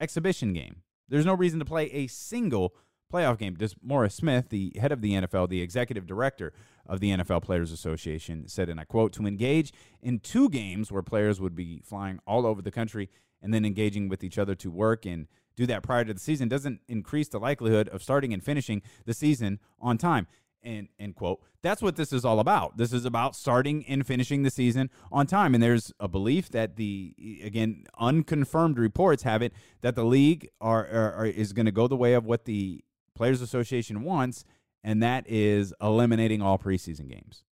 exhibition 0.01 0.53
game. 0.53 0.83
There's 1.09 1.27
no 1.27 1.35
reason 1.35 1.59
to 1.59 1.65
play 1.65 1.87
a 1.87 2.07
single 2.07 2.75
playoff 3.13 3.39
game. 3.39 3.57
DeMaurice 3.57 4.13
Smith, 4.13 4.49
the 4.49 4.73
head 4.81 4.93
of 4.93 5.01
the 5.01 5.13
NFL, 5.13 5.49
the 5.49 5.61
executive 5.61 6.07
director 6.07 6.53
of 6.87 7.01
the 7.01 7.11
NFL 7.11 7.43
Players 7.43 7.71
Association, 7.71 8.49
said, 8.49 8.69
and 8.69 8.81
I 8.81 8.85
quote, 8.85 9.13
to 9.15 9.27
engage 9.27 9.73
in 10.01 10.19
two 10.19 10.49
games 10.49 10.91
where 10.91 11.03
players 11.03 11.41
would 11.41 11.55
be 11.55 11.81
flying 11.85 12.19
all 12.27 12.47
over 12.47 12.63
the 12.63 12.71
country 12.71 13.09
and 13.43 13.53
then 13.53 13.65
engaging 13.65 14.09
with 14.09 14.23
each 14.23 14.39
other 14.39 14.55
to 14.55 14.71
work 14.71 15.05
and 15.05 15.27
do 15.57 15.67
that 15.67 15.83
prior 15.83 16.05
to 16.05 16.15
the 16.15 16.21
season 16.21 16.49
doesn't 16.49 16.81
increase 16.89 17.29
the 17.29 17.39
likelihood 17.39 17.89
of 17.89 18.03
starting 18.03 18.33
and 18.33 18.43
finishing 18.43 18.83
the 19.05 19.15
season 19.15 19.59
on 19.81 19.99
time. 19.99 20.27
And 20.65 20.89
end 20.97 21.17
quote. 21.17 21.41
That's 21.61 21.83
what 21.83 21.97
this 21.97 22.13
is 22.13 22.25
all 22.25 22.39
about. 22.39 22.77
This 22.77 22.93
is 22.93 23.05
about 23.05 23.35
starting 23.35 23.85
and 23.87 24.07
finishing 24.07 24.45
the 24.45 24.51
season 24.51 24.91
on 25.11 25.27
time. 25.27 25.55
And 25.55 25.63
there's 25.63 25.93
a 25.99 26.07
belief 26.07 26.51
that 26.51 26.77
the 26.77 27.17
again 27.45 27.85
unconfirmed 27.99 28.79
reports 28.79 29.25
have 29.25 29.43
it 29.43 29.53
that 29.81 29.97
the 29.97 30.05
league 30.05 30.49
are, 30.61 30.87
are, 30.87 31.13
are 31.15 31.27
is 31.27 31.53
going 31.53 31.67
to 31.67 31.73
go 31.73 31.89
the 31.89 31.97
way 31.97 32.15
of 32.15 32.25
what 32.25 32.45
the 32.45 32.85
Players 33.23 33.41
Association 33.41 34.03
wants, 34.03 34.45
and 34.83 35.01
that 35.01 35.25
is 35.29 35.73
eliminating 35.81 36.43
all 36.43 36.59
preseason 36.59 37.09
games. 37.09 37.45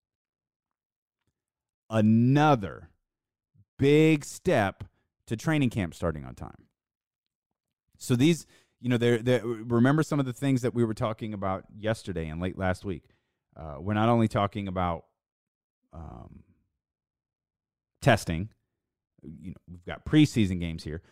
Another 1.91 2.89
big 3.77 4.25
step 4.25 4.83
to 5.27 5.37
training 5.37 5.69
camp 5.69 5.93
starting 5.93 6.25
on 6.25 6.33
time. 6.33 6.65
So 7.99 8.15
these, 8.15 8.47
you 8.81 8.89
know, 8.89 8.97
they 8.97 9.41
remember 9.43 10.01
some 10.01 10.19
of 10.19 10.25
the 10.25 10.33
things 10.33 10.63
that 10.63 10.73
we 10.73 10.83
were 10.83 10.95
talking 10.95 11.35
about 11.35 11.65
yesterday 11.77 12.29
and 12.29 12.41
late 12.41 12.57
last 12.57 12.83
week. 12.83 13.03
Uh, 13.55 13.75
we're 13.77 13.93
not 13.93 14.09
only 14.09 14.27
talking 14.27 14.67
about 14.67 15.05
um, 15.93 16.41
testing. 18.01 18.49
You 19.21 19.51
know, 19.51 19.61
we've 19.69 19.85
got 19.85 20.03
preseason 20.03 20.59
games 20.59 20.83
here. 20.83 21.03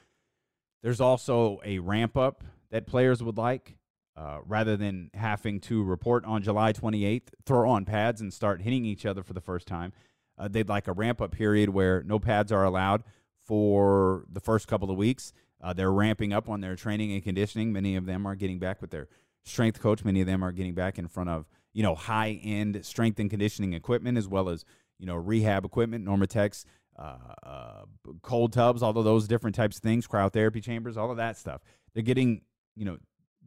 There's 0.82 1.00
also 1.00 1.62
a 1.64 1.78
ramp 1.78 2.18
up 2.18 2.44
that 2.72 2.88
players 2.88 3.22
would 3.22 3.38
like 3.38 3.78
uh, 4.18 4.40
rather 4.46 4.76
than 4.76 5.12
having 5.14 5.60
to 5.62 5.84
report 5.84 6.26
on 6.26 6.42
July 6.42 6.74
28th, 6.74 7.28
throw 7.46 7.70
on 7.70 7.86
pads 7.86 8.20
and 8.20 8.34
start 8.34 8.62
hitting 8.62 8.84
each 8.84 9.06
other 9.06 9.22
for 9.22 9.34
the 9.34 9.42
first 9.42 9.68
time. 9.68 9.94
Uh, 10.40 10.48
they'd 10.48 10.68
like 10.70 10.88
a 10.88 10.92
ramp 10.92 11.22
up 11.22 11.32
period 11.32 11.70
where 11.70 12.02
no 12.04 12.18
pads 12.18 12.52
are 12.52 12.64
allowed 12.64 13.04
for 13.46 14.26
the 14.32 14.40
first 14.40 14.68
couple 14.68 14.90
of 14.90 14.98
weeks. 14.98 15.34
Uh, 15.62 15.74
they're 15.74 15.92
ramping 15.92 16.34
up 16.34 16.50
on 16.50 16.62
their 16.62 16.76
training 16.76 17.14
and 17.14 17.24
conditioning. 17.24 17.72
Many 17.72 17.96
of 17.96 18.06
them 18.06 18.26
are 18.26 18.36
getting 18.36 18.60
back 18.60 18.82
with 18.82 18.92
their 18.92 19.08
strength 19.44 19.80
coach. 19.80 20.04
Many 20.04 20.22
of 20.22 20.28
them 20.28 20.44
are 20.44 20.52
getting 20.52 20.74
back 20.74 20.98
in 20.98 21.08
front 21.08 21.30
of 21.30 21.48
you 21.74 21.84
know 21.84 21.96
high 21.96 22.40
end 22.44 22.84
strength 22.86 23.20
and 23.20 23.30
conditioning 23.30 23.74
equipment 23.74 24.18
as 24.18 24.28
well 24.28 24.50
as 24.50 24.66
you 25.00 25.06
know 25.06 25.16
rehab 25.16 25.64
equipment, 25.64 26.06
NormaTecs, 26.06 26.66
uh, 26.98 27.18
uh, 27.44 27.82
cold 28.22 28.54
tubs, 28.54 28.84
all 28.84 28.98
of 28.98 29.06
those 29.06 29.28
different 29.28 29.56
types 29.56 29.78
of 29.78 29.84
things, 29.84 30.08
cryotherapy 30.08 30.62
chambers, 30.62 30.98
all 30.98 31.12
of 31.12 31.18
that 31.18 31.38
stuff. 31.38 31.62
They're 31.94 32.04
getting 32.04 32.42
you 32.76 32.86
know 32.86 32.98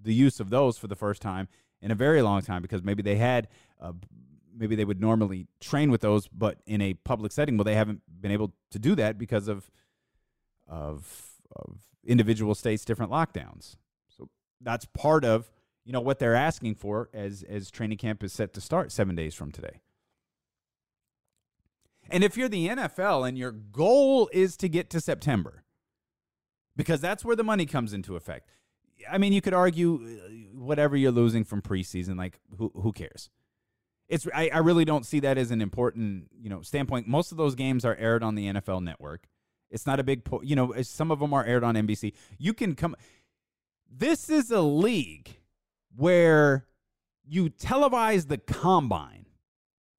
the 0.03 0.15
use 0.15 0.41
of 0.41 0.51
those 0.51 0.79
for 0.79 0.87
the 0.87 0.97
first 0.97 1.23
time 1.23 1.49
in 1.83 1.91
a 1.91 1.95
very 1.95 2.23
long 2.23 2.43
time 2.43 2.63
because 2.63 2.83
maybe 2.83 3.03
they 3.03 3.17
had 3.17 3.49
uh, 3.81 3.93
maybe 4.57 4.77
they 4.77 4.85
would 4.85 5.01
normally 5.01 5.47
train 5.61 5.91
with 5.91 6.01
those 6.01 6.29
but 6.29 6.59
in 6.67 6.81
a 6.81 6.95
public 6.95 7.33
setting 7.33 7.57
well 7.57 7.65
they 7.65 7.75
haven't 7.75 8.03
been 8.21 8.31
able 8.31 8.53
to 8.71 8.79
do 8.79 8.95
that 8.95 9.19
because 9.19 9.49
of 9.49 9.71
of 10.69 11.31
of 11.55 11.79
individual 12.05 12.55
states 12.55 12.85
different 12.85 13.11
lockdowns. 13.11 13.77
So 14.09 14.29
that's 14.61 14.87
part 14.87 15.25
of 15.25 15.51
you 15.85 15.93
know 15.93 16.01
what 16.01 16.19
they're 16.19 16.35
asking 16.35 16.77
for 16.77 17.09
as 17.13 17.43
as 17.43 17.71
training 17.71 17.99
camp 17.99 18.23
is 18.23 18.33
set 18.33 18.53
to 18.55 18.61
start 18.61 18.93
7 18.93 19.15
days 19.15 19.35
from 19.35 19.51
today. 19.51 19.81
And 22.11 22.25
if 22.25 22.37
you're 22.37 22.49
the 22.49 22.69
NFL 22.69 23.29
and 23.29 23.39
your 23.39 23.53
goal 23.53 24.29
is 24.33 24.57
to 24.59 24.69
get 24.69 24.91
to 24.91 25.01
September 25.01 25.65
because 26.77 27.01
that's 27.01 27.25
where 27.25 27.37
the 27.37 27.45
money 27.45 27.67
comes 27.67 27.93
into 27.93 28.17
effect 28.17 28.49
I 29.09 29.19
mean, 29.19 29.33
you 29.33 29.41
could 29.41 29.55
argue 29.55 29.95
uh, 29.95 30.59
whatever 30.59 30.97
you're 30.97 31.13
losing 31.13 31.45
from 31.45 31.63
preseason, 31.63 32.17
like 32.17 32.41
who 32.59 32.73
who 32.75 32.93
cares? 32.93 33.31
It's 34.09 34.27
I, 34.35 34.51
I 34.53 34.59
really 34.59 34.85
don't 34.85 35.07
see 35.07 35.21
that 35.21 35.39
as 35.39 35.51
an 35.51 35.61
important 35.61 36.29
you 36.41 36.51
know 36.51 36.63
standpoint. 36.63 37.07
Most 37.07 37.31
of 37.33 37.39
those 37.39 37.55
games 37.55 37.85
are 37.85 37.95
aired 37.97 38.23
on 38.23 38.35
the 38.35 38.47
NFL 38.47 38.83
Network. 38.83 39.29
It's 39.71 39.87
not 39.87 40.01
a 40.01 40.05
big 40.05 40.25
po- 40.25 40.43
you 40.43 40.57
know. 40.57 40.75
Some 40.83 41.11
of 41.11 41.21
them 41.21 41.33
are 41.33 41.45
aired 41.45 41.65
on 41.65 41.75
NBC. 41.75 42.13
You 42.39 42.53
can 42.53 42.75
come. 42.75 42.97
This 43.91 44.29
is 44.29 44.51
a 44.51 44.61
league 44.61 45.39
where 45.97 46.67
you 47.27 47.51
televise 47.51 48.29
the 48.29 48.39
combine, 48.39 49.27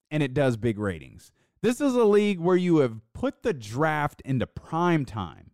and 0.09 0.21
it 0.21 0.33
does 0.33 0.57
big 0.57 0.77
ratings. 0.77 1.31
This 1.61 1.79
is 1.79 1.93
a 1.95 2.03
league 2.03 2.39
where 2.39 2.57
you 2.57 2.77
have 2.77 2.99
put 3.13 3.43
the 3.43 3.53
draft 3.53 4.21
into 4.25 4.47
prime 4.47 5.05
time, 5.05 5.51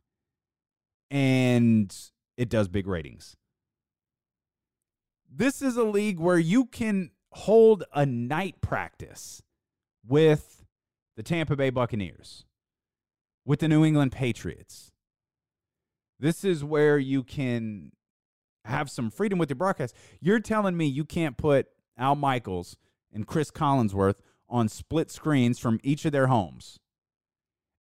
and 1.12 1.96
it 2.38 2.50
does 2.50 2.68
big 2.68 2.88
ratings. 2.88 3.36
This 5.30 5.62
is 5.62 5.76
a 5.76 5.84
league 5.84 6.20
where 6.20 6.40
you 6.40 6.66
can 6.66 7.12
hold 7.32 7.84
a 7.94 8.06
night 8.06 8.62
practice 8.62 9.42
with 10.08 10.66
the 11.18 11.24
Tampa 11.24 11.56
Bay 11.56 11.70
Buccaneers, 11.70 12.46
with 13.44 13.60
the 13.60 13.68
New 13.68 13.84
England 13.84 14.12
Patriots. 14.12 14.92
This 16.20 16.44
is 16.44 16.64
where 16.64 16.98
you 16.98 17.24
can 17.24 17.92
have 18.66 18.90
some 18.90 19.10
freedom 19.10 19.40
with 19.40 19.50
your 19.50 19.56
broadcast. 19.56 19.96
You're 20.20 20.40
telling 20.40 20.78
me 20.78 20.86
you 20.86 21.06
can't 21.06 21.38
put 21.38 21.68
Al 21.98 22.16
Michaels 22.16 22.78
and 23.14 23.28
Chris 23.28 23.52
Collinsworth 23.52 24.20
on 24.50 24.70
split 24.70 25.12
screens 25.12 25.60
from 25.60 25.80
each 25.84 26.06
of 26.06 26.12
their 26.12 26.28
homes. 26.28 26.80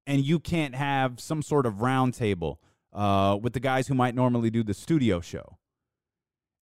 And 0.05 0.23
you 0.23 0.39
can't 0.39 0.75
have 0.75 1.19
some 1.19 1.41
sort 1.41 1.65
of 1.65 1.75
roundtable 1.75 2.57
uh, 2.93 3.37
with 3.41 3.53
the 3.53 3.59
guys 3.59 3.87
who 3.87 3.93
might 3.93 4.15
normally 4.15 4.49
do 4.49 4.63
the 4.63 4.73
studio 4.73 5.19
show 5.19 5.57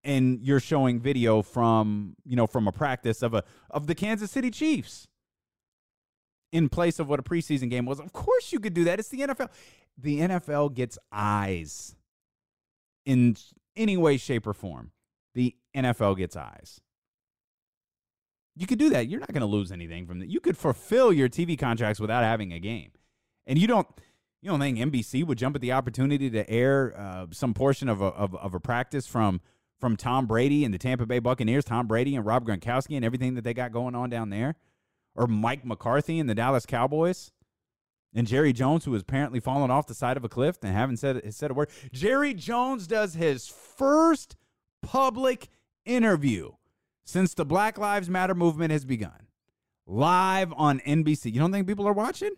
and 0.04 0.40
you're 0.42 0.60
showing 0.60 1.00
video 1.00 1.42
from 1.42 2.14
you 2.24 2.36
know 2.36 2.46
from 2.46 2.66
a 2.68 2.72
practice 2.72 3.22
of 3.22 3.34
a 3.34 3.44
of 3.70 3.86
the 3.86 3.94
Kansas 3.94 4.30
City 4.30 4.50
Chiefs 4.50 5.06
in 6.52 6.68
place 6.68 6.98
of 6.98 7.08
what 7.08 7.20
a 7.20 7.22
preseason 7.22 7.68
game 7.68 7.84
was. 7.84 8.00
Of 8.00 8.12
course 8.12 8.52
you 8.52 8.60
could 8.60 8.74
do 8.74 8.84
that. 8.84 8.98
It's 8.98 9.08
the 9.08 9.20
NFL. 9.20 9.50
The 9.98 10.20
NFL 10.20 10.74
gets 10.74 10.98
eyes 11.12 11.96
in 13.04 13.36
any 13.76 13.96
way 13.96 14.16
shape 14.16 14.46
or 14.46 14.54
form. 14.54 14.92
The 15.34 15.54
NFL 15.76 16.16
gets 16.16 16.36
eyes. 16.36 16.80
You 18.56 18.66
could 18.66 18.78
do 18.78 18.90
that. 18.90 19.08
You're 19.08 19.20
not 19.20 19.32
going 19.32 19.40
to 19.40 19.46
lose 19.46 19.70
anything 19.70 20.06
from 20.06 20.20
that. 20.20 20.28
You 20.28 20.40
could 20.40 20.56
fulfill 20.56 21.12
your 21.12 21.28
TV 21.28 21.58
contracts 21.58 22.00
without 22.00 22.24
having 22.24 22.52
a 22.52 22.58
game. 22.58 22.90
And 23.46 23.58
you 23.58 23.66
don't 23.66 23.86
you 24.40 24.50
don't 24.50 24.60
think 24.60 24.78
NBC 24.78 25.26
would 25.26 25.38
jump 25.38 25.56
at 25.56 25.62
the 25.62 25.72
opportunity 25.72 26.30
to 26.30 26.48
air 26.48 26.94
uh, 26.96 27.26
some 27.32 27.54
portion 27.54 27.88
of 27.88 28.00
a, 28.00 28.06
of, 28.06 28.34
of 28.36 28.54
a 28.54 28.60
practice 28.60 29.06
from 29.06 29.40
from 29.78 29.96
Tom 29.96 30.26
Brady 30.26 30.64
and 30.64 30.74
the 30.74 30.78
Tampa 30.78 31.06
Bay 31.06 31.20
Buccaneers, 31.20 31.64
Tom 31.64 31.86
Brady 31.86 32.16
and 32.16 32.26
Rob 32.26 32.44
Gronkowski 32.44 32.96
and 32.96 33.04
everything 33.04 33.34
that 33.34 33.44
they 33.44 33.54
got 33.54 33.70
going 33.70 33.94
on 33.94 34.10
down 34.10 34.30
there, 34.30 34.56
or 35.14 35.28
Mike 35.28 35.64
McCarthy 35.64 36.18
and 36.18 36.28
the 36.28 36.34
Dallas 36.34 36.66
Cowboys, 36.66 37.30
and 38.12 38.26
Jerry 38.26 38.52
Jones, 38.52 38.84
who 38.84 38.92
has 38.94 39.02
apparently 39.02 39.38
fallen 39.38 39.70
off 39.70 39.86
the 39.86 39.94
side 39.94 40.16
of 40.16 40.24
a 40.24 40.28
cliff 40.28 40.58
and 40.62 40.72
haven't 40.72 40.96
said 40.96 41.32
said 41.34 41.50
a 41.50 41.54
word. 41.54 41.70
Jerry 41.92 42.34
Jones 42.34 42.86
does 42.86 43.14
his 43.14 43.46
first 43.46 44.36
public 44.82 45.48
interview 45.84 46.52
since 47.04 47.34
the 47.34 47.44
Black 47.44 47.78
Lives 47.78 48.10
Matter 48.10 48.34
movement 48.34 48.72
has 48.72 48.84
begun, 48.84 49.28
live 49.86 50.52
on 50.56 50.80
NBC. 50.80 51.32
You 51.32 51.40
don't 51.40 51.52
think 51.52 51.66
people 51.66 51.88
are 51.88 51.92
watching? 51.92 52.32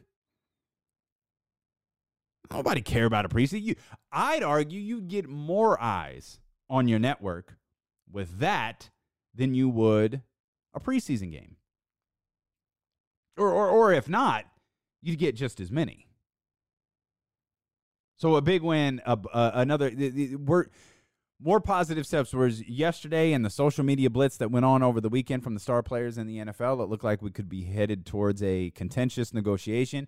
Nobody 2.52 2.80
care 2.80 3.04
about 3.04 3.24
a 3.24 3.28
preseason. 3.28 3.62
You, 3.62 3.74
I'd 4.10 4.42
argue 4.42 4.80
you 4.80 5.00
get 5.00 5.28
more 5.28 5.80
eyes 5.80 6.40
on 6.68 6.88
your 6.88 6.98
network 6.98 7.56
with 8.10 8.38
that 8.40 8.90
than 9.34 9.54
you 9.54 9.68
would 9.68 10.22
a 10.74 10.80
preseason 10.80 11.30
game. 11.30 11.56
Or, 13.36 13.50
or, 13.50 13.68
or 13.68 13.92
if 13.92 14.08
not, 14.08 14.44
you'd 15.00 15.18
get 15.18 15.36
just 15.36 15.60
as 15.60 15.70
many. 15.70 16.08
So 18.16 18.34
a 18.34 18.42
big 18.42 18.62
win, 18.62 19.00
uh, 19.06 19.16
uh, 19.32 19.52
another. 19.54 19.90
We're 20.38 20.66
more 21.42 21.60
positive 21.60 22.06
steps 22.06 22.34
was 22.34 22.68
yesterday 22.68 23.32
and 23.32 23.44
the 23.44 23.50
social 23.50 23.82
media 23.82 24.10
blitz 24.10 24.36
that 24.36 24.50
went 24.50 24.66
on 24.66 24.82
over 24.82 25.00
the 25.00 25.08
weekend 25.08 25.42
from 25.42 25.54
the 25.54 25.60
star 25.60 25.82
players 25.82 26.18
in 26.18 26.26
the 26.26 26.36
NFL. 26.36 26.82
It 26.82 26.90
looked 26.90 27.04
like 27.04 27.22
we 27.22 27.30
could 27.30 27.48
be 27.48 27.64
headed 27.64 28.04
towards 28.04 28.42
a 28.42 28.70
contentious 28.72 29.32
negotiation 29.32 30.06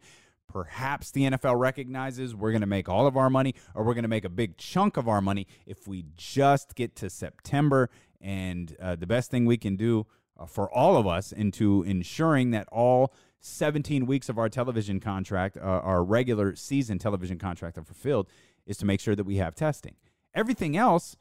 perhaps 0.53 1.11
the 1.11 1.22
NFL 1.22 1.59
recognizes 1.59 2.34
we're 2.34 2.50
going 2.53 2.61
to 2.61 2.66
make 2.66 2.88
all 2.88 3.07
of 3.07 3.16
our 3.16 3.30
money 3.30 3.55
or 3.74 3.84
we're 3.84 3.94
going 3.94 4.03
to 4.03 4.09
make 4.09 4.26
a 4.26 4.30
big 4.30 4.59
chunk 4.59 4.98
of 4.98 5.09
our 5.09 5.22
money 5.22 5.46
if 5.66 5.88
we 5.88 6.05
just 6.16 6.74
get 6.74 6.94
to 6.96 7.09
September. 7.09 7.88
And 8.20 8.76
uh, 8.80 8.96
the 8.96 9.07
best 9.07 9.30
thing 9.30 9.46
we 9.46 9.57
can 9.57 9.76
do 9.76 10.07
uh, 10.38 10.44
for 10.44 10.70
all 10.70 10.98
of 10.98 11.07
us 11.07 11.32
into 11.32 11.82
ensuring 11.84 12.50
that 12.50 12.68
all 12.70 13.14
17 13.40 14.07
weeks 14.07 14.28
of 14.28 14.38
our 14.38 14.50
television 14.50 15.00
contract, 15.00 15.57
uh, 15.57 15.61
our 15.61 16.05
regular 16.05 16.55
season 16.55 16.98
television 16.98 17.38
contract, 17.38 17.78
are 17.78 17.84
fulfilled 17.84 18.28
is 18.66 18.76
to 18.76 18.84
make 18.84 19.00
sure 19.00 19.16
that 19.16 19.24
we 19.24 19.36
have 19.36 19.55
testing. 19.55 19.96
Everything 20.34 20.76
else, 20.76 21.16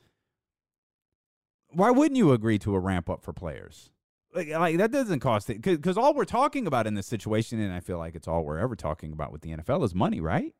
why 1.69 1.89
wouldn't 1.89 2.17
you 2.17 2.33
agree 2.33 2.59
to 2.59 2.75
a 2.75 2.79
ramp 2.79 3.09
up 3.09 3.23
for 3.23 3.31
players? 3.31 3.91
Like, 4.33 4.49
like 4.49 4.77
that 4.77 4.91
doesn't 4.91 5.19
cost 5.19 5.49
it 5.49 5.61
because 5.61 5.97
all 5.97 6.13
we're 6.13 6.25
talking 6.25 6.67
about 6.67 6.87
in 6.87 6.93
this 6.93 7.07
situation, 7.07 7.59
and 7.59 7.73
I 7.73 7.79
feel 7.79 7.97
like 7.97 8.15
it's 8.15 8.27
all 8.27 8.43
we're 8.43 8.59
ever 8.59 8.75
talking 8.75 9.11
about 9.11 9.31
with 9.31 9.41
the 9.41 9.51
NFL 9.51 9.83
is 9.83 9.93
money, 9.93 10.21
right? 10.21 10.53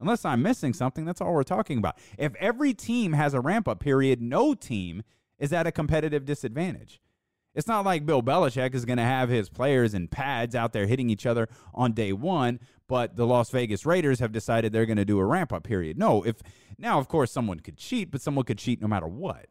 Unless 0.00 0.24
I'm 0.24 0.42
missing 0.42 0.74
something, 0.74 1.04
that's 1.04 1.20
all 1.20 1.32
we're 1.32 1.42
talking 1.42 1.78
about. 1.78 1.98
If 2.18 2.34
every 2.36 2.74
team 2.74 3.14
has 3.14 3.34
a 3.34 3.40
ramp 3.40 3.66
up 3.66 3.80
period, 3.80 4.20
no 4.20 4.54
team 4.54 5.02
is 5.38 5.52
at 5.52 5.66
a 5.66 5.72
competitive 5.72 6.24
disadvantage. 6.24 7.00
It's 7.54 7.66
not 7.66 7.86
like 7.86 8.04
Bill 8.04 8.22
Belichick 8.22 8.74
is 8.74 8.84
going 8.84 8.98
to 8.98 9.04
have 9.04 9.30
his 9.30 9.48
players 9.48 9.94
in 9.94 10.08
pads 10.08 10.54
out 10.54 10.74
there 10.74 10.86
hitting 10.86 11.08
each 11.08 11.24
other 11.24 11.48
on 11.72 11.92
day 11.92 12.12
one, 12.12 12.60
but 12.86 13.16
the 13.16 13.26
Las 13.26 13.48
Vegas 13.48 13.86
Raiders 13.86 14.20
have 14.20 14.30
decided 14.32 14.72
they're 14.72 14.84
going 14.84 14.98
to 14.98 15.06
do 15.06 15.18
a 15.18 15.24
ramp 15.24 15.54
up 15.54 15.64
period. 15.64 15.98
No, 15.98 16.22
if 16.22 16.42
now, 16.76 16.98
of 16.98 17.08
course, 17.08 17.32
someone 17.32 17.60
could 17.60 17.78
cheat, 17.78 18.10
but 18.10 18.20
someone 18.20 18.44
could 18.44 18.58
cheat 18.58 18.82
no 18.82 18.88
matter 18.88 19.06
what 19.06 19.46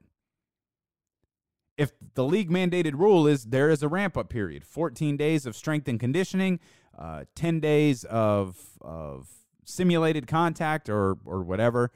if 1.78 1.92
the 2.14 2.24
league 2.24 2.50
mandated 2.50 2.94
rule 2.94 3.28
is 3.28 3.46
there 3.46 3.70
is 3.70 3.84
a 3.84 3.88
ramp 3.88 4.18
up 4.18 4.30
period 4.30 4.64
14 4.64 5.18
days 5.18 5.46
of 5.46 5.56
strength 5.56 5.88
and 5.88 6.00
conditioning 6.00 6.60
uh, 6.98 7.26
10 7.36 7.60
days 7.60 8.04
of 8.06 8.58
of 8.82 9.28
simulated 9.66 10.28
contact 10.28 10.90
or 10.90 11.18
or 11.26 11.44
whatever. 11.44 11.92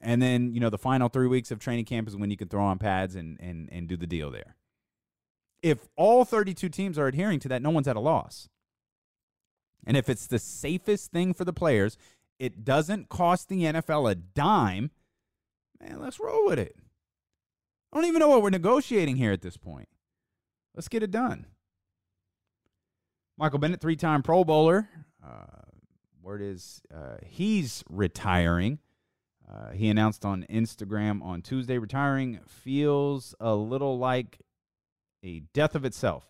And 0.00 0.20
then 0.20 0.52
you 0.52 0.60
know 0.60 0.70
the 0.70 0.78
final 0.78 1.08
three 1.08 1.26
weeks 1.26 1.50
of 1.50 1.58
training 1.58 1.86
camp 1.86 2.06
is 2.08 2.16
when 2.16 2.30
you 2.30 2.36
can 2.36 2.48
throw 2.48 2.64
on 2.64 2.78
pads 2.78 3.16
and 3.16 3.38
and 3.40 3.68
and 3.72 3.88
do 3.88 3.96
the 3.96 4.06
deal 4.06 4.30
there. 4.30 4.56
If 5.62 5.88
all 5.96 6.24
32 6.24 6.68
teams 6.68 6.98
are 6.98 7.06
adhering 7.06 7.40
to 7.40 7.48
that 7.48 7.62
no 7.62 7.70
one's 7.70 7.88
at 7.88 7.96
a 7.96 8.00
loss. 8.00 8.48
And 9.88 9.96
if 9.96 10.08
it's 10.08 10.26
the 10.26 10.40
safest 10.40 11.12
thing 11.12 11.32
for 11.32 11.44
the 11.44 11.52
players 11.52 11.96
it 12.38 12.64
doesn't 12.64 13.08
cost 13.08 13.48
the 13.48 13.62
nfl 13.62 14.10
a 14.10 14.14
dime 14.14 14.90
man 15.80 16.00
let's 16.00 16.20
roll 16.20 16.46
with 16.46 16.58
it 16.58 16.76
I 17.96 17.98
don't 17.98 18.08
even 18.08 18.20
know 18.20 18.28
what 18.28 18.42
we're 18.42 18.50
negotiating 18.50 19.16
here 19.16 19.32
at 19.32 19.40
this 19.40 19.56
point. 19.56 19.88
Let's 20.74 20.86
get 20.86 21.02
it 21.02 21.10
done. 21.10 21.46
Michael 23.38 23.58
Bennett, 23.58 23.80
three 23.80 23.96
time 23.96 24.22
Pro 24.22 24.44
Bowler. 24.44 24.86
Uh, 25.24 25.46
word 26.20 26.42
is 26.42 26.82
uh, 26.94 27.16
he's 27.24 27.82
retiring. 27.88 28.80
Uh, 29.50 29.70
he 29.70 29.88
announced 29.88 30.26
on 30.26 30.44
Instagram 30.50 31.22
on 31.22 31.40
Tuesday 31.40 31.78
retiring 31.78 32.40
feels 32.46 33.34
a 33.40 33.54
little 33.54 33.96
like 33.98 34.40
a 35.24 35.40
death 35.54 35.74
of 35.74 35.86
itself. 35.86 36.26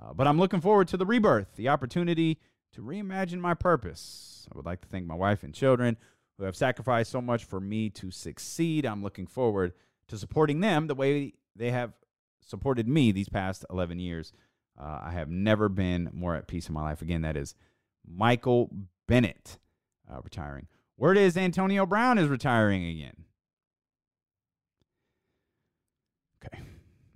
Uh, 0.00 0.12
but 0.14 0.28
I'm 0.28 0.38
looking 0.38 0.60
forward 0.60 0.86
to 0.88 0.96
the 0.96 1.06
rebirth, 1.06 1.56
the 1.56 1.70
opportunity 1.70 2.38
to 2.74 2.82
reimagine 2.82 3.40
my 3.40 3.54
purpose. 3.54 4.46
I 4.52 4.56
would 4.56 4.64
like 4.64 4.80
to 4.82 4.88
thank 4.88 5.06
my 5.06 5.16
wife 5.16 5.42
and 5.42 5.52
children 5.52 5.96
who 6.38 6.44
have 6.44 6.54
sacrificed 6.54 7.10
so 7.10 7.20
much 7.20 7.44
for 7.44 7.58
me 7.58 7.90
to 7.90 8.12
succeed. 8.12 8.86
I'm 8.86 9.02
looking 9.02 9.26
forward 9.26 9.72
to 10.10 10.18
supporting 10.18 10.60
them 10.60 10.86
the 10.86 10.94
way 10.94 11.34
they 11.56 11.70
have 11.70 11.92
supported 12.40 12.88
me 12.88 13.12
these 13.12 13.28
past 13.28 13.64
11 13.70 13.98
years. 13.98 14.32
Uh, 14.78 15.00
I 15.04 15.10
have 15.12 15.28
never 15.28 15.68
been 15.68 16.10
more 16.12 16.34
at 16.34 16.46
peace 16.46 16.68
in 16.68 16.74
my 16.74 16.82
life. 16.82 17.00
Again, 17.02 17.22
that 17.22 17.36
is 17.36 17.54
Michael 18.06 18.70
Bennett 19.06 19.58
uh, 20.10 20.20
retiring. 20.22 20.66
Word 20.96 21.16
is 21.16 21.36
Antonio 21.36 21.86
Brown 21.86 22.18
is 22.18 22.28
retiring 22.28 22.84
again. 22.84 23.24
Okay. 26.44 26.62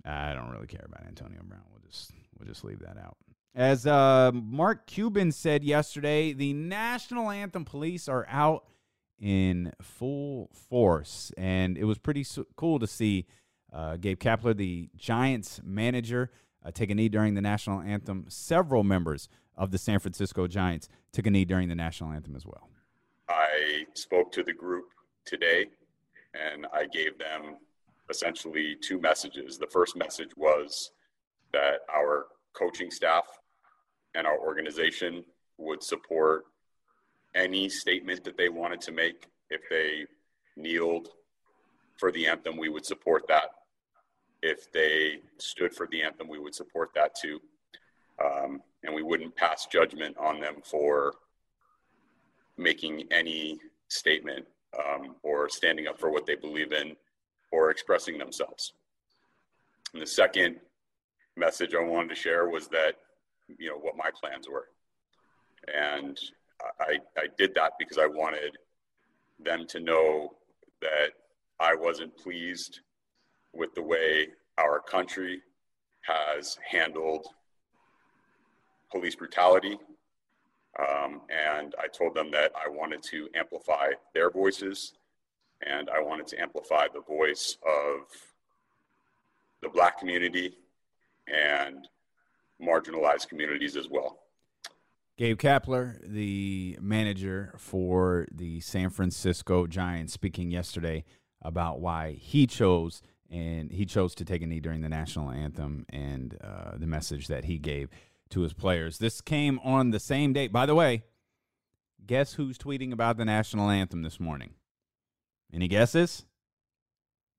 I 0.05 0.33
don't 0.33 0.51
really 0.51 0.67
care 0.67 0.85
about 0.85 1.05
Antonio 1.07 1.41
Brown. 1.43 1.61
We'll 1.71 1.81
just 1.87 2.11
we'll 2.37 2.47
just 2.47 2.63
leave 2.63 2.79
that 2.79 2.97
out. 2.97 3.17
As 3.55 3.87
uh, 3.87 4.31
Mark 4.33 4.85
Cuban 4.85 5.31
said 5.31 5.63
yesterday, 5.63 6.33
the 6.33 6.53
national 6.53 7.29
anthem 7.29 7.65
police 7.65 8.07
are 8.07 8.25
out 8.29 8.65
in 9.19 9.71
full 9.81 10.49
force, 10.53 11.31
and 11.37 11.77
it 11.77 11.85
was 11.85 11.97
pretty 11.97 12.23
so- 12.23 12.45
cool 12.55 12.79
to 12.79 12.87
see 12.87 13.25
uh, 13.71 13.97
Gabe 13.97 14.19
Kapler, 14.19 14.55
the 14.55 14.89
Giants 14.95 15.59
manager, 15.63 16.31
uh, 16.65 16.71
take 16.71 16.89
a 16.89 16.95
knee 16.95 17.09
during 17.09 17.35
the 17.35 17.41
national 17.41 17.81
anthem. 17.81 18.25
Several 18.29 18.83
members 18.83 19.27
of 19.57 19.71
the 19.71 19.77
San 19.77 19.99
Francisco 19.99 20.47
Giants 20.47 20.87
took 21.11 21.25
a 21.25 21.29
knee 21.29 21.45
during 21.45 21.69
the 21.69 21.75
national 21.75 22.11
anthem 22.11 22.35
as 22.35 22.45
well. 22.45 22.69
I 23.29 23.85
spoke 23.93 24.31
to 24.33 24.43
the 24.43 24.53
group 24.53 24.85
today, 25.25 25.65
and 26.33 26.67
I 26.73 26.85
gave 26.85 27.17
them 27.17 27.57
essentially 28.09 28.75
two 28.81 28.99
messages. 28.99 29.57
The 29.57 29.67
first 29.67 29.95
message 29.95 30.31
was 30.35 30.91
that 31.53 31.79
our 31.93 32.27
coaching 32.53 32.91
staff 32.91 33.25
and 34.13 34.27
our 34.27 34.39
organization 34.39 35.23
would 35.57 35.83
support 35.83 36.45
any 37.35 37.69
statement 37.69 38.23
that 38.23 38.37
they 38.37 38.49
wanted 38.49 38.81
to 38.81 38.91
make. 38.91 39.27
If 39.49 39.61
they 39.69 40.05
kneeled 40.55 41.09
for 41.97 42.11
the 42.11 42.27
anthem, 42.27 42.57
we 42.57 42.69
would 42.69 42.85
support 42.85 43.27
that. 43.27 43.51
If 44.41 44.71
they 44.71 45.19
stood 45.37 45.73
for 45.73 45.87
the 45.87 46.01
anthem, 46.01 46.27
we 46.27 46.39
would 46.39 46.55
support 46.55 46.91
that 46.95 47.15
too. 47.15 47.41
Um, 48.23 48.61
and 48.83 48.95
we 48.95 49.03
wouldn't 49.03 49.35
pass 49.35 49.67
judgment 49.67 50.15
on 50.17 50.39
them 50.39 50.55
for 50.63 51.13
making 52.57 53.03
any 53.11 53.59
statement 53.89 54.45
um, 54.77 55.15
or 55.23 55.49
standing 55.49 55.87
up 55.87 55.99
for 55.99 56.09
what 56.09 56.25
they 56.25 56.35
believe 56.35 56.71
in 56.71 56.95
or 57.51 57.69
expressing 57.69 58.17
themselves. 58.17 58.73
And 59.93 60.01
the 60.01 60.07
second 60.07 60.57
message 61.35 61.75
I 61.75 61.83
wanted 61.83 62.09
to 62.09 62.15
share 62.15 62.47
was 62.49 62.67
that, 62.69 62.95
you 63.57 63.69
know, 63.69 63.77
what 63.77 63.97
my 63.97 64.09
plans 64.19 64.47
were. 64.47 64.67
And 65.73 66.19
I, 66.79 66.99
I 67.17 67.27
did 67.37 67.53
that 67.55 67.73
because 67.79 67.97
I 67.97 68.07
wanted 68.07 68.57
them 69.39 69.65
to 69.67 69.79
know 69.79 70.33
that 70.81 71.11
I 71.59 71.75
wasn't 71.75 72.17
pleased 72.17 72.81
with 73.53 73.73
the 73.75 73.81
way 73.81 74.29
our 74.57 74.79
country 74.79 75.41
has 76.01 76.57
handled 76.69 77.27
police 78.91 79.15
brutality. 79.15 79.77
Um, 80.77 81.21
and 81.29 81.73
I 81.81 81.87
told 81.87 82.15
them 82.15 82.31
that 82.31 82.51
I 82.55 82.69
wanted 82.69 83.01
to 83.03 83.29
amplify 83.33 83.91
their 84.13 84.29
voices 84.29 84.93
and 85.65 85.89
I 85.89 86.01
wanted 86.01 86.27
to 86.27 86.41
amplify 86.41 86.87
the 86.93 87.01
voice 87.01 87.57
of 87.65 88.07
the 89.61 89.69
black 89.69 89.97
community 89.97 90.57
and 91.27 91.87
marginalized 92.61 93.29
communities 93.29 93.75
as 93.75 93.89
well. 93.89 94.19
Gabe 95.17 95.39
Kapler, 95.39 95.97
the 96.05 96.77
manager 96.81 97.53
for 97.57 98.27
the 98.29 98.59
San 98.59 98.89
Francisco 98.89 99.65
Giants, 99.65 100.11
speaking 100.11 100.51
yesterday 100.51 101.05
about 101.41 101.79
why 101.79 102.11
he 102.19 102.45
chose 102.45 103.01
and 103.31 103.71
he 103.71 103.85
chose 103.85 104.13
to 104.15 104.25
take 104.25 104.41
a 104.41 104.45
knee 104.45 104.59
during 104.59 104.81
the 104.81 104.89
national 104.89 105.31
anthem 105.31 105.85
and 105.87 106.37
uh, 106.43 106.77
the 106.77 106.85
message 106.85 107.27
that 107.27 107.45
he 107.45 107.57
gave 107.57 107.89
to 108.29 108.41
his 108.41 108.51
players. 108.51 108.97
This 108.97 109.21
came 109.21 109.57
on 109.63 109.91
the 109.91 110.01
same 110.01 110.33
day. 110.33 110.47
By 110.47 110.65
the 110.65 110.75
way, 110.75 111.03
guess 112.05 112.33
who's 112.33 112.57
tweeting 112.57 112.91
about 112.91 113.15
the 113.15 113.25
national 113.25 113.69
anthem 113.69 114.01
this 114.01 114.19
morning? 114.19 114.51
Any 115.53 115.69
guesses? 115.69 116.25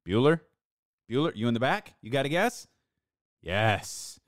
Bueller? 0.09 0.41
Bueller, 1.11 1.33
you 1.35 1.47
in 1.47 1.55
the 1.55 1.61
back? 1.61 1.95
You 2.01 2.11
got 2.11 2.25
a 2.25 2.31
guess? 2.31 2.69
Yes. 3.43 4.19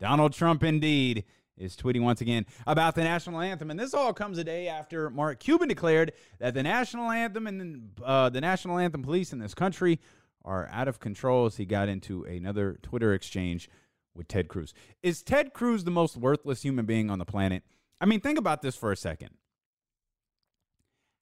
Donald 0.00 0.32
Trump, 0.32 0.64
indeed, 0.64 1.24
is 1.58 1.76
tweeting 1.76 2.02
once 2.02 2.20
again 2.20 2.46
about 2.66 2.94
the 2.94 3.02
national 3.02 3.40
anthem. 3.40 3.70
And 3.70 3.78
this 3.78 3.94
all 3.94 4.12
comes 4.12 4.38
a 4.38 4.44
day 4.44 4.68
after 4.68 5.10
Mark 5.10 5.40
Cuban 5.40 5.68
declared 5.68 6.12
that 6.38 6.54
the 6.54 6.62
national 6.62 7.10
anthem 7.10 7.46
and 7.46 7.90
uh, 8.04 8.28
the 8.28 8.40
national 8.40 8.78
anthem 8.78 9.02
police 9.02 9.32
in 9.32 9.38
this 9.38 9.54
country 9.54 10.00
are 10.44 10.68
out 10.72 10.88
of 10.88 11.00
control 11.00 11.46
as 11.46 11.56
he 11.56 11.64
got 11.64 11.88
into 11.88 12.24
another 12.24 12.78
Twitter 12.82 13.12
exchange 13.14 13.68
with 14.14 14.28
Ted 14.28 14.48
Cruz. 14.48 14.72
Is 15.02 15.22
Ted 15.22 15.52
Cruz 15.52 15.84
the 15.84 15.90
most 15.90 16.16
worthless 16.16 16.62
human 16.62 16.86
being 16.86 17.10
on 17.10 17.18
the 17.18 17.24
planet? 17.24 17.62
I 18.00 18.06
mean, 18.06 18.20
think 18.20 18.38
about 18.38 18.62
this 18.62 18.76
for 18.76 18.92
a 18.92 18.96
second. 18.96 19.30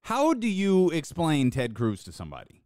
How 0.03 0.35
do 0.35 0.49
you 0.49 0.91
explain 0.91 1.51
Ted 1.51 1.74
Cruz 1.74 2.05
to 2.05 2.12
somebody? 2.12 2.62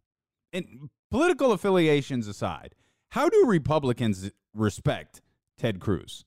And 0.51 0.89
political 1.09 1.51
affiliations 1.51 2.27
aside, 2.27 2.75
how 3.11 3.29
do 3.29 3.45
Republicans 3.45 4.31
respect 4.53 5.21
Ted 5.57 5.79
Cruz? 5.79 6.25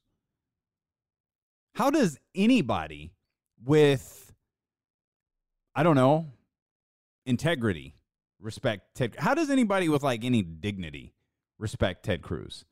How 1.74 1.90
does 1.90 2.18
anybody 2.34 3.12
with, 3.64 4.32
I 5.74 5.82
don't 5.82 5.96
know, 5.96 6.26
integrity 7.24 7.96
respect 8.40 8.94
Ted? 8.94 9.16
How 9.18 9.34
does 9.34 9.50
anybody 9.50 9.88
with 9.88 10.02
like 10.02 10.24
any 10.24 10.42
dignity 10.42 11.14
respect 11.58 12.04
Ted 12.04 12.22
Cruz? 12.22 12.64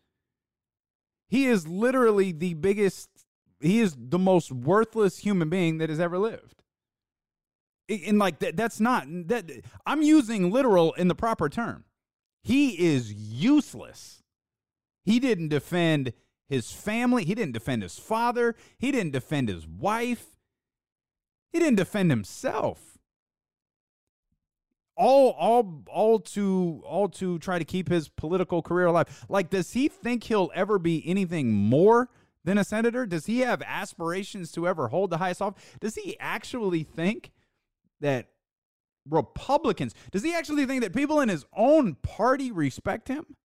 He 1.29 1.47
is 1.47 1.67
literally 1.67 2.33
the 2.33 2.55
biggest, 2.55 3.09
he 3.61 3.81
is 3.81 3.97
the 3.99 4.19
most 4.19 4.53
worthless 4.53 5.19
human 5.19 5.49
being 5.49 5.79
that 5.79 5.89
has 5.89 6.01
ever 6.01 6.19
lived. 6.19 6.63
And 7.89 8.19
like 8.19 8.41
that, 8.41 8.57
that's 8.57 8.81
not 8.81 9.07
that 9.29 9.51
I'm 9.87 10.03
using 10.03 10.51
literal 10.51 10.93
in 10.95 11.09
the 11.09 11.15
proper 11.15 11.49
term. 11.49 11.85
He 12.43 12.71
is 12.79 13.13
useless. 13.13 14.23
He 15.05 15.19
didn't 15.19 15.49
defend 15.49 16.13
his 16.51 16.73
family. 16.73 17.25
He 17.25 17.35
didn't 17.35 17.53
defend 17.53 17.83
his 17.83 17.99
father. 17.99 18.57
He 18.77 18.91
didn't 18.91 19.13
defend 19.13 19.49
his 19.49 19.67
wife. 19.67 20.37
He 21.53 21.61
didn't 21.61 21.77
defend 21.77 22.11
himself. 22.11 22.99
All, 24.97 25.31
all, 25.31 25.85
all 25.87 26.19
to, 26.19 26.83
all 26.85 27.09
to 27.11 27.39
try 27.39 27.59
to 27.61 27.65
keep 27.65 27.89
his 27.89 28.09
political 28.09 28.63
career 28.63 28.87
alive. 28.87 29.25
Like, 29.29 29.49
does 29.49 29.73
he 29.73 29.89
think 29.89 30.25
he'll 30.25 30.51
ever 30.55 30.79
be 30.79 31.03
anything 31.07 31.53
more 31.53 32.11
than 32.45 32.59
a 32.59 32.65
senator? 32.65 33.07
Does 33.07 33.27
he 33.27 33.41
have 33.41 33.63
aspirations 33.63 34.51
to 34.53 34.67
ever 34.67 34.89
hold 34.89 35.11
the 35.11 35.19
highest 35.19 35.41
office? 35.41 35.63
Does 35.81 35.95
he 35.95 36.19
actually 36.19 36.83
think 36.83 37.31
that 38.01 38.27
Republicans, 39.09 39.95
does 40.11 40.25
he 40.25 40.35
actually 40.35 40.67
think 40.67 40.83
that 40.83 40.95
people 40.95 41.21
in 41.21 41.29
his 41.29 41.47
own 41.57 41.95
party 42.03 42.51
respect 42.51 43.07
him? 43.07 43.37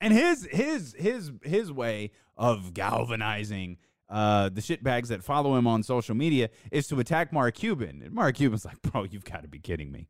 And 0.00 0.12
his 0.12 0.46
his 0.50 0.94
his 0.98 1.32
his 1.42 1.72
way 1.72 2.10
of 2.36 2.74
galvanizing 2.74 3.78
uh, 4.08 4.48
the 4.50 4.60
shitbags 4.60 5.08
that 5.08 5.24
follow 5.24 5.56
him 5.56 5.66
on 5.66 5.82
social 5.82 6.14
media 6.14 6.48
is 6.70 6.86
to 6.88 7.00
attack 7.00 7.32
Mark 7.32 7.54
Cuban. 7.54 8.02
And 8.04 8.12
Mark 8.12 8.36
Cuban's 8.36 8.64
like, 8.64 8.80
bro, 8.82 9.04
you've 9.04 9.24
got 9.24 9.42
to 9.42 9.48
be 9.48 9.58
kidding 9.58 9.90
me. 9.90 10.08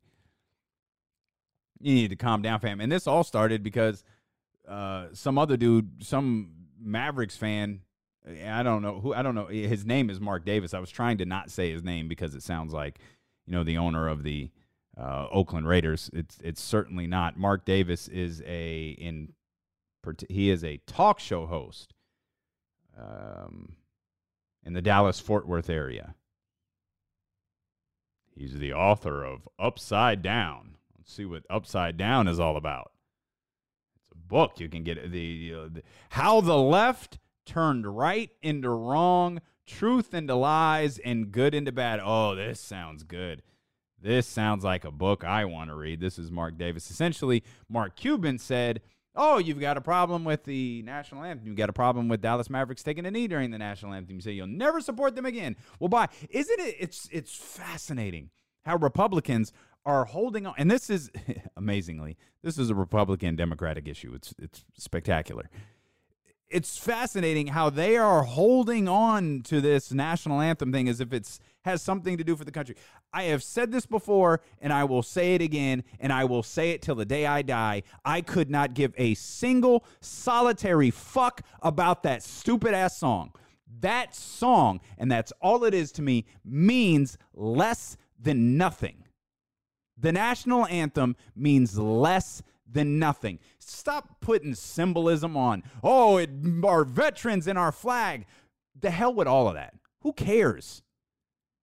You 1.79 1.93
need 1.93 2.09
to 2.09 2.15
calm 2.15 2.41
down, 2.41 2.59
fam. 2.59 2.81
And 2.81 2.91
this 2.91 3.07
all 3.07 3.23
started 3.23 3.63
because 3.63 4.03
uh, 4.67 5.07
some 5.13 5.37
other 5.37 5.57
dude, 5.57 6.03
some 6.03 6.51
Mavericks 6.79 7.37
fan, 7.37 7.81
I 8.45 8.61
don't 8.61 8.81
know 8.81 8.99
who, 8.99 9.13
I 9.13 9.21
don't 9.21 9.35
know. 9.35 9.45
His 9.45 9.85
name 9.85 10.09
is 10.09 10.19
Mark 10.19 10.45
Davis. 10.45 10.73
I 10.73 10.79
was 10.79 10.91
trying 10.91 11.19
to 11.19 11.25
not 11.25 11.49
say 11.49 11.71
his 11.71 11.83
name 11.83 12.07
because 12.07 12.35
it 12.35 12.43
sounds 12.43 12.73
like, 12.73 12.99
you 13.45 13.53
know, 13.53 13.63
the 13.63 13.77
owner 13.77 14.07
of 14.07 14.23
the 14.23 14.51
uh, 14.97 15.27
Oakland 15.31 15.67
Raiders. 15.67 16.09
It's 16.13 16.37
it's 16.43 16.61
certainly 16.61 17.07
not. 17.07 17.37
Mark 17.37 17.65
Davis 17.65 18.07
is 18.07 18.41
a 18.45 18.89
in 18.99 19.33
he 20.29 20.49
is 20.49 20.63
a 20.63 20.77
talk 20.87 21.19
show 21.19 21.45
host 21.45 21.93
um, 22.97 23.73
in 24.63 24.73
the 24.73 24.81
Dallas 24.81 25.19
Fort 25.19 25.47
Worth 25.47 25.69
area. 25.69 26.15
He's 28.35 28.57
the 28.57 28.73
author 28.73 29.23
of 29.23 29.47
Upside 29.57 30.21
Down. 30.21 30.77
Let's 30.97 31.13
see 31.13 31.25
what 31.25 31.43
Upside 31.49 31.97
Down 31.97 32.27
is 32.27 32.39
all 32.39 32.55
about. 32.55 32.91
It's 34.01 34.11
a 34.11 34.27
book 34.27 34.59
you 34.59 34.69
can 34.69 34.83
get. 34.83 35.11
The, 35.11 35.53
uh, 35.55 35.69
the 35.73 35.83
How 36.09 36.41
the 36.41 36.57
Left 36.57 37.17
Turned 37.45 37.87
Right 37.97 38.29
into 38.41 38.69
Wrong, 38.69 39.41
Truth 39.65 40.13
into 40.13 40.35
Lies, 40.35 40.99
and 40.99 41.31
Good 41.31 41.55
into 41.55 41.71
Bad. 41.71 41.99
Oh, 42.03 42.35
this 42.35 42.59
sounds 42.59 43.03
good. 43.03 43.41
This 43.99 44.27
sounds 44.27 44.63
like 44.63 44.85
a 44.85 44.91
book 44.91 45.23
I 45.23 45.45
want 45.45 45.71
to 45.71 45.75
read. 45.75 45.99
This 45.99 46.19
is 46.19 46.29
Mark 46.29 46.57
Davis. 46.57 46.91
Essentially, 46.91 47.43
Mark 47.67 47.95
Cuban 47.95 48.37
said, 48.37 48.81
Oh, 49.19 49.39
you've 49.39 49.59
got 49.59 49.77
a 49.77 49.81
problem 49.81 50.23
with 50.23 50.43
the 50.43 50.83
national 50.83 51.23
anthem. 51.23 51.47
You've 51.47 51.55
got 51.57 51.69
a 51.69 51.73
problem 51.73 52.07
with 52.07 52.21
Dallas 52.21 52.51
Mavericks 52.51 52.83
taking 52.83 53.05
a 53.07 53.11
knee 53.11 53.27
during 53.27 53.49
the 53.49 53.57
national 53.57 53.93
anthem. 53.93 54.15
You 54.15 54.21
say 54.21 54.31
you'll 54.31 54.45
never 54.45 54.79
support 54.79 55.15
them 55.15 55.25
again. 55.25 55.55
Well, 55.79 55.89
bye. 55.89 56.07
Isn't 56.29 56.59
it? 56.59 56.75
It's 56.79 57.09
it's 57.11 57.35
fascinating 57.35 58.29
how 58.63 58.77
Republicans 58.77 59.51
are 59.87 60.05
holding 60.05 60.45
on. 60.45 60.53
And 60.57 60.69
this 60.69 60.89
is 60.91 61.09
amazingly, 61.57 62.15
this 62.43 62.59
is 62.59 62.69
a 62.69 62.75
Republican 62.75 63.35
Democratic 63.35 63.87
issue. 63.87 64.13
It's 64.13 64.35
it's 64.37 64.63
spectacular 64.77 65.49
it's 66.49 66.77
fascinating 66.77 67.47
how 67.47 67.69
they 67.69 67.97
are 67.97 68.23
holding 68.23 68.87
on 68.87 69.41
to 69.43 69.59
this 69.59 69.91
national 69.91 70.39
anthem 70.39 70.71
thing 70.71 70.87
as 70.87 71.01
if 71.01 71.11
it's 71.11 71.39
has 71.65 71.81
something 71.81 72.17
to 72.17 72.23
do 72.23 72.35
for 72.35 72.45
the 72.45 72.51
country. 72.51 72.75
I 73.13 73.23
have 73.23 73.43
said 73.43 73.71
this 73.71 73.85
before 73.85 74.41
and 74.61 74.71
I 74.71 74.85
will 74.85 75.03
say 75.03 75.35
it 75.35 75.41
again 75.41 75.83
and 75.99 76.13
I 76.13 76.23
will 76.23 76.43
say 76.43 76.71
it 76.71 76.81
till 76.81 76.95
the 76.95 77.05
day 77.05 77.25
I 77.25 77.41
die. 77.41 77.83
I 78.05 78.21
could 78.21 78.49
not 78.49 78.73
give 78.73 78.93
a 78.97 79.15
single 79.15 79.83
solitary 79.99 80.91
fuck 80.91 81.41
about 81.61 82.03
that 82.03 82.23
stupid 82.23 82.73
ass 82.73 82.97
song. 82.97 83.33
That 83.81 84.15
song, 84.15 84.79
and 84.97 85.11
that's 85.11 85.33
all 85.41 85.65
it 85.65 85.73
is 85.73 85.91
to 85.93 86.01
me, 86.01 86.25
means 86.45 87.17
less 87.33 87.97
than 88.19 88.57
nothing. 88.57 89.03
The 89.97 90.13
national 90.13 90.65
anthem 90.67 91.15
means 91.35 91.77
less 91.77 92.41
than 92.69 92.99
nothing. 92.99 93.39
Stop 93.69 94.21
putting 94.21 94.55
symbolism 94.55 95.35
on, 95.35 95.63
oh, 95.83 96.17
it, 96.17 96.29
our 96.63 96.83
veterans 96.85 97.47
and 97.47 97.57
our 97.57 97.71
flag. 97.71 98.25
The 98.79 98.91
hell 98.91 99.13
with 99.13 99.27
all 99.27 99.47
of 99.47 99.55
that. 99.55 99.73
Who 100.01 100.13
cares? 100.13 100.83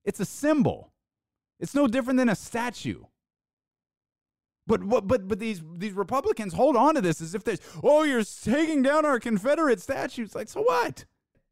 It's 0.04 0.20
a 0.20 0.24
symbol. 0.24 0.92
It's 1.58 1.74
no 1.74 1.86
different 1.86 2.18
than 2.18 2.28
a 2.28 2.34
statue. 2.34 3.04
But 4.66 4.88
but 4.88 5.06
but 5.06 5.28
but 5.28 5.38
these 5.38 5.62
these 5.76 5.92
Republicans 5.92 6.54
hold 6.54 6.76
on 6.76 6.94
to 6.94 7.00
this 7.00 7.20
as 7.20 7.34
if 7.34 7.44
there's 7.44 7.60
oh 7.82 8.02
you're 8.02 8.24
taking 8.24 8.82
down 8.82 9.04
our 9.04 9.20
Confederate 9.20 9.80
statues. 9.80 10.34
Like 10.34 10.48
so 10.48 10.62
what? 10.62 11.04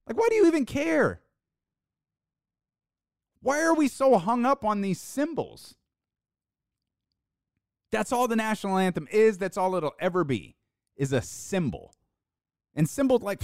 Like 0.07 0.17
why 0.17 0.27
do 0.31 0.35
you 0.35 0.47
even 0.47 0.65
care? 0.65 1.21
Why 3.41 3.61
are 3.63 3.75
we 3.75 3.89
so 3.89 4.17
hung 4.19 4.47
up 4.47 4.65
on 4.65 4.81
these 4.81 5.01
symbols? 5.01 5.77
That's 7.93 8.11
all 8.11 8.27
the 8.27 8.37
national 8.37 8.79
anthem 8.79 9.07
is. 9.13 9.39
That's 9.39 9.59
all 9.59 9.77
it'll 9.77 9.95
ever 10.01 10.25
be, 10.25 10.57
is 10.97 11.13
a 11.13 11.21
symbol. 11.21 11.95
And 12.75 12.89
symbols 12.89 13.23
like, 13.23 13.43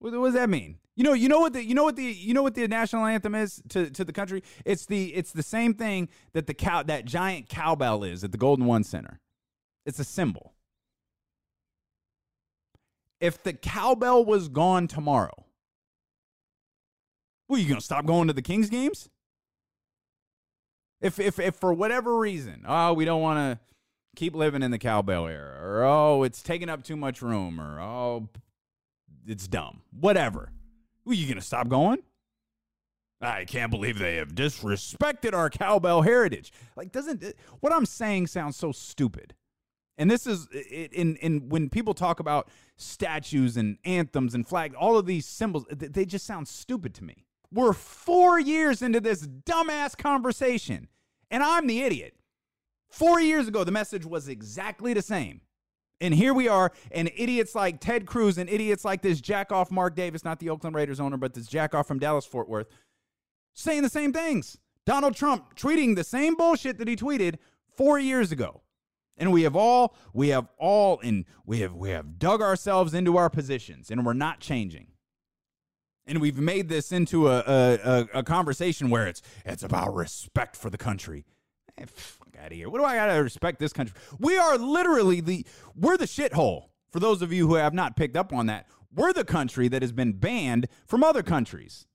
what, 0.00 0.10
does 0.10 0.34
that 0.34 0.50
mean? 0.50 0.78
You 0.96 1.04
know, 1.04 1.12
you 1.12 1.28
know 1.28 1.38
what 1.38 1.52
the 1.52 1.64
you 1.64 1.74
know 1.74 1.84
what 1.84 1.96
the 1.96 2.02
you 2.02 2.34
know 2.34 2.42
what 2.42 2.54
the 2.54 2.66
national 2.66 3.06
anthem 3.06 3.34
is 3.34 3.62
to, 3.68 3.88
to 3.90 4.04
the 4.04 4.12
country. 4.12 4.42
It's 4.64 4.84
the 4.84 5.14
it's 5.14 5.32
the 5.32 5.42
same 5.42 5.74
thing 5.74 6.08
that 6.32 6.46
the 6.46 6.54
cow 6.54 6.82
that 6.82 7.04
giant 7.04 7.48
cowbell 7.48 8.02
is 8.02 8.24
at 8.24 8.32
the 8.32 8.38
Golden 8.38 8.66
One 8.66 8.82
Center. 8.82 9.20
It's 9.86 9.98
a 9.98 10.04
symbol. 10.04 10.54
If 13.20 13.42
the 13.42 13.52
cowbell 13.52 14.24
was 14.24 14.48
gone 14.48 14.88
tomorrow, 14.88 15.44
well, 17.48 17.60
you 17.60 17.68
gonna 17.68 17.80
stop 17.80 18.06
going 18.06 18.26
to 18.26 18.34
the 18.34 18.42
Kings 18.42 18.68
games? 18.68 19.09
If 21.00 21.18
if 21.18 21.38
if 21.38 21.56
for 21.56 21.72
whatever 21.72 22.18
reason, 22.18 22.64
oh, 22.66 22.92
we 22.92 23.04
don't 23.04 23.22
want 23.22 23.38
to 23.38 23.64
keep 24.16 24.34
living 24.34 24.62
in 24.62 24.70
the 24.70 24.78
cowbell 24.78 25.26
era, 25.26 25.58
or 25.62 25.84
oh, 25.84 26.22
it's 26.22 26.42
taking 26.42 26.68
up 26.68 26.82
too 26.82 26.96
much 26.96 27.22
room, 27.22 27.60
or 27.60 27.80
oh, 27.80 28.28
it's 29.26 29.48
dumb. 29.48 29.82
Whatever. 29.98 30.52
Are 31.06 31.14
you 31.14 31.26
gonna 31.28 31.40
stop 31.40 31.68
going? 31.68 31.98
I 33.22 33.44
can't 33.44 33.70
believe 33.70 33.98
they 33.98 34.16
have 34.16 34.34
disrespected 34.34 35.34
our 35.34 35.50
cowbell 35.50 36.02
heritage. 36.02 36.52
Like, 36.76 36.92
doesn't 36.92 37.24
what 37.60 37.72
I'm 37.72 37.86
saying 37.86 38.28
sounds 38.28 38.56
so 38.56 38.72
stupid? 38.72 39.34
And 39.98 40.10
this 40.10 40.26
is 40.26 40.46
in 40.52 41.16
in 41.16 41.48
when 41.50 41.68
people 41.68 41.92
talk 41.92 42.20
about 42.20 42.48
statues 42.76 43.56
and 43.56 43.76
anthems 43.84 44.34
and 44.34 44.48
flags, 44.48 44.74
all 44.74 44.96
of 44.96 45.04
these 45.04 45.26
symbols, 45.26 45.66
they 45.70 46.06
just 46.06 46.26
sound 46.26 46.48
stupid 46.48 46.94
to 46.94 47.04
me. 47.04 47.26
We're 47.52 47.72
four 47.72 48.38
years 48.38 48.80
into 48.80 49.00
this 49.00 49.26
dumbass 49.26 49.96
conversation, 49.98 50.88
and 51.30 51.42
I'm 51.42 51.66
the 51.66 51.82
idiot. 51.82 52.14
Four 52.90 53.20
years 53.20 53.48
ago, 53.48 53.64
the 53.64 53.72
message 53.72 54.04
was 54.04 54.28
exactly 54.28 54.94
the 54.94 55.02
same. 55.02 55.40
And 56.00 56.14
here 56.14 56.32
we 56.32 56.48
are, 56.48 56.72
and 56.92 57.10
idiots 57.14 57.54
like 57.54 57.80
Ted 57.80 58.06
Cruz 58.06 58.38
and 58.38 58.48
idiots 58.48 58.84
like 58.84 59.02
this 59.02 59.20
jackoff 59.20 59.70
Mark 59.70 59.94
Davis, 59.94 60.24
not 60.24 60.38
the 60.38 60.48
Oakland 60.48 60.74
Raiders 60.74 60.98
owner, 60.98 61.16
but 61.16 61.34
this 61.34 61.48
jackoff 61.48 61.86
from 61.86 61.98
Dallas 61.98 62.24
Fort 62.24 62.48
Worth, 62.48 62.68
saying 63.54 63.82
the 63.82 63.88
same 63.88 64.12
things. 64.12 64.56
Donald 64.86 65.14
Trump 65.14 65.56
tweeting 65.56 65.96
the 65.96 66.04
same 66.04 66.36
bullshit 66.36 66.78
that 66.78 66.88
he 66.88 66.96
tweeted 66.96 67.36
four 67.76 67.98
years 67.98 68.32
ago. 68.32 68.62
And 69.18 69.30
we 69.30 69.42
have 69.42 69.54
all, 69.54 69.94
we 70.14 70.28
have 70.28 70.48
all, 70.56 70.98
and 71.00 71.26
we 71.44 71.60
have 71.60 71.74
we 71.74 71.90
have 71.90 72.18
dug 72.18 72.40
ourselves 72.40 72.94
into 72.94 73.18
our 73.18 73.28
positions, 73.28 73.90
and 73.90 74.06
we're 74.06 74.14
not 74.14 74.40
changing 74.40 74.86
and 76.06 76.20
we've 76.20 76.38
made 76.38 76.68
this 76.68 76.92
into 76.92 77.28
a, 77.28 77.38
a, 77.40 78.06
a, 78.14 78.22
conversation 78.22 78.90
where 78.90 79.06
it's 79.06 79.22
it's 79.44 79.62
about 79.62 79.94
respect 79.94 80.56
for 80.56 80.70
the 80.70 80.78
country. 80.78 81.24
Hey, 81.76 81.84
fuck 81.86 82.34
out 82.38 82.50
of 82.50 82.52
here. 82.52 82.68
What 82.68 82.78
do 82.78 82.84
I 82.84 82.96
gotta 82.96 83.22
respect 83.22 83.58
this 83.58 83.72
country? 83.72 83.94
We 84.18 84.36
are 84.36 84.58
literally 84.58 85.20
the 85.20 85.46
we're 85.74 85.96
the 85.96 86.06
shithole. 86.06 86.64
For 86.90 86.98
those 86.98 87.22
of 87.22 87.32
you 87.32 87.46
who 87.46 87.54
have 87.54 87.74
not 87.74 87.96
picked 87.96 88.16
up 88.16 88.32
on 88.32 88.46
that, 88.46 88.66
we're 88.92 89.12
the 89.12 89.24
country 89.24 89.68
that 89.68 89.82
has 89.82 89.92
been 89.92 90.12
banned 90.12 90.66
from 90.86 91.04
other 91.04 91.22
countries. 91.22 91.86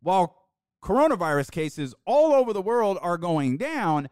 While 0.00 0.36
coronavirus 0.82 1.50
cases 1.50 1.94
all 2.06 2.32
over 2.32 2.52
the 2.52 2.62
world 2.62 2.98
are 3.02 3.18
going 3.18 3.56
down, 3.56 4.08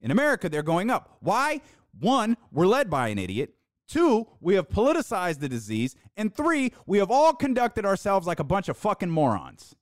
in 0.00 0.10
America 0.10 0.48
they're 0.48 0.62
going 0.62 0.90
up. 0.90 1.16
Why? 1.20 1.60
One, 1.98 2.36
we're 2.50 2.66
led 2.66 2.90
by 2.90 3.08
an 3.08 3.18
idiot. 3.18 3.54
Two, 3.90 4.28
we 4.40 4.54
have 4.54 4.68
politicized 4.68 5.40
the 5.40 5.48
disease. 5.48 5.96
And 6.16 6.32
three, 6.32 6.72
we 6.86 6.98
have 6.98 7.10
all 7.10 7.34
conducted 7.34 7.84
ourselves 7.84 8.24
like 8.24 8.38
a 8.38 8.44
bunch 8.44 8.68
of 8.68 8.76
fucking 8.76 9.10
morons. 9.10 9.74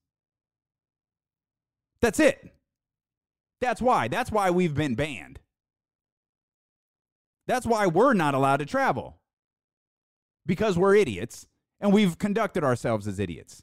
That's 2.01 2.19
it. 2.19 2.55
That's 3.61 3.83
why. 3.83 4.09
That's 4.09 4.33
why 4.33 4.51
we've 4.51 4.75
been 4.75 4.95
banned. 4.95 5.41
That's 7.47 7.67
why 7.67 7.87
we're 7.87 8.15
not 8.15 8.35
allowed 8.35 8.59
to 8.59 8.67
travel. 8.67 9.19
Because 10.47 10.79
we're 10.79 10.95
idiots 10.95 11.47
and 11.79 11.93
we've 11.93 12.17
conducted 12.17 12.65
ourselves 12.65 13.07
as 13.07 13.19
idiots. 13.19 13.63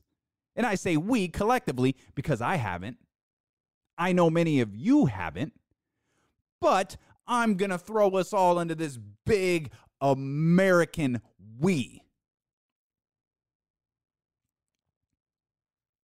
And 0.55 0.67
I 0.67 0.75
say 0.75 0.95
we 0.95 1.27
collectively 1.27 1.95
because 2.13 2.39
I 2.39 2.57
haven't. 2.57 2.97
I 3.97 4.11
know 4.11 4.29
many 4.29 4.61
of 4.61 4.75
you 4.75 5.07
haven't. 5.07 5.53
But 6.61 6.97
I'm 7.27 7.55
going 7.55 7.71
to 7.71 7.77
throw 7.79 8.11
us 8.11 8.33
all 8.33 8.59
into 8.59 8.75
this 8.75 8.99
big 9.25 9.71
American 10.01 11.21
we. 11.59 12.01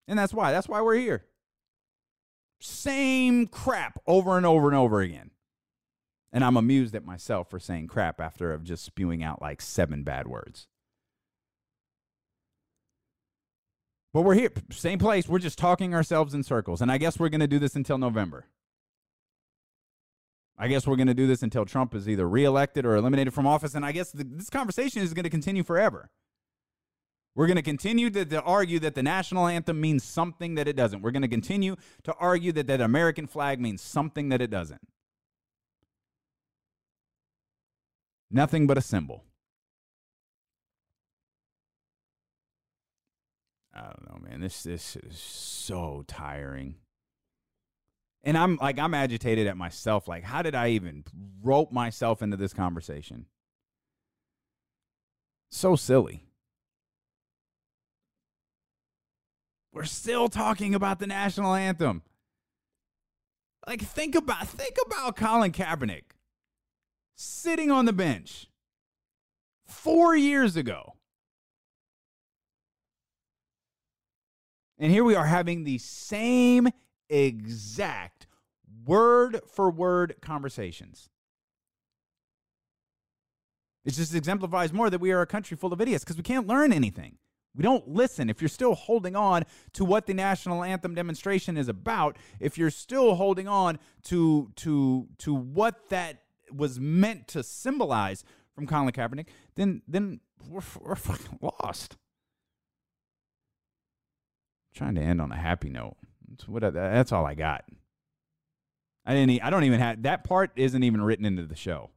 And 0.08 0.20
that's 0.20 0.34
why. 0.34 0.52
That's 0.52 0.68
why 0.68 0.82
we're 0.82 0.96
here. 0.96 1.26
Same 2.60 3.48
crap 3.48 4.00
over 4.06 4.38
and 4.38 4.46
over 4.46 4.68
and 4.68 4.76
over 4.76 5.02
again. 5.02 5.32
And 6.34 6.44
I'm 6.44 6.58
amused 6.58 6.96
at 6.96 7.06
myself 7.06 7.50
for 7.50 7.60
saying 7.60 7.88
crap 7.88 8.22
after 8.22 8.54
of 8.54 8.64
just 8.64 8.86
spewing 8.86 9.24
out 9.24 9.42
like 9.42 9.62
seven 9.62 10.04
bad 10.04 10.28
words. 10.28 10.68
But 14.14 14.24
we're 14.24 14.36
here, 14.36 14.52
same 14.72 15.00
place. 15.00 15.28
We're 15.28 15.39
just 15.39 15.58
talking 15.58 15.94
ourselves 15.94 16.34
in 16.34 16.44
circles. 16.44 16.82
And 16.82 16.92
I 16.92 16.98
guess 16.98 17.18
we're 17.18 17.30
going 17.30 17.42
to 17.42 17.48
do 17.48 17.60
this 17.60 17.76
until 17.76 17.98
November. 17.98 18.46
I 20.62 20.68
guess 20.68 20.86
we're 20.86 20.95
going 20.95 21.07
to 21.07 21.16
do 21.16 21.26
this 21.26 21.41
until 21.41 21.66
Trump 21.66 21.95
is 21.95 22.07
either 22.07 22.30
reelected 22.30 22.86
or 22.86 22.95
eliminated 22.95 23.34
from 23.34 23.47
office. 23.47 23.74
And 23.74 23.84
I 23.84 23.91
guess 23.91 24.12
the, 24.12 24.24
this 24.24 24.51
conversation 24.51 25.01
is 25.01 25.12
going 25.12 25.24
to 25.24 25.30
continue 25.30 25.64
forever. 25.64 26.12
We're 27.34 27.47
going 27.47 27.57
to 27.57 27.64
continue 27.64 28.12
to, 28.12 28.24
to, 28.26 28.41
argue 28.43 28.78
that 28.82 28.93
the 28.93 29.01
national 29.01 29.47
anthem 29.47 29.82
means 29.82 30.03
something 30.03 30.53
that 30.55 30.68
it 30.68 30.76
doesn't. 30.76 31.01
We're 31.01 31.09
going 31.09 31.24
to 31.24 31.28
continue 31.28 31.78
to 32.03 32.14
argue 32.14 32.51
that 32.51 32.68
that 32.68 32.80
American 32.80 33.26
flag 33.26 33.59
means 33.59 33.82
something 33.82 34.30
that 34.30 34.39
it 34.39 34.51
doesn't. 34.51 34.82
Nothing 38.30 38.68
but 38.68 38.78
a 38.78 38.82
symbol. 38.82 39.24
I 43.74 43.82
don't 43.82 44.07
know, 44.07 44.30
man. 44.30 44.41
This 44.41 44.62
this 44.62 44.95
is 44.97 45.18
so 45.18 46.03
tiring. 46.07 46.76
And 48.24 48.38
I'm 48.38 48.57
like, 48.57 48.78
I'm 48.78 48.93
agitated 48.93 49.47
at 49.47 49.57
myself. 49.57 50.07
Like, 50.07 50.24
how 50.24 50.41
did 50.41 50.53
I 50.53 50.69
even 50.69 51.03
rope 51.41 51.72
myself 51.72 52.22
into 52.22 52.38
this 52.38 52.53
conversation? 52.53 53.26
So 55.49 55.76
silly. 55.76 56.24
We're 59.74 59.86
still 59.86 60.28
talking 60.28 60.76
about 60.76 60.99
the 60.99 61.07
national 61.07 61.55
anthem. 61.55 62.03
Like, 63.67 63.82
think 63.82 64.15
about 64.15 64.47
think 64.47 64.76
about 64.86 65.15
Colin 65.15 65.51
Kaepernick 65.51 66.03
sitting 67.15 67.72
on 67.72 67.86
the 67.86 67.93
bench 67.93 68.47
four 69.65 70.15
years 70.15 70.55
ago. 70.55 70.95
And 74.78 74.91
here 74.91 75.03
we 75.03 75.15
are 75.15 75.28
having 75.28 75.63
the 75.63 75.78
same 75.78 76.69
exact 77.12 78.28
word 78.86 79.41
for 79.45 79.70
word 79.70 80.16
conversations. 80.22 81.09
It 83.84 83.93
just 83.93 84.14
exemplifies 84.14 84.72
more 84.72 84.89
that 84.89 85.01
we 85.01 85.12
are 85.12 85.22
a 85.22 85.28
country 85.28 85.57
full 85.57 85.74
of 85.74 85.82
idiots 85.82 86.03
because 86.03 86.18
we 86.18 86.24
can't 86.24 86.47
learn 86.47 86.72
anything. 86.72 87.18
We 87.55 87.64
don't 87.64 87.88
listen. 87.88 88.30
If 88.30 88.41
you're 88.41 88.49
still 88.49 88.76
holding 88.76 89.16
on 89.16 89.43
to 89.74 89.84
what 89.84 90.05
the 90.05 90.14
national 90.14 90.64
anthem 90.64 90.95
demonstration 90.95 91.57
is 91.57 91.68
about, 91.68 92.18
if 92.39 92.57
you're 92.57 92.70
still 92.70 93.16
holding 93.16 93.47
on 93.47 93.80
to 94.03 94.51
to 94.57 95.07
to 95.18 95.34
what 95.34 95.89
that 95.89 96.22
was 96.51 96.80
meant 96.80 97.28
to 97.30 97.43
symbolize 97.43 98.24
from 98.55 98.68
Colin 98.68 98.93
Kaepernick, 98.93 99.28
then 99.55 99.82
then 99.88 100.22
we're, 100.47 100.62
we're 100.80 100.95
fucking 100.95 101.39
lost. 101.41 101.97
I'm 104.70 104.78
trying 104.78 104.95
to 104.95 105.01
end 105.01 105.20
on 105.20 105.32
a 105.32 105.38
happy 105.38 105.70
note. 105.70 105.97
That's 106.32 106.48
what 106.48 106.74
that's 106.74 107.12
all 107.12 107.26
I 107.26 107.36
got. 107.36 107.66
I 109.06 109.14
didn't. 109.14 109.44
I 109.44 109.50
don't 109.50 109.64
even 109.64 109.80
have 109.80 110.04
that 110.04 110.24
part. 110.24 110.52
Isn't 110.56 110.84
even 110.84 111.02
written 111.02 111.26
into 111.26 111.46
the 111.46 111.56
show. 111.56 111.92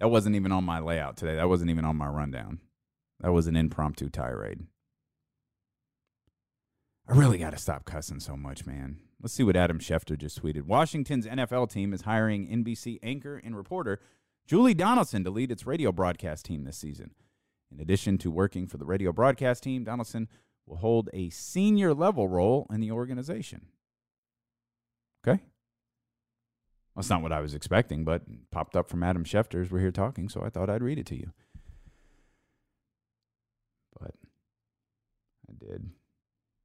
That 0.00 0.08
wasn't 0.08 0.36
even 0.36 0.52
on 0.52 0.64
my 0.64 0.80
layout 0.80 1.16
today. 1.16 1.36
That 1.36 1.48
wasn't 1.48 1.70
even 1.70 1.84
on 1.84 1.96
my 1.96 2.08
rundown. 2.08 2.60
That 3.20 3.32
was 3.32 3.46
an 3.46 3.54
impromptu 3.54 4.08
tirade. 4.08 4.66
I 7.08 7.14
really 7.14 7.38
got 7.38 7.50
to 7.50 7.58
stop 7.58 7.84
cussing 7.84 8.20
so 8.20 8.36
much, 8.36 8.66
man. 8.66 8.98
Let's 9.20 9.34
see 9.34 9.44
what 9.44 9.56
Adam 9.56 9.78
Schefter 9.78 10.18
just 10.18 10.42
tweeted. 10.42 10.62
Washington's 10.62 11.26
NFL 11.26 11.70
team 11.70 11.92
is 11.92 12.02
hiring 12.02 12.48
NBC 12.48 12.98
anchor 13.02 13.40
and 13.44 13.56
reporter 13.56 14.00
Julie 14.46 14.74
Donaldson 14.74 15.22
to 15.24 15.30
lead 15.30 15.52
its 15.52 15.66
radio 15.66 15.92
broadcast 15.92 16.46
team 16.46 16.64
this 16.64 16.76
season. 16.76 17.12
In 17.70 17.80
addition 17.80 18.18
to 18.18 18.30
working 18.30 18.66
for 18.66 18.78
the 18.78 18.84
radio 18.84 19.12
broadcast 19.12 19.62
team, 19.62 19.84
Donaldson 19.84 20.28
will 20.72 20.78
hold 20.78 21.10
a 21.12 21.28
senior 21.28 21.92
level 21.92 22.28
role 22.28 22.66
in 22.72 22.80
the 22.80 22.90
organization. 22.90 23.66
Okay. 25.26 25.42
That's 26.96 27.10
not 27.10 27.20
what 27.20 27.32
I 27.32 27.40
was 27.40 27.54
expecting, 27.54 28.04
but 28.04 28.22
popped 28.50 28.74
up 28.74 28.88
from 28.88 29.02
Adam 29.02 29.24
Schefter 29.24 29.60
as 29.60 29.70
we're 29.70 29.80
here 29.80 29.90
talking, 29.90 30.30
so 30.30 30.42
I 30.42 30.48
thought 30.48 30.70
I'd 30.70 30.82
read 30.82 30.98
it 30.98 31.06
to 31.06 31.16
you. 31.16 31.32
But 34.00 34.14
I 35.50 35.52
did. 35.58 35.90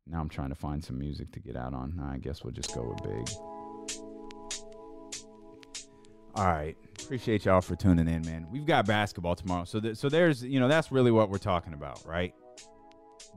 Now 0.05 0.21
I'm 0.21 0.29
trying 0.29 0.49
to 0.49 0.55
find 0.55 0.81
some 0.81 0.97
music 0.97 1.33
to 1.33 1.41
get 1.41 1.57
out 1.57 1.73
on. 1.73 2.01
I 2.01 2.17
guess 2.17 2.45
we'll 2.45 2.53
just 2.53 2.73
go 2.73 2.83
with 2.83 3.03
big. 3.03 3.29
All 6.33 6.45
right. 6.45 6.77
Appreciate 7.03 7.43
y'all 7.43 7.59
for 7.59 7.75
tuning 7.75 8.07
in, 8.07 8.21
man. 8.21 8.47
We've 8.49 8.65
got 8.65 8.85
basketball 8.85 9.35
tomorrow. 9.35 9.65
So 9.65 9.81
th- 9.81 9.97
so 9.97 10.07
there's, 10.07 10.43
you 10.43 10.61
know, 10.61 10.69
that's 10.69 10.93
really 10.93 11.11
what 11.11 11.29
we're 11.29 11.39
talking 11.39 11.73
about, 11.73 12.05
right? 12.05 12.33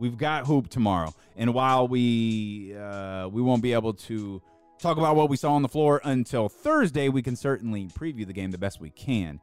We've 0.00 0.16
got 0.16 0.46
hoop 0.46 0.68
tomorrow. 0.68 1.14
And 1.36 1.54
while 1.54 1.86
we 1.86 2.74
uh 2.76 3.28
we 3.28 3.42
won't 3.42 3.62
be 3.62 3.72
able 3.72 3.94
to 3.94 4.42
talk 4.78 4.96
about 4.96 5.14
what 5.14 5.28
we 5.28 5.36
saw 5.36 5.52
on 5.52 5.62
the 5.62 5.68
floor 5.68 6.00
until 6.04 6.48
Thursday, 6.48 7.08
we 7.08 7.22
can 7.22 7.36
certainly 7.36 7.86
preview 7.88 8.26
the 8.26 8.32
game 8.32 8.50
the 8.50 8.58
best 8.58 8.80
we 8.80 8.90
can. 8.90 9.40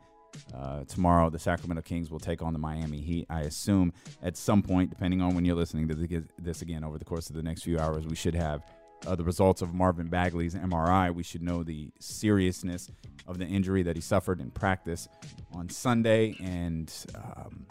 Uh, 0.54 0.84
tomorrow, 0.86 1.30
the 1.30 1.40
Sacramento 1.40 1.82
Kings 1.82 2.12
will 2.12 2.20
take 2.20 2.42
on 2.42 2.54
the 2.54 2.60
Miami 2.60 3.00
Heat. 3.00 3.26
I 3.30 3.42
assume 3.42 3.94
at 4.22 4.36
some 4.38 4.62
point, 4.62 4.90
depending 4.90 5.22
on 5.22 5.36
when 5.36 5.46
you're 5.46 5.56
listening 5.56 5.88
to 5.88 6.24
this 6.38 6.62
again 6.62 6.84
over 6.84 6.98
the 6.98 7.06
course 7.06 7.30
of 7.30 7.36
the 7.36 7.44
next 7.44 7.64
few 7.64 7.80
hours, 7.80 8.06
we 8.06 8.16
should 8.16 8.36
have 8.36 8.64
uh, 9.06 9.16
the 9.16 9.24
results 9.24 9.62
of 9.62 9.74
Marvin 9.74 10.08
Bagley's 10.08 10.56
MRI. 10.56 11.14
We 11.14 11.24
should 11.24 11.42
know 11.42 11.64
the 11.64 11.90
seriousness 12.00 12.92
of 13.28 13.38
the 13.38 13.46
injury 13.46 13.84
that 13.84 13.96
he 13.96 14.02
suffered 14.02 14.40
in 14.40 14.52
practice 14.52 15.08
on 15.54 15.70
Sunday. 15.70 16.36
And 16.42 16.92
um, 17.16 17.66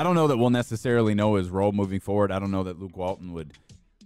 I 0.00 0.02
don't 0.02 0.14
know 0.14 0.28
that 0.28 0.38
we'll 0.38 0.48
necessarily 0.48 1.14
know 1.14 1.34
his 1.34 1.50
role 1.50 1.72
moving 1.72 2.00
forward. 2.00 2.32
I 2.32 2.38
don't 2.38 2.50
know 2.50 2.62
that 2.62 2.80
Luke 2.80 2.96
Walton 2.96 3.34
would 3.34 3.52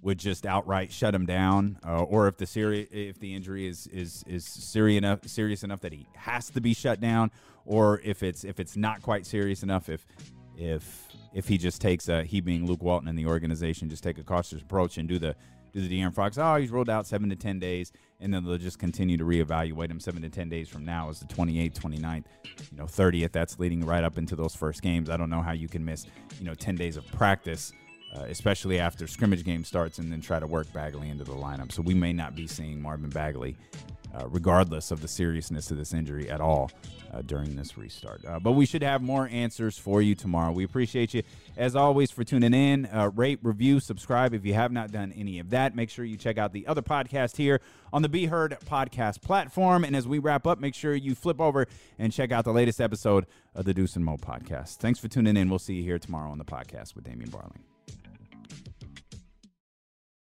would 0.03 0.19
just 0.19 0.45
outright 0.45 0.91
shut 0.91 1.15
him 1.15 1.25
down, 1.25 1.79
uh, 1.87 2.03
or 2.03 2.27
if 2.27 2.37
the 2.37 2.47
seri- 2.47 2.89
if 2.91 3.21
the 3.21 3.33
injury 3.33 3.69
is 3.69 3.87
is 3.87 4.25
is 4.27 4.45
serious 4.45 4.99
enough 4.99 5.25
serious 5.29 5.63
enough 5.63 5.83
that 5.83 5.93
he 5.93 6.09
has 6.17 6.51
to 6.51 6.61
be 6.61 6.75
shut 6.75 7.01
down, 7.01 7.31
or 7.65 8.01
if 8.03 8.25
it's 8.25 8.43
if 8.43 8.59
it's 8.59 8.77
not 8.77 9.03
quite 9.03 9.25
serious 9.25 9.63
enough, 9.63 9.89
if 9.89 10.05
if 10.59 11.07
if 11.33 11.47
he 11.47 11.57
just 11.57 11.81
takes 11.81 12.09
a 12.09 12.25
he 12.25 12.41
being 12.41 12.67
Luke 12.67 12.83
Walton 12.83 13.07
and 13.07 13.17
the 13.17 13.27
organization 13.27 13.89
just 13.89 14.03
take 14.03 14.19
a 14.19 14.25
cautious 14.25 14.63
approach 14.63 14.99
and 14.99 15.09
do 15.09 15.21
the 15.21 15.37
do 15.73 15.81
the 15.81 15.89
De'Aaron 15.89 16.13
Fox. 16.13 16.39
Oh, 16.39 16.57
he's 16.57 16.73
rolled 16.73 16.91
out 16.91 17.07
seven 17.07 17.31
to 17.31 17.37
ten 17.37 17.61
days, 17.61 17.93
and 18.25 18.35
then 18.35 18.45
they'll 18.45 18.59
just 18.59 18.79
continue 18.79 19.17
to 19.17 19.25
reevaluate 19.25 19.91
him 19.91 20.01
seven 20.01 20.23
to 20.23 20.29
ten 20.29 20.49
days 20.49 20.69
from 20.69 20.85
now 20.85 21.11
is 21.11 21.21
the 21.21 21.27
28th, 21.27 21.79
29th, 21.79 22.25
you 22.73 22.79
know, 22.79 22.85
30th. 22.85 23.31
That's 23.31 23.59
leading 23.59 23.85
right 23.85 24.03
up 24.03 24.19
into 24.19 24.35
those 24.35 24.57
first 24.57 24.83
games. 24.83 25.11
I 25.11 25.17
don't 25.17 25.31
know 25.31 25.43
how 25.43 25.53
you 25.53 25.69
can 25.69 25.85
miss 25.85 26.07
you 26.41 26.47
know 26.47 26.55
10 26.55 26.75
days 26.75 26.97
of 26.97 27.07
practice 27.13 27.73
uh, 28.15 28.25
especially 28.29 28.79
after 28.79 29.07
scrimmage 29.07 29.45
game 29.45 29.65
starts, 29.65 29.99
and 29.99 30.13
then 30.13 30.21
try 30.21 30.39
to 30.39 30.47
work 30.47 30.73
Bagley 30.73 31.11
into 31.11 31.25
the 31.25 31.33
lineup. 31.33 31.73
So 31.73 31.83
we 31.83 31.95
may 31.95 32.13
not 32.13 32.35
be 32.35 32.47
seeing 32.47 32.81
Marvin 32.81 33.11
Bagley, 33.11 33.57
uh, 34.15 34.27
regardless 34.29 34.91
of 34.91 35.01
the 35.01 35.09
seriousness 35.09 35.71
of 35.71 35.77
this 35.77 35.93
injury 35.93 36.31
at 36.31 36.41
all, 36.41 36.71
uh, 37.13 37.23
during 37.23 37.57
this 37.57 37.79
restart. 37.79 38.25
Uh, 38.27 38.39
but 38.39 38.53
we 38.53 38.67
should 38.67 38.83
have 38.83 39.03
more 39.03 39.29
answers 39.29 39.79
for 39.79 40.03
you 40.03 40.15
tomorrow. 40.15 40.53
We 40.53 40.65
appreciate 40.65 41.15
you, 41.15 41.23
as 41.57 41.77
always, 41.77 42.11
for 42.11 42.25
tuning 42.25 42.55
in. 42.55 42.87
Uh, 42.87 43.11
rate, 43.15 43.39
review, 43.43 43.81
subscribe 43.81 44.35
if 44.35 44.45
you 44.45 44.55
have 44.55 44.73
not 44.73 44.91
done 44.91 45.13
any 45.17 45.39
of 45.39 45.51
that. 45.51 45.77
Make 45.77 45.91
sure 45.91 46.05
you 46.05 46.17
check 46.17 46.39
out 46.39 46.53
the 46.53 46.67
other 46.67 46.83
podcast 46.83 47.37
here 47.37 47.61
on 47.93 48.03
the 48.03 48.09
Be 48.09 48.27
Heard 48.27 48.57
podcast 48.67 49.23
platform. 49.23 49.85
And 49.85 49.95
as 49.95 50.09
we 50.09 50.19
wrap 50.19 50.47
up, 50.47 50.59
make 50.59 50.75
sure 50.75 50.95
you 50.95 51.15
flip 51.15 51.41
over 51.41 51.67
and 51.99 52.13
check 52.13 52.33
out 52.33 52.45
the 52.45 52.53
latest 52.53 52.81
episode 52.81 53.27
of 53.55 53.65
the 53.65 53.75
Deuce 53.75 53.97
and 53.97 54.05
Mo 54.05 54.17
podcast. 54.17 54.77
Thanks 54.77 54.99
for 54.99 55.09
tuning 55.09 55.37
in. 55.37 55.49
We'll 55.49 55.59
see 55.59 55.75
you 55.75 55.83
here 55.85 55.99
tomorrow 55.99 56.31
on 56.31 56.39
the 56.39 56.45
podcast 56.45 56.95
with 56.95 57.05
Damien 57.05 57.31
Barling. 57.31 57.74